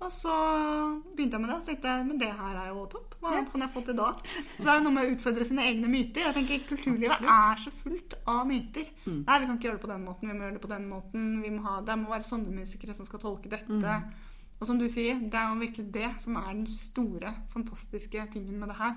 Og 0.00 0.08
så 0.12 0.32
begynte 1.14 1.36
jeg 1.36 1.42
med 1.42 1.50
det, 1.50 1.56
og 1.56 1.60
så 1.60 1.68
tenkte 1.70 1.90
jeg 1.92 2.04
men 2.08 2.20
det 2.22 2.30
her 2.32 2.54
er 2.56 2.68
jo 2.72 2.86
topp. 2.88 3.16
Hva 3.20 3.34
annet 3.36 3.50
kan 3.52 3.60
jeg 3.66 3.72
få 3.74 3.82
til 3.84 3.98
da? 3.98 4.06
Så 4.56 4.62
det 4.64 4.70
er 4.72 4.78
jo 4.78 4.84
noe 4.86 4.94
med 4.96 5.04
å 5.04 5.12
utfordre 5.12 5.44
sine 5.44 5.66
egne 5.68 5.90
myter. 5.92 6.24
Jeg 6.24 6.36
tenker 6.38 6.62
Kulturlivet 6.70 7.26
er 7.34 7.60
så 7.60 7.72
fullt 7.82 8.16
av 8.24 8.40
myter. 8.48 8.88
Nei, 9.26 9.36
vi 9.42 9.46
kan 9.50 9.58
ikke 9.58 9.68
gjøre 9.68 9.76
det 9.76 9.84
på 9.84 9.92
den 9.92 10.04
måten, 10.08 10.28
vi 10.30 10.38
må 10.38 10.46
gjøre 10.46 10.56
det 10.56 10.64
på 10.64 10.72
den 10.72 10.88
måten. 10.88 11.28
Vi 11.44 11.50
må 11.52 11.62
ha, 11.68 11.76
det 11.84 11.98
må 12.00 12.10
være 12.14 12.28
sånne 12.30 12.56
musikere 12.62 12.96
som 12.96 13.06
skal 13.06 13.20
tolke 13.26 13.52
dette. 13.52 14.00
Og 14.60 14.66
som 14.68 14.78
du 14.80 14.88
sier, 14.92 15.20
det 15.20 15.36
er 15.40 15.52
jo 15.52 15.60
virkelig 15.60 15.86
det 15.92 16.08
som 16.20 16.36
er 16.36 16.48
den 16.52 16.66
store, 16.68 17.34
fantastiske 17.52 18.26
tingen 18.32 18.58
med 18.60 18.68
det 18.72 18.76
her. 18.80 18.96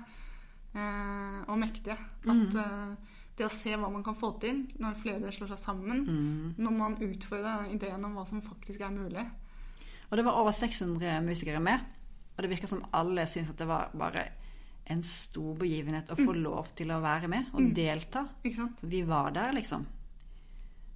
Eh, 0.74 1.38
og 1.48 1.58
mektige. 1.60 1.94
At 2.26 2.56
eh, 2.64 2.96
det 3.38 3.44
å 3.46 3.52
se 3.52 3.76
hva 3.76 3.88
man 3.90 4.02
kan 4.06 4.16
få 4.16 4.32
til 4.42 4.64
når 4.80 4.96
flere 5.00 5.30
slår 5.32 5.52
seg 5.52 5.58
sammen, 5.58 6.04
når 6.56 6.70
man 6.80 6.96
utfordrer 7.02 7.70
ideen 7.72 8.04
om 8.04 8.14
hva 8.16 8.24
som 8.26 8.42
faktisk 8.42 8.80
er 8.80 8.90
mulig. 8.94 9.24
Og 10.14 10.18
det 10.20 10.24
var 10.28 10.36
over 10.38 10.54
600 10.54 11.16
musikere 11.26 11.58
med, 11.58 11.80
og 12.36 12.44
det 12.44 12.48
virker 12.52 12.70
som 12.70 12.84
alle 12.94 13.24
syntes 13.26 13.48
at 13.50 13.58
det 13.58 13.66
var 13.66 13.88
bare 13.98 14.28
en 14.86 15.00
stor 15.02 15.56
begivenhet 15.58 16.12
å 16.12 16.16
få 16.20 16.36
lov 16.38 16.68
til 16.78 16.92
å 16.94 17.00
være 17.02 17.26
med 17.32 17.48
og 17.50 17.72
delta. 17.74 18.22
Ikke 18.44 18.60
sant? 18.60 18.84
Vi 18.86 19.00
var 19.08 19.32
der, 19.34 19.50
liksom. 19.56 19.82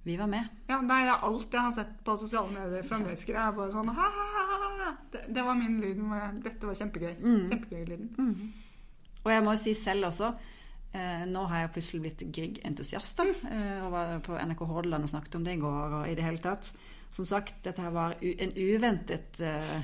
Vi 0.07 0.15
var 0.15 0.29
med. 0.31 0.47
Ja, 0.69 0.77
nei, 0.79 1.01
det 1.03 1.11
er 1.17 1.25
alt 1.27 1.57
jeg 1.57 1.65
har 1.65 1.73
sett 1.75 1.97
på 2.07 2.15
sosiale 2.21 2.53
medier 2.53 2.85
fra 2.87 3.01
musikere. 3.01 3.41
er 3.49 3.57
bare 3.57 3.73
sånn 3.73 3.91
ha, 3.97 4.05
ha, 4.19 4.27
ha, 4.37 4.69
ha. 4.77 4.91
Det, 5.11 5.25
det 5.35 5.43
var 5.49 5.57
min 5.59 5.75
lyd 5.81 5.99
med 5.99 6.39
'dette 6.45 6.69
var 6.69 6.77
kjempegøy'. 6.79 7.17
Kjempegøy-lyden. 7.49 8.53
Og 9.25 9.31
jeg 9.33 9.43
må 9.43 9.57
jo 9.57 9.61
si 9.65 9.73
selv 9.75 10.07
også 10.13 10.29
eh, 10.93 11.25
Nå 11.27 11.43
har 11.51 11.65
jeg 11.65 11.73
plutselig 11.75 12.01
blitt 12.05 12.23
Grieg-entusiast. 12.37 13.19
eh, 13.19 13.83
og 13.83 13.91
var 13.91 14.15
på 14.23 14.39
NRK 14.39 14.63
Hordaland 14.63 15.03
og 15.03 15.11
snakket 15.11 15.35
om 15.35 15.43
det 15.43 15.57
i 15.57 15.61
går. 15.65 15.99
og 15.99 16.07
i 16.07 16.15
det 16.15 16.23
hele 16.23 16.37
tatt. 16.37 16.71
Som 17.11 17.25
sagt, 17.25 17.63
dette 17.65 17.81
her 17.81 17.89
var 17.91 18.15
en 18.21 18.51
uventet 18.55 19.39
uh, 19.41 19.79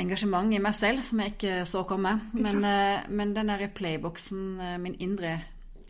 engasjement 0.00 0.52
i 0.54 0.60
meg 0.62 0.74
selv 0.78 1.02
som 1.06 1.20
jeg 1.22 1.34
ikke 1.34 1.56
så 1.68 1.82
komme. 1.88 2.16
Men, 2.32 2.62
uh, 2.64 3.08
men 3.10 3.34
den 3.36 3.50
derre 3.52 3.68
playboksen, 3.74 4.44
uh, 4.60 4.76
min 4.82 4.96
indre 5.02 5.36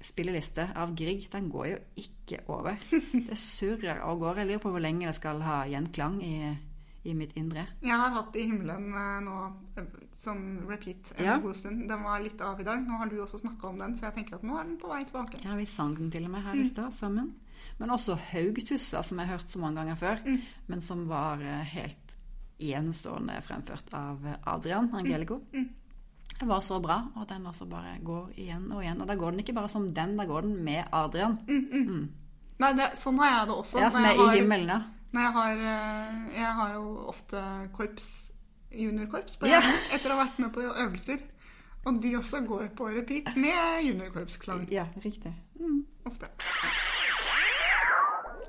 spilleliste 0.00 0.70
av 0.80 0.94
Grieg, 0.96 1.26
den 1.32 1.50
går 1.52 1.66
jo 1.74 1.78
ikke 2.00 2.38
over. 2.48 2.76
Det 3.28 3.36
surrer 3.38 4.00
av 4.00 4.18
gårde. 4.22 4.40
Jeg 4.42 4.48
lurer 4.54 4.62
på 4.62 4.72
hvor 4.72 4.80
lenge 4.82 5.06
det 5.10 5.16
skal 5.18 5.42
ha 5.44 5.58
gjenklang 5.68 6.14
i, 6.24 6.36
i 7.04 7.12
mitt 7.16 7.34
indre. 7.36 7.66
Jeg 7.84 7.98
har 8.00 8.14
hatt 8.14 8.36
i 8.40 8.46
himmelen 8.48 8.86
eh, 8.96 9.18
nå 9.26 9.34
eh, 9.76 9.90
som 10.20 10.40
repeat 10.70 11.12
en 11.18 11.26
Ja. 11.28 11.36
god 11.44 11.56
stund. 11.60 11.84
Den 11.88 12.02
var 12.06 12.24
litt 12.24 12.40
av 12.40 12.60
i 12.60 12.64
dag. 12.64 12.80
Nå 12.88 12.96
har 13.02 13.12
du 13.12 13.18
også 13.20 13.42
snakka 13.42 13.68
om 13.68 13.78
den, 13.80 13.98
så 14.00 14.08
jeg 14.08 14.16
tenker 14.22 14.38
at 14.40 14.46
nå 14.48 14.56
er 14.56 14.64
den 14.70 14.80
på 14.80 14.88
vei 14.88 15.02
tilbake. 15.04 15.42
Ja, 15.44 15.52
vi 15.60 15.68
sang 15.68 15.92
den 16.00 16.08
til 16.12 16.24
og 16.24 16.32
med 16.32 16.48
her 16.48 16.56
i 16.56 16.64
stad 16.68 16.96
sammen. 16.96 17.34
Men 17.78 17.90
også 17.90 18.16
Haugtussa, 18.32 19.02
som 19.02 19.18
jeg 19.18 19.26
har 19.28 19.38
hørt 19.38 19.50
så 19.50 19.58
mange 19.62 19.76
ganger 19.80 19.96
før, 19.96 20.24
men 20.66 20.80
som 20.80 21.04
var 21.08 21.40
eh, 21.42 21.62
helt 21.74 22.16
enestående 22.60 23.38
fremført 23.42 23.88
av 23.96 24.24
Adrian 24.46 24.90
Angelico. 24.94 25.40
Det 26.40 26.46
var 26.48 26.60
så 26.64 26.78
bra, 26.80 27.02
og 27.16 27.26
den 27.28 27.46
også 27.46 27.66
bare 27.68 27.98
går 28.04 28.30
igjen 28.36 28.66
og 28.72 28.82
igjen. 28.84 29.00
Og 29.00 29.08
da 29.08 29.14
går 29.16 29.30
den 29.34 29.40
ikke 29.40 29.54
bare 29.56 29.68
som 29.68 29.90
den, 29.96 30.16
da 30.16 30.24
går 30.28 30.42
den 30.42 30.58
med 30.64 30.84
Adrian. 30.92 31.38
Nei, 32.60 32.72
det, 32.76 32.90
sånn 33.00 33.18
har 33.20 33.30
jeg 33.38 33.48
det 33.50 33.56
også. 33.56 33.80
Ja, 33.80 33.90
med 33.92 34.10
jeg 34.10 34.20
I 34.20 34.38
himmelen, 34.38 34.68
ja. 34.68 34.78
når 35.12 35.26
jeg, 35.26 35.32
har, 35.38 35.64
eh, 35.72 36.16
jeg 36.36 36.54
har 36.60 36.72
jo 36.76 36.86
ofte 37.08 37.42
korps, 37.76 38.08
juniorkorps, 38.70 39.36
på 39.40 39.48
Ja. 39.48 39.58
hjernen, 39.60 39.80
etter 39.96 40.12
å 40.12 40.16
ha 40.18 40.24
vært 40.26 40.38
med 40.44 40.52
på 40.54 40.60
øvelser. 40.68 41.20
Og 41.88 42.02
de 42.02 42.10
også 42.18 42.42
går 42.44 42.68
på 42.76 42.88
repeat 42.92 43.32
med 43.40 43.84
juniorkorpsklang. 43.88 44.66
Ja, 44.70 44.84
riktig. 45.00 45.32
Ofte. 46.04 46.28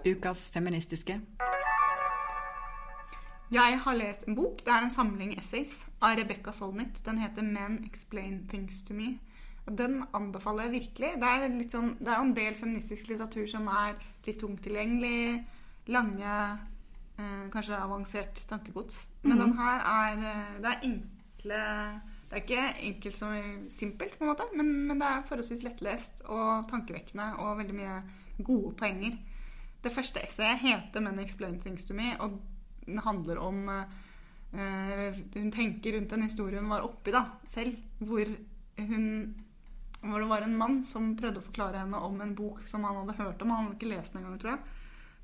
Ukas 0.06 0.50
feministiske. 0.50 1.20
Jeg 3.52 3.80
har 3.84 3.98
lest 4.00 4.24
en 4.28 4.36
bok. 4.36 4.64
Det 4.66 4.74
er 4.74 4.86
en 4.86 4.94
samling 4.94 5.36
essays 5.38 5.74
av 6.02 6.16
Rebecca 6.18 6.54
Solnit. 6.56 7.06
Den 7.06 7.18
heter 7.18 7.42
'Men 7.42 7.84
Explain 7.86 8.48
Things 8.48 8.82
to 8.82 8.94
Me'. 8.94 9.20
Den 9.78 10.04
anbefaler 10.14 10.64
jeg 10.64 10.72
virkelig. 10.72 11.10
Det 11.16 11.24
er, 11.24 11.48
litt 11.48 11.72
sånn, 11.72 11.98
det 12.00 12.08
er 12.08 12.22
en 12.22 12.34
del 12.34 12.56
feministisk 12.56 13.08
litteratur 13.08 13.48
som 13.48 13.68
er 13.68 13.94
litt 14.26 14.40
tungt 14.40 14.64
tilgjengelig. 14.64 15.46
Lange, 15.88 16.60
eh, 17.20 17.50
kanskje 17.52 17.78
avansert 17.78 18.48
tankegods. 18.50 19.08
Men 19.24 19.38
den 19.38 19.58
her 19.58 19.80
er 19.80 20.18
eh, 20.18 20.62
Det 20.62 20.66
er 20.66 20.80
enkle 20.84 22.02
Det 22.30 22.38
er 22.38 22.42
ikke 22.42 22.84
enkelt 22.88 23.18
som 23.18 23.70
simpelt, 23.70 24.18
på 24.18 24.24
en 24.24 24.30
måte, 24.30 24.44
men, 24.56 24.88
men 24.88 25.00
det 25.00 25.08
er 25.08 25.24
forholdsvis 25.24 25.64
lettlest 25.64 26.22
og 26.26 26.70
tankevekkende 26.70 27.38
og 27.38 27.58
veldig 27.58 27.76
mye 27.76 28.04
gode 28.44 28.76
poenger. 28.76 29.18
Det 29.82 29.94
første 29.94 30.22
essayet 30.22 30.62
heter 30.62 31.02
'Men 31.02 31.20
Explain 31.20 31.60
Things 31.60 31.86
to 31.86 31.94
Me', 31.94 32.18
og 32.20 32.40
den 32.86 32.98
handler 32.98 33.38
om 33.38 33.70
uh, 33.70 35.14
Hun 35.34 35.52
tenker 35.52 35.98
rundt 35.98 36.14
en 36.14 36.22
historie 36.24 36.60
hun 36.60 36.70
var 36.70 36.82
oppi 36.82 37.12
da, 37.12 37.26
selv, 37.48 37.78
hvor 38.00 38.26
hun 38.78 39.36
hvor 40.02 40.20
det 40.20 40.28
var 40.30 40.42
en 40.42 40.58
mann 40.58 40.80
som 40.86 41.16
prøvde 41.18 41.38
å 41.38 41.46
forklare 41.46 41.78
henne 41.84 41.98
om 42.02 42.22
en 42.22 42.36
bok 42.36 42.64
som 42.68 42.84
han 42.84 42.96
hadde 43.04 43.20
hørt 43.20 43.42
om. 43.42 43.52
Han 43.54 43.68
hadde 43.68 43.76
ikke 43.78 43.92
lest 43.92 44.14
den 44.14 44.24
engang, 44.24 44.40
tror 44.42 44.56
jeg. 44.56 44.60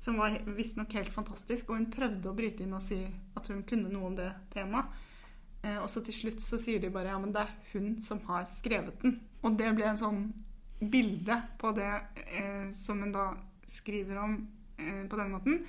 Som 0.00 0.20
var 0.22 0.36
visstnok 0.54 0.92
helt 0.94 1.10
fantastisk. 1.10 1.70
Og 1.70 1.80
hun 1.80 1.88
prøvde 1.90 2.30
å 2.30 2.36
bryte 2.38 2.62
inn 2.62 2.76
og 2.76 2.84
si 2.84 3.00
at 3.34 3.50
hun 3.50 3.64
kunne 3.66 3.90
noe 3.90 4.06
om 4.06 4.14
det 4.18 4.28
temaet. 4.54 4.86
Uh, 5.64 5.80
og 5.82 5.88
så 5.90 6.02
til 6.06 6.14
slutt 6.14 6.44
så 6.44 6.60
sier 6.62 6.78
de 6.78 6.92
bare 6.94 7.10
ja, 7.10 7.18
men 7.18 7.34
det 7.34 7.42
er 7.42 7.56
hun 7.72 7.96
som 8.06 8.22
har 8.28 8.46
skrevet 8.54 9.02
den. 9.02 9.18
Og 9.42 9.58
det 9.58 9.72
ble 9.74 9.88
en 9.90 9.98
sånn 9.98 10.22
bilde 10.78 11.40
på 11.58 11.72
det 11.74 11.90
eh, 12.14 12.70
som 12.78 13.00
hun 13.02 13.10
da 13.10 13.32
skriver 13.68 14.16
om 14.16 14.48
eh, 14.78 15.08
på 15.08 15.16
den 15.16 15.30
måten. 15.30 15.62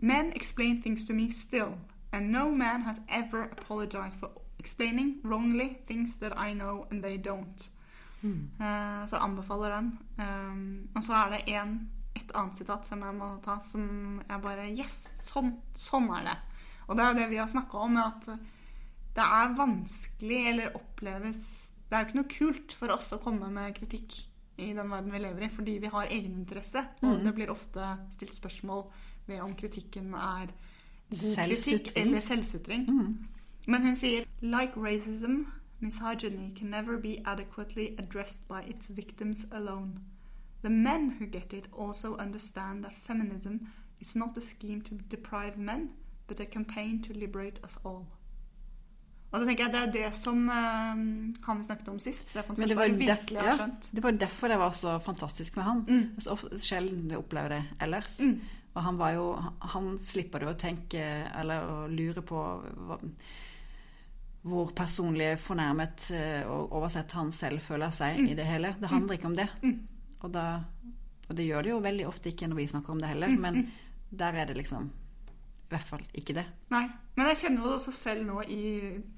Men 0.00 0.32
explain 0.32 0.82
things 0.82 1.06
to 1.06 1.14
me 1.14 1.30
still, 1.30 1.78
and 2.12 2.30
no 2.30 2.50
man 2.50 2.82
has 2.82 3.00
ever 3.08 3.42
apologized 3.42 4.18
for 4.18 4.30
explaining 4.58 5.20
wrongly 5.24 5.78
things 5.86 6.18
that 6.18 6.32
I 6.36 6.54
know 6.54 6.86
and 6.90 7.02
they 7.02 7.18
don't. 7.18 7.70
Eh, 8.60 9.08
så 9.08 9.16
anbefaler 9.16 9.70
den. 9.70 9.98
Um, 10.18 10.88
og 10.94 11.04
så 11.04 11.14
er 11.14 11.30
det 11.30 11.42
en, 11.54 11.90
et 12.16 12.30
annet 12.34 12.56
sitat 12.56 12.86
som 12.88 13.02
jeg 13.02 13.14
må 13.14 13.30
ta, 13.44 13.58
som 13.66 14.22
jeg 14.28 14.42
bare 14.42 14.70
Yes! 14.74 15.04
Sånn, 15.22 15.52
sånn 15.78 16.08
er 16.18 16.32
det. 16.32 16.38
Og 16.88 16.96
det 16.96 17.04
er 17.04 17.12
jo 17.12 17.18
det 17.20 17.28
vi 17.30 17.38
har 17.38 17.50
snakka 17.50 17.84
om, 17.84 18.00
at 18.02 18.26
det 19.18 19.24
er 19.24 19.54
vanskelig 19.58 20.40
eller 20.52 20.76
oppleves 20.78 21.38
Det 21.88 21.96
er 21.96 22.02
jo 22.02 22.06
ikke 22.06 22.18
noe 22.18 22.32
kult 22.32 22.74
for 22.78 22.92
oss 22.94 23.08
å 23.16 23.20
komme 23.22 23.48
med 23.50 23.74
kritikk 23.74 24.14
i 24.58 24.72
den 24.72 24.90
verden 24.90 25.12
vi 25.12 25.18
lever 25.18 25.46
i, 25.46 25.48
fordi 25.48 25.78
vi 25.78 25.86
har 25.92 26.10
egeninteresse. 26.10 26.82
Og 27.02 27.20
det 27.24 27.34
blir 27.34 27.50
ofte 27.50 27.80
stilt 28.12 28.34
spørsmål 28.34 28.84
ved 29.26 29.40
om 29.40 29.54
kritikken 29.54 30.14
er 30.14 30.50
god 31.10 31.36
kritikk 31.44 31.92
eller 31.96 32.20
selvsutring. 32.20 32.88
Men 33.66 33.86
hun 33.86 33.96
sier 33.96 34.24
Like 34.40 34.72
racism, 34.76 35.42
misogyny 35.80 36.54
can 36.56 36.70
never 36.70 36.98
be 36.98 37.18
adequately 37.26 37.94
addressed 37.98 38.48
by 38.48 38.62
its 38.66 38.88
victims 38.88 39.46
alone. 39.52 40.00
The 40.62 40.70
men 40.70 41.10
who 41.10 41.26
get 41.26 41.52
it 41.52 41.68
also 41.72 42.16
understand 42.16 42.84
that 42.84 42.92
feminism 43.06 43.56
is 44.00 44.16
not 44.16 44.36
a 44.36 44.40
scheme 44.40 44.82
to 44.82 44.94
deprive 45.10 45.56
men, 45.56 45.90
but 46.26 46.40
a 46.40 46.44
campaign 46.44 47.02
to 47.02 47.12
liberate 47.12 47.60
us 47.64 47.78
all. 47.84 48.06
Og 49.28 49.42
da 49.42 49.44
tenker 49.44 49.66
jeg 49.66 49.72
Det 49.74 49.80
er 49.80 49.90
det 49.92 50.10
som 50.16 50.38
uh, 50.48 51.00
han 51.44 51.58
vi 51.60 51.66
snakket 51.66 51.90
om 51.92 51.98
sist. 52.00 52.30
Stefan 52.32 52.56
Men 52.56 52.70
det 52.70 52.76
var, 52.78 52.94
virkelig 52.96 53.42
har 53.42 53.60
ja, 53.60 53.66
det 53.90 54.04
var 54.04 54.16
derfor 54.16 54.48
det 54.48 54.60
var 54.60 54.70
så 54.76 54.94
fantastisk 55.04 55.58
med 55.58 55.66
han. 55.66 55.82
Mm. 55.88 56.04
Så 56.24 56.38
sjelden 56.64 57.10
vi 57.10 57.18
opplever 57.18 57.58
det 57.58 57.62
ellers. 57.84 58.16
Mm. 58.24 58.38
Og 58.72 58.82
han 58.82 58.96
var 59.00 59.12
jo 59.16 59.26
Han 59.74 59.92
slipper 60.00 60.44
det 60.44 60.52
å 60.52 60.58
tenke 60.58 61.04
eller 61.36 61.68
å 61.68 61.76
lure 61.92 62.24
på 62.24 62.40
hva, 62.88 62.98
hvor 64.48 64.70
personlig 64.72 65.32
fornærmet 65.42 66.08
eh, 66.14 66.46
og 66.48 66.72
oversett 66.78 67.12
han 67.18 67.32
selv 67.34 67.60
føler 67.60 67.92
seg 67.92 68.22
i 68.22 68.36
det 68.38 68.46
hele. 68.48 68.72
Det 68.80 68.88
handler 68.88 69.18
ikke 69.18 69.28
om 69.28 69.36
det. 69.36 69.48
Mm. 69.60 69.74
Og, 70.22 70.30
da, 70.32 70.44
og 71.26 71.36
det 71.36 71.44
gjør 71.44 71.66
det 71.66 71.72
jo 71.74 71.82
veldig 71.84 72.06
ofte 72.08 72.32
ikke 72.32 72.48
når 72.48 72.60
vi 72.62 72.68
snakker 72.70 72.94
om 72.94 73.02
det 73.02 73.12
heller, 73.12 73.34
Mm, 73.34 73.42
men 73.44 73.68
der 74.10 74.38
er 74.40 74.48
det 74.48 74.56
liksom 74.56 74.88
i 75.68 75.74
hvert 75.74 75.84
fall 75.84 76.04
ikke 76.16 76.32
det. 76.38 76.46
Nei, 76.72 76.86
men 77.18 77.26
jeg 77.28 77.40
kjenner 77.42 77.66
jo 77.66 77.74
også 77.76 77.92
selv 77.92 78.24
nå 78.24 78.40
i 78.48 78.62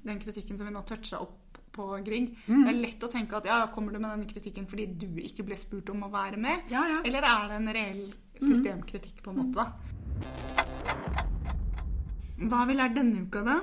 den 0.03 0.19
kritikken 0.19 0.57
som 0.59 0.67
vi 0.67 0.73
nå 0.75 0.81
toucha 0.87 1.21
opp 1.23 1.59
på 1.71 1.85
Grieg. 2.03 2.33
Mm. 2.47 2.65
Det 2.65 2.71
er 2.73 2.79
lett 2.81 3.05
å 3.07 3.09
tenke 3.11 3.37
at 3.39 3.47
ja, 3.47 3.61
kommer 3.71 3.95
du 3.95 4.01
med 4.01 4.11
denne 4.11 4.27
kritikken 4.27 4.67
fordi 4.67 4.89
du 4.99 5.21
ikke 5.23 5.45
ble 5.47 5.55
spurt 5.59 5.87
om 5.93 6.03
å 6.03 6.11
være 6.11 6.39
med? 6.41 6.67
Ja, 6.73 6.83
ja. 6.89 6.99
Eller 7.07 7.23
er 7.23 7.47
det 7.47 7.59
en 7.61 7.71
reell 7.77 8.03
systemkritikk 8.41 9.21
på 9.23 9.31
en 9.31 9.39
måte, 9.39 9.63
da? 9.63 9.71
Hva 12.41 12.63
har 12.63 12.67
vi 12.67 12.75
lært 12.75 12.97
denne 12.97 13.23
uka, 13.23 13.45
da? 13.47 13.57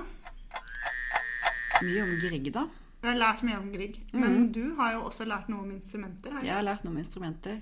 Mye 1.85 2.03
om 2.07 2.13
Grieg, 2.23 2.49
da. 2.55 2.65
Vi 2.99 3.07
har 3.07 3.19
lært 3.19 3.43
mye 3.47 3.59
om 3.59 3.69
Grieg. 3.71 3.99
Men 4.17 4.49
du 4.55 4.63
har 4.79 4.97
jo 4.97 5.05
også 5.07 5.27
lært 5.29 5.47
noe 5.51 5.61
om 5.63 5.71
instrumenter. 5.75 6.33
Her. 6.35 6.47
Jeg 6.47 6.57
har 6.57 6.65
lært 6.65 6.83
noe 6.87 6.95
om 6.95 6.99
instrumenter. 7.03 7.59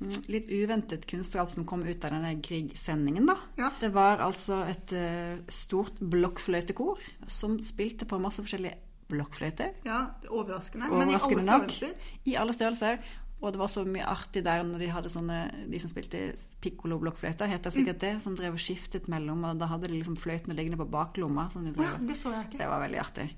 Mm, 0.00 0.14
Litt 0.32 0.46
uventet 0.48 1.06
kunnskap 1.06 1.50
som 1.52 1.66
kom 1.68 1.82
ut 1.84 2.04
av 2.08 2.14
denne 2.14 2.34
Grieg-sendingen, 2.40 3.26
da. 3.28 3.36
Ja. 3.60 3.70
Det 3.82 3.90
var 3.92 4.22
altså 4.24 4.62
et 4.70 4.94
eh, 4.96 5.38
stort 5.52 6.00
blokkfløytekor 6.00 7.02
som 7.28 7.58
spilte 7.64 8.08
på 8.08 8.20
masse 8.22 8.40
forskjellige 8.40 8.78
blokkfløyter. 9.10 9.74
Ja, 9.84 10.06
overraskende. 10.30 10.88
Men 10.94 11.10
i 11.10 11.18
alle 11.18 11.42
størrelser. 11.42 11.90
nok. 11.92 12.22
I 12.30 12.36
alle 12.40 12.54
størrelser. 12.56 13.02
Og 13.40 13.54
det 13.54 13.60
var 13.62 13.70
så 13.72 13.84
mye 13.88 14.04
artig 14.04 14.42
der 14.44 14.62
når 14.68 14.82
de 14.82 14.88
hadde 14.92 15.08
sånne 15.12 15.36
De 15.72 15.78
som 15.80 15.88
spilte 15.88 16.18
piccolo-blokkfløyter, 16.60 17.48
det 17.56 17.72
sikkert 17.72 18.02
det, 18.02 18.14
som 18.20 18.34
drev 18.36 18.56
og 18.58 18.60
skiftet 18.60 19.08
mellom, 19.08 19.46
og 19.48 19.60
da 19.60 19.68
hadde 19.70 19.88
de 19.88 19.96
liksom 19.96 20.18
fløytene 20.20 20.56
liggende 20.56 20.80
på 20.80 20.88
baklomma. 20.92 21.48
Som 21.52 21.64
de 21.64 21.72
ja, 21.72 21.94
det 22.00 22.18
så 22.20 22.34
jeg 22.34 22.50
ikke. 22.50 22.60
det 22.60 22.68
var 22.68 22.84
veldig 22.84 23.00
artig. 23.00 23.28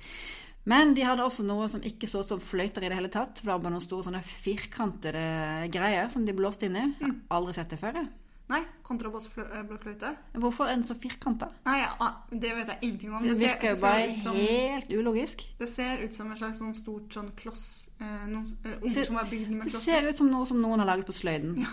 Men 0.65 0.95
de 0.95 1.03
hadde 1.03 1.25
også 1.25 1.43
noe 1.45 1.69
som 1.69 1.81
ikke 1.83 2.07
så 2.09 2.21
ut 2.23 2.29
som 2.29 2.41
fløyter 2.41 2.85
i 2.85 2.89
det 2.89 2.95
hele 2.97 3.09
tatt. 3.11 3.39
For 3.39 3.47
det 3.49 3.53
var 3.53 3.59
bare 3.65 3.73
noen 3.73 3.83
store 3.83 4.05
sånne 4.07 4.23
firkantede 4.23 5.71
greier 5.75 6.09
som 6.13 6.25
de 6.27 6.33
blåste 6.33 6.67
inn 6.69 6.77
i. 6.77 6.85
Jeg 7.01 7.09
Mm. 7.09 7.21
har 7.31 7.41
aldri 7.41 7.55
sett 7.55 7.69
det 7.71 7.81
før. 7.81 7.95
jeg. 7.95 8.09
Nei, 8.49 8.61
kontrabassblokkfløyte. 8.85 10.17
Hvorfor 10.35 10.65
er 10.69 10.75
den 10.77 10.85
så 10.85 10.95
firkanta? 10.95 11.49
Nei, 11.65 11.79
ja, 11.81 12.09
det 12.31 12.51
vet 12.55 12.67
jeg 12.69 12.79
ingenting 12.83 13.15
om. 13.15 13.23
Det 13.23 13.31
det 13.31 13.39
virker 13.49 13.71
jo 13.71 13.77
bare 13.81 14.19
som- 14.21 14.37
helt 14.37 14.89
ulogisk. 14.93 15.45
Det 15.59 15.69
ser 15.69 16.03
ut 16.05 16.15
som 16.15 16.33
et 16.33 16.39
slags 16.39 16.59
sånn 16.59 16.75
stort 16.75 17.09
sånn 17.13 17.31
kloss 17.37 17.89
eh, 18.01 18.27
Noen 18.27 18.47
eh, 18.65 18.79
unger 18.83 19.05
som 19.07 19.17
er 19.17 19.25
bygd 19.31 19.51
med 19.51 19.65
Det 19.65 19.73
ser 19.73 20.03
ut 20.09 20.19
som 20.19 20.31
noe 20.31 20.47
som 20.47 20.61
noen 20.61 20.79
har 20.81 20.87
laget 20.87 21.07
på 21.07 21.13
sløyden. 21.13 21.67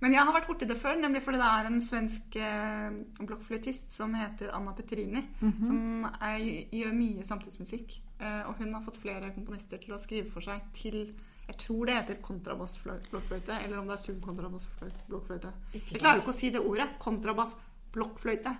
Men 0.00 0.12
jeg 0.12 0.20
har 0.28 0.32
vært 0.36 0.46
borti 0.50 0.66
det 0.68 0.76
før, 0.76 0.98
nemlig 1.00 1.22
fordi 1.24 1.38
det 1.40 1.46
er 1.48 1.66
en 1.70 1.78
svensk 1.82 2.36
eh, 2.36 2.90
blokkfløytist 3.20 3.92
som 3.96 4.12
heter 4.14 4.50
Anna 4.52 4.72
Petrini, 4.76 5.22
Mhm. 5.40 5.66
som 5.66 6.04
er, 6.20 6.36
gjør 6.72 6.92
mye 6.92 7.24
samtidsmusikk. 7.24 7.96
Eh, 8.20 8.42
og 8.48 8.54
hun 8.58 8.74
har 8.74 8.82
fått 8.84 8.98
flere 9.00 9.30
komponister 9.34 9.78
til 9.80 9.94
å 9.94 9.98
skrive 10.00 10.30
for 10.30 10.40
seg 10.44 10.60
til 10.74 11.06
Jeg 11.48 11.56
tror 11.58 11.86
det 11.86 11.94
heter 11.94 12.16
kontrabassblokkfløyte, 12.26 13.54
eller 13.64 13.78
om 13.78 13.86
det 13.86 13.94
er 13.94 14.02
subkontrabassblokkfløyte. 14.12 15.52
Jeg 15.74 16.00
klarer 16.00 16.18
ikke 16.20 16.32
å 16.32 16.34
si 16.34 16.50
det 16.50 16.60
ordet. 16.60 16.88
Kontrabassblokkfløyte. 16.98 18.56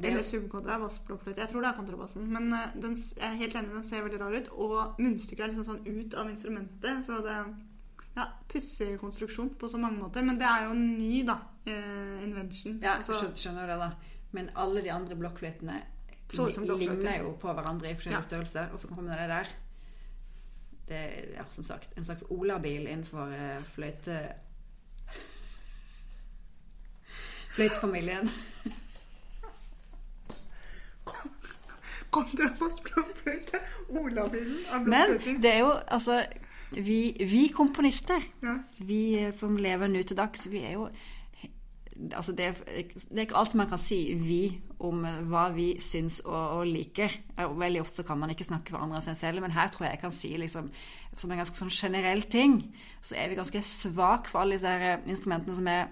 Er 0.00 0.06
Eller 0.08 0.22
subkontrabassblokkfløyte. 0.24 1.40
Jeg 1.42 1.48
tror 1.50 1.60
det 1.60 1.68
er 1.68 1.76
kontrabassen. 1.76 2.26
Men 2.32 2.52
eh, 2.56 2.70
den, 2.80 2.96
jeg 2.96 3.20
er 3.20 3.34
helt 3.36 3.54
enig, 3.54 3.74
den 3.74 3.84
ser 3.84 4.02
veldig 4.06 4.20
rar 4.22 4.32
ut. 4.38 4.48
Og 4.56 4.94
munnstykket 4.98 5.44
er 5.44 5.52
liksom 5.52 5.66
sånn 5.68 5.86
ut 5.86 6.14
av 6.14 6.30
instrumentet. 6.30 7.04
Så 7.06 7.20
det 7.22 7.36
ja, 8.16 8.24
pussig 8.48 8.98
konstruksjon 9.00 9.50
på 9.60 9.68
så 9.68 9.78
mange 9.78 9.98
måter. 10.02 10.22
Men 10.26 10.38
det 10.40 10.46
er 10.48 10.64
jo 10.66 10.70
en 10.74 10.86
ny, 10.98 11.22
da. 11.26 11.36
Eh, 11.66 12.22
invention. 12.24 12.80
Ja, 12.82 12.96
Altså, 12.98 13.30
skjønner, 13.36 13.66
du 13.66 13.72
det, 13.72 13.78
da. 13.78 13.90
Men 14.32 14.50
alle 14.56 14.82
de 14.82 14.90
andre 14.92 15.16
blokkfløytene 15.16 15.80
ligner 16.78 17.18
jo 17.24 17.32
på 17.42 17.52
hverandre 17.52 17.90
i 17.90 17.94
forskjellige 17.94 18.22
Ja. 18.22 18.28
størrelser, 18.28 18.68
og 18.72 18.80
så 18.80 18.88
kommer 18.88 19.16
det 19.18 19.28
der. 19.28 19.46
Det 20.88 20.96
er 20.96 21.34
ja, 21.36 21.42
som 21.50 21.64
sagt 21.64 21.88
en 21.96 22.04
slags 22.04 22.24
olabil 22.30 22.86
innenfor 22.86 23.26
uh, 23.30 23.62
fløyte... 23.74 24.32
Fløytefamilien. 27.54 28.30
Kontrabassblokkfløyte. 32.10 33.58
Olabilen 33.88 34.58
av 34.72 34.86
Men 34.88 35.16
det 35.42 35.52
er 35.54 35.58
jo 35.64 35.70
altså 35.86 36.20
Vi, 36.72 37.16
vi 37.26 37.48
komponister, 37.54 38.22
Ja. 38.42 38.58
vi 38.78 39.30
som 39.36 39.56
lever 39.56 39.88
nå 39.88 40.02
til 40.06 40.16
dags, 40.16 40.46
vi 40.50 40.62
er 40.62 40.76
jo 40.78 40.90
Altså 42.14 42.32
det, 42.32 42.46
det 42.64 43.18
er 43.18 43.26
ikke 43.26 43.36
alt 43.36 43.54
man 43.54 43.68
kan 43.68 43.78
si 43.78 44.14
vi 44.16 44.60
om 44.80 45.02
hva 45.28 45.50
vi 45.52 45.74
syns 45.84 46.20
og, 46.24 46.32
og 46.56 46.62
liker. 46.70 47.12
Veldig 47.36 47.82
ofte 47.82 48.00
så 48.00 48.04
kan 48.08 48.16
man 48.18 48.30
ikke 48.32 48.46
snakke 48.46 48.72
for 48.72 48.80
andre 48.80 48.96
enn 48.96 49.04
seg 49.04 49.18
selv, 49.20 49.42
men 49.44 49.52
her 49.52 49.68
tror 49.68 49.84
jeg 49.84 49.98
jeg 49.98 50.00
kan 50.06 50.14
si 50.16 50.30
liksom, 50.40 50.70
som 51.20 51.30
en 51.34 51.42
ganske 51.42 51.60
sånn 51.60 51.68
generell 51.74 52.22
ting, 52.32 52.62
så 53.04 53.18
er 53.20 53.28
vi 53.28 53.36
ganske 53.36 53.60
svak 53.66 54.30
for 54.32 54.40
alle 54.40 54.56
disse 54.56 54.72
instrumentene 55.12 55.58
som 55.58 55.68
er 55.68 55.90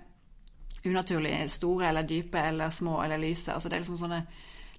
unaturlig 0.89 1.35
store 1.53 1.91
eller 1.91 2.09
dype 2.09 2.41
eller 2.41 2.73
små 2.73 3.03
eller 3.05 3.21
lyse. 3.21 3.53
Altså 3.53 3.69
det 3.69 3.77
er 3.77 3.85
liksom 3.85 4.01
sånne 4.01 4.23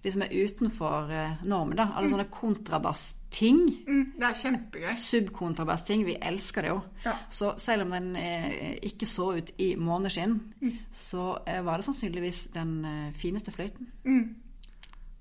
de 0.04 0.12
som 0.12 0.22
er 0.22 0.32
utenfor 0.32 1.10
eh, 1.12 1.42
normen, 1.44 1.76
da. 1.76 1.90
Alle 1.96 2.10
sånne 2.10 2.30
kontrabass-ting 2.32 3.60
Mm, 3.88 4.14
det 4.18 4.24
er 4.26 4.34
kjempegøy. 4.34 4.90
subkontrabass-ting. 4.98 6.06
Vi 6.06 6.16
elsker 6.22 6.62
det 6.62 6.70
jo. 6.72 6.82
Ja. 7.06 7.14
Så 7.30 7.54
selv 7.60 7.84
om 7.86 7.92
den 7.92 8.16
eh, 8.16 8.78
ikke 8.82 9.06
så 9.06 9.36
ut 9.38 9.52
i 9.60 9.76
måneskinn, 9.76 10.40
Mm. 10.62 10.78
så 10.92 11.38
eh, 11.46 11.62
var 11.62 11.78
det 11.78 11.86
sannsynligvis 11.86 12.48
den 12.54 12.86
eh, 12.86 13.12
fineste 13.14 13.52
fløyten. 13.52 13.88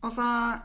Og 0.02 0.12
så, 0.14 0.22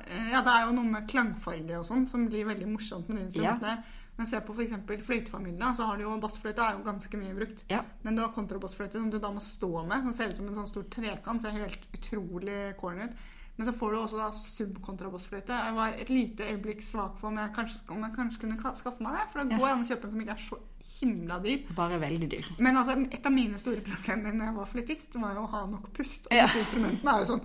eh, 0.08 0.30
ja, 0.32 0.42
Det 0.42 0.52
er 0.54 0.66
jo 0.68 0.74
noe 0.78 0.86
med 0.92 1.08
klangfarge 1.10 1.80
og 1.80 1.86
sånn 1.86 2.08
som 2.08 2.28
blir 2.30 2.46
veldig 2.46 2.68
morsomt 2.70 3.10
med 3.10 3.18
de 3.18 3.24
instrumentene. 3.26 3.84
Men 4.16 4.28
se 4.28 4.40
på 4.46 4.54
f.eks. 4.54 5.06
fløytefamilien. 5.08 5.76
så 5.76 5.86
har 5.88 5.98
du 5.98 6.04
jo 6.04 6.20
Bassfløyte 6.22 6.60
er 6.62 6.78
jo 6.78 6.84
ganske 6.86 7.18
mye 7.18 7.34
brukt. 7.34 7.64
Ja. 7.70 7.82
Men 8.04 8.16
du 8.16 8.22
har 8.22 8.30
kontrabassfløyte 8.32 8.94
som 9.00 9.10
du 9.10 9.18
da 9.20 9.32
må 9.32 9.40
stå 9.42 9.88
med. 9.88 10.04
Den 10.04 10.14
ser 10.14 10.30
ut 10.30 10.38
som 10.38 10.48
en 10.48 10.54
sånn 10.56 10.68
stor 10.70 10.84
trekant. 10.84 11.42
Ser 11.42 11.50
helt 11.50 11.80
utrolig 11.92 12.78
corny 12.78 13.06
ut. 13.06 13.16
Men 13.58 13.68
så 13.68 13.74
får 13.78 13.92
du 13.94 13.98
også 14.00 14.18
da 14.18 14.28
subkontrabassfløyte. 14.34 15.54
Jeg 15.66 15.74
var 15.78 15.98
et 16.02 16.10
lite 16.10 16.46
øyeblikk 16.50 16.80
svak 16.82 17.20
for 17.20 17.30
om 17.30 17.36
jeg 17.38 17.52
kanskje, 17.54 17.82
om 17.94 18.02
jeg 18.02 18.16
kanskje 18.16 18.40
kunne 18.42 18.74
skaffe 18.80 19.04
meg 19.06 19.14
det. 19.20 19.26
For 19.32 19.44
da 19.44 19.46
går 19.52 19.62
går 19.62 19.74
an 19.76 19.84
å 19.84 19.90
kjøpe 19.92 20.08
en 20.08 20.14
som 20.16 20.24
ikke 20.24 20.34
er 20.34 20.42
så 20.48 20.58
himla 20.94 21.38
dyr. 21.44 21.68
Bare 21.78 22.00
veldig 22.02 22.30
dyr. 22.32 22.50
Men 22.66 22.80
altså, 22.82 22.96
et 23.14 23.30
av 23.30 23.36
mine 23.36 23.60
store 23.62 23.84
problemer 23.86 24.34
når 24.34 24.50
jeg 24.50 24.56
var 24.58 24.72
fløytist, 24.72 25.20
var 25.22 25.36
jo 25.38 25.44
å 25.46 25.52
ha 25.54 25.62
nok 25.70 25.92
pust. 25.94 26.26
Og 26.32 26.34
Ja. 26.38 26.48
disse 26.48 26.64
instrumentene 26.66 27.14
er 27.14 27.20
jo 27.26 27.30
sånn 27.36 27.44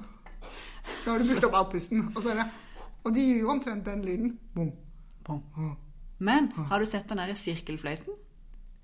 Da 1.04 1.10
har 1.12 1.18
du 1.18 1.24
brukt 1.28 1.44
opp 1.44 1.54
all 1.60 1.68
pusten. 1.74 2.06
Og, 2.16 2.22
så 2.22 2.30
er 2.32 2.34
det, 2.40 2.48
og 3.04 3.12
de 3.14 3.20
gir 3.20 3.40
jo 3.42 3.50
omtrent 3.52 3.84
den 3.84 4.02
lyden. 4.06 4.38
Bom. 4.54 5.42
Men 6.18 6.48
har 6.56 6.78
du 6.80 6.86
sett 6.86 7.08
den 7.08 7.18
derre 7.20 7.36
sirkelfløyten? 7.36 8.14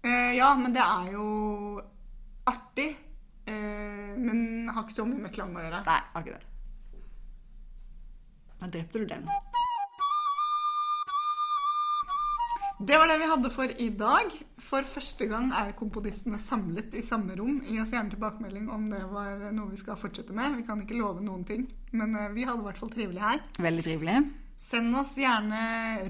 Eh, 0.05 0.35
ja, 0.37 0.55
men 0.55 0.75
det 0.75 0.83
er 0.85 1.13
jo 1.15 1.81
artig. 2.47 2.91
Eh, 3.47 4.13
men 4.19 4.69
har 4.69 4.85
ikke 4.85 4.99
så 5.01 5.07
mye 5.09 5.23
med 5.25 5.33
klang 5.33 5.55
å 5.57 5.63
gjøre. 5.65 5.81
Nei, 5.87 6.01
har 6.13 6.23
ikke 6.27 6.37
det. 6.37 6.51
Da 8.65 8.71
drepte 8.73 8.99
du 8.99 9.05
den. 9.05 9.27
Det 12.81 12.97
var 12.99 13.09
det 13.09 13.19
vi 13.19 13.27
hadde 13.29 13.51
for 13.53 13.73
i 13.81 13.89
dag. 13.93 14.33
For 14.57 14.89
første 14.89 15.27
gang 15.29 15.51
er 15.53 15.75
komponistene 15.77 16.41
samlet 16.41 16.97
i 16.97 17.03
samme 17.05 17.37
rom. 17.37 17.59
Gi 17.69 17.77
oss 17.83 17.93
gjerne 17.93 18.15
tilbakemelding 18.15 18.71
om 18.73 18.89
det 18.89 19.03
var 19.11 19.45
noe 19.53 19.75
vi 19.75 19.83
skal 19.83 20.01
fortsette 20.01 20.33
med. 20.37 20.57
Vi 20.63 20.65
kan 20.65 20.81
ikke 20.81 20.97
love 20.97 21.21
noen 21.21 21.45
ting, 21.45 21.67
men 21.93 22.17
eh, 22.17 22.33
vi 22.33 22.49
hadde 22.49 22.65
i 22.65 22.69
hvert 22.71 22.81
fall 22.81 22.95
trivelig 22.95 23.21
her. 23.21 23.45
Veldig 23.69 23.85
trivelig. 23.85 24.17
Send 24.57 24.97
oss 24.97 25.13
gjerne 25.21 25.61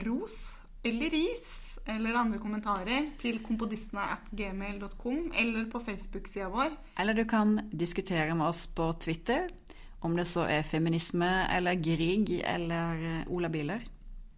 ros 0.07 0.39
eller 0.87 1.11
ris 1.11 1.53
eller 1.91 2.17
andre 2.17 2.39
kommentarer 2.41 3.11
til 3.21 3.43
komponistene 3.45 4.07
at 4.15 4.31
gmail.com 4.31 5.33
eller 5.43 5.67
på 5.73 5.83
Facebook-sida 5.85 6.49
vår. 6.55 6.79
Eller 7.03 7.19
du 7.19 7.27
kan 7.29 7.59
diskutere 7.75 8.31
med 8.31 8.47
oss 8.47 8.65
på 8.71 8.93
Twitter, 9.03 9.51
om 10.05 10.17
det 10.17 10.27
så 10.29 10.45
er 10.51 10.67
feminisme 10.69 11.31
eller 11.57 11.81
Grieg 11.81 12.31
eller 12.45 13.05
eh, 13.11 13.29
Ola 13.33 13.49
Biler. 13.53 13.85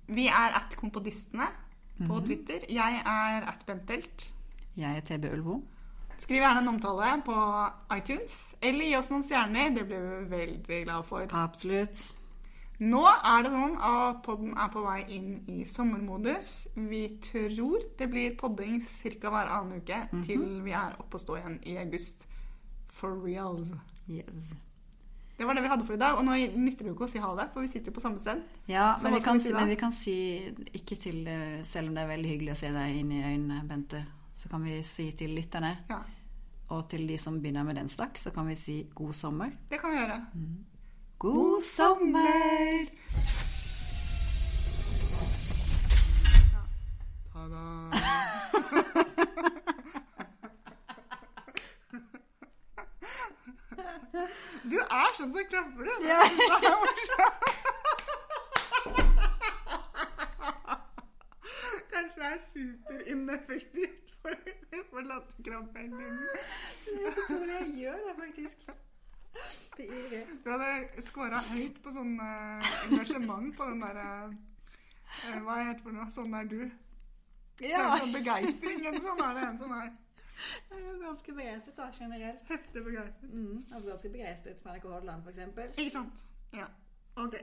Vi 0.07 0.29
er 0.31 0.55
at 0.61 0.77
Kompodistene 0.79 1.49
på 1.99 2.21
Twitter. 2.27 2.67
Jeg 2.71 3.01
er 3.03 3.49
at 3.51 3.65
Bentelt. 3.67 4.29
Jeg 4.77 4.97
er 4.97 5.01
TB 5.01 5.33
Ulvo. 5.33 5.63
Skriv 6.19 6.41
gjerne 6.41 6.63
en 6.63 6.69
omtale 6.69 7.09
på 7.25 7.37
iTunes, 7.97 8.55
eller 8.65 8.87
gi 8.89 8.95
oss 8.97 9.11
noen 9.13 9.25
stjerner. 9.27 9.75
Det 9.77 9.85
blir 9.89 10.05
vi 10.05 10.31
veldig 10.31 10.79
glad 10.87 11.05
for. 11.09 11.27
Absolutt. 11.37 12.05
Nå 12.77 13.03
er 13.09 13.45
det 13.45 13.53
sånn 13.53 13.77
at 13.89 14.19
podden 14.25 14.53
er 14.53 14.69
på 14.73 14.83
vei 14.85 14.99
inn 15.17 15.31
i 15.49 15.63
sommermodus. 15.69 16.69
Vi 16.77 17.03
tror 17.25 17.85
det 17.97 18.09
blir 18.13 18.37
podding 18.37 18.83
ca. 18.85 19.33
hver 19.33 19.53
annen 19.59 19.81
uke 19.81 20.03
til 20.29 20.45
vi 20.65 20.77
er 20.77 20.97
oppe 21.01 21.17
og 21.17 21.25
stå 21.25 21.39
igjen 21.41 21.59
i 21.65 21.79
august. 21.81 22.29
For 22.93 23.17
reals. 23.17 23.73
Yes. 24.09 24.55
Det 25.37 25.45
var 25.45 25.55
det 25.55 25.63
vi 25.63 25.69
hadde 25.69 25.85
for 25.85 25.95
i 25.95 26.01
dag. 26.01 26.17
Og 26.17 26.25
nå 26.25 26.37
nytter 26.57 26.87
det 26.87 26.91
jo 26.91 26.95
ikke 26.97 27.05
å 27.05 27.11
si 27.13 27.21
ha 27.21 27.31
det, 27.37 27.49
for 27.53 27.61
vi 27.65 27.69
sitter 27.69 27.93
jo 27.93 27.97
på 27.99 28.01
samme 28.05 28.21
sted. 28.23 28.41
Ja, 28.73 28.95
men 29.03 29.15
vi, 29.17 29.21
kan 29.25 29.37
vi 29.37 29.45
si 29.45 29.53
men 29.53 29.69
vi 29.69 29.77
kan 29.81 29.93
si 29.93 30.15
ikke 30.81 30.97
til 30.97 31.19
Selv 31.67 31.91
om 31.91 31.95
det 31.97 32.05
er 32.05 32.09
veldig 32.15 32.31
hyggelig 32.31 32.55
å 32.55 32.61
se 32.63 32.71
deg 32.73 33.01
inn 33.03 33.13
i 33.13 33.21
øynene, 33.25 33.61
Bente, 33.69 34.01
så 34.37 34.49
kan 34.53 34.65
vi 34.65 34.79
si 34.87 35.11
til 35.19 35.37
lytterne, 35.37 35.75
Ja, 35.91 36.01
og 36.73 36.89
til 36.91 37.05
de 37.07 37.19
som 37.21 37.37
begynner 37.41 37.63
med 37.69 37.77
den 37.79 37.89
slags, 37.89 38.25
så 38.27 38.33
kan 38.35 38.49
vi 38.49 38.57
si 38.59 38.79
god 38.95 39.13
sommer. 39.15 39.53
det 39.71 39.79
kan 39.81 39.93
vi 39.93 40.01
gjøre. 40.01 40.23
God 41.19 41.63
sommer! 41.63 42.91
Ta-da. 47.33 47.65
Du 54.71 54.77
er 54.81 55.11
sånn 55.19 55.33
som 55.35 55.45
klapper, 55.51 55.85
du. 55.85 55.91
Ja. 56.07 56.23
Det 56.27 56.71
er 56.71 56.79
morsomt. 56.83 57.43
Kanskje 61.93 62.19
det 62.21 62.31
er 62.31 62.41
superineffektivt 62.47 64.17
for, 64.23 64.33
for 64.91 65.01
latterkrampen 65.11 65.95
din. 66.01 66.19
Jeg 66.87 67.15
tror 67.29 67.47
jeg 67.53 67.71
gjør 67.83 68.03
det, 68.09 68.15
faktisk. 68.25 68.59
Det. 69.77 70.25
Du 70.45 70.51
hadde 70.51 71.03
scora 71.05 71.39
høyt 71.51 71.77
på 71.85 71.93
sånn 71.93 72.15
eh, 72.25 72.69
engasjement 72.87 73.51
på 73.59 73.67
den 73.69 73.83
derre 73.85 74.07
eh, 74.33 75.37
Hva 75.45 75.59
heter 75.61 75.77
det 75.77 75.85
for 75.85 75.93
noe? 75.99 76.07
Sånn 76.15 76.33
er 76.39 76.49
du. 76.49 76.61
Ja. 77.61 77.99
Sånn 78.01 78.15
begeistring 78.17 78.81
eller 78.81 79.03
sånn 79.05 79.21
er 79.27 79.37
det 79.37 79.45
en 79.51 79.59
som 79.61 79.75
er. 79.77 79.91
Jeg 80.71 80.79
er 80.79 80.89
jo 80.93 80.99
ganske 81.01 81.33
begeistret 81.33 81.77
da, 81.77 81.91
generelt. 81.99 82.43
Heftig 82.49 82.85
begeistret. 82.85 83.31
Mm, 83.33 83.65
er 83.73 83.89
ganske 83.89 84.09
begeistret 84.09 84.59
for 84.63 84.75
NRK 84.75 84.89
Hordaland, 84.93 85.23
for 85.23 85.31
eksempel. 85.31 85.71
Ikke 85.77 85.91
sant? 85.91 86.25
Ja. 86.55 86.67
Ok. 87.17 87.37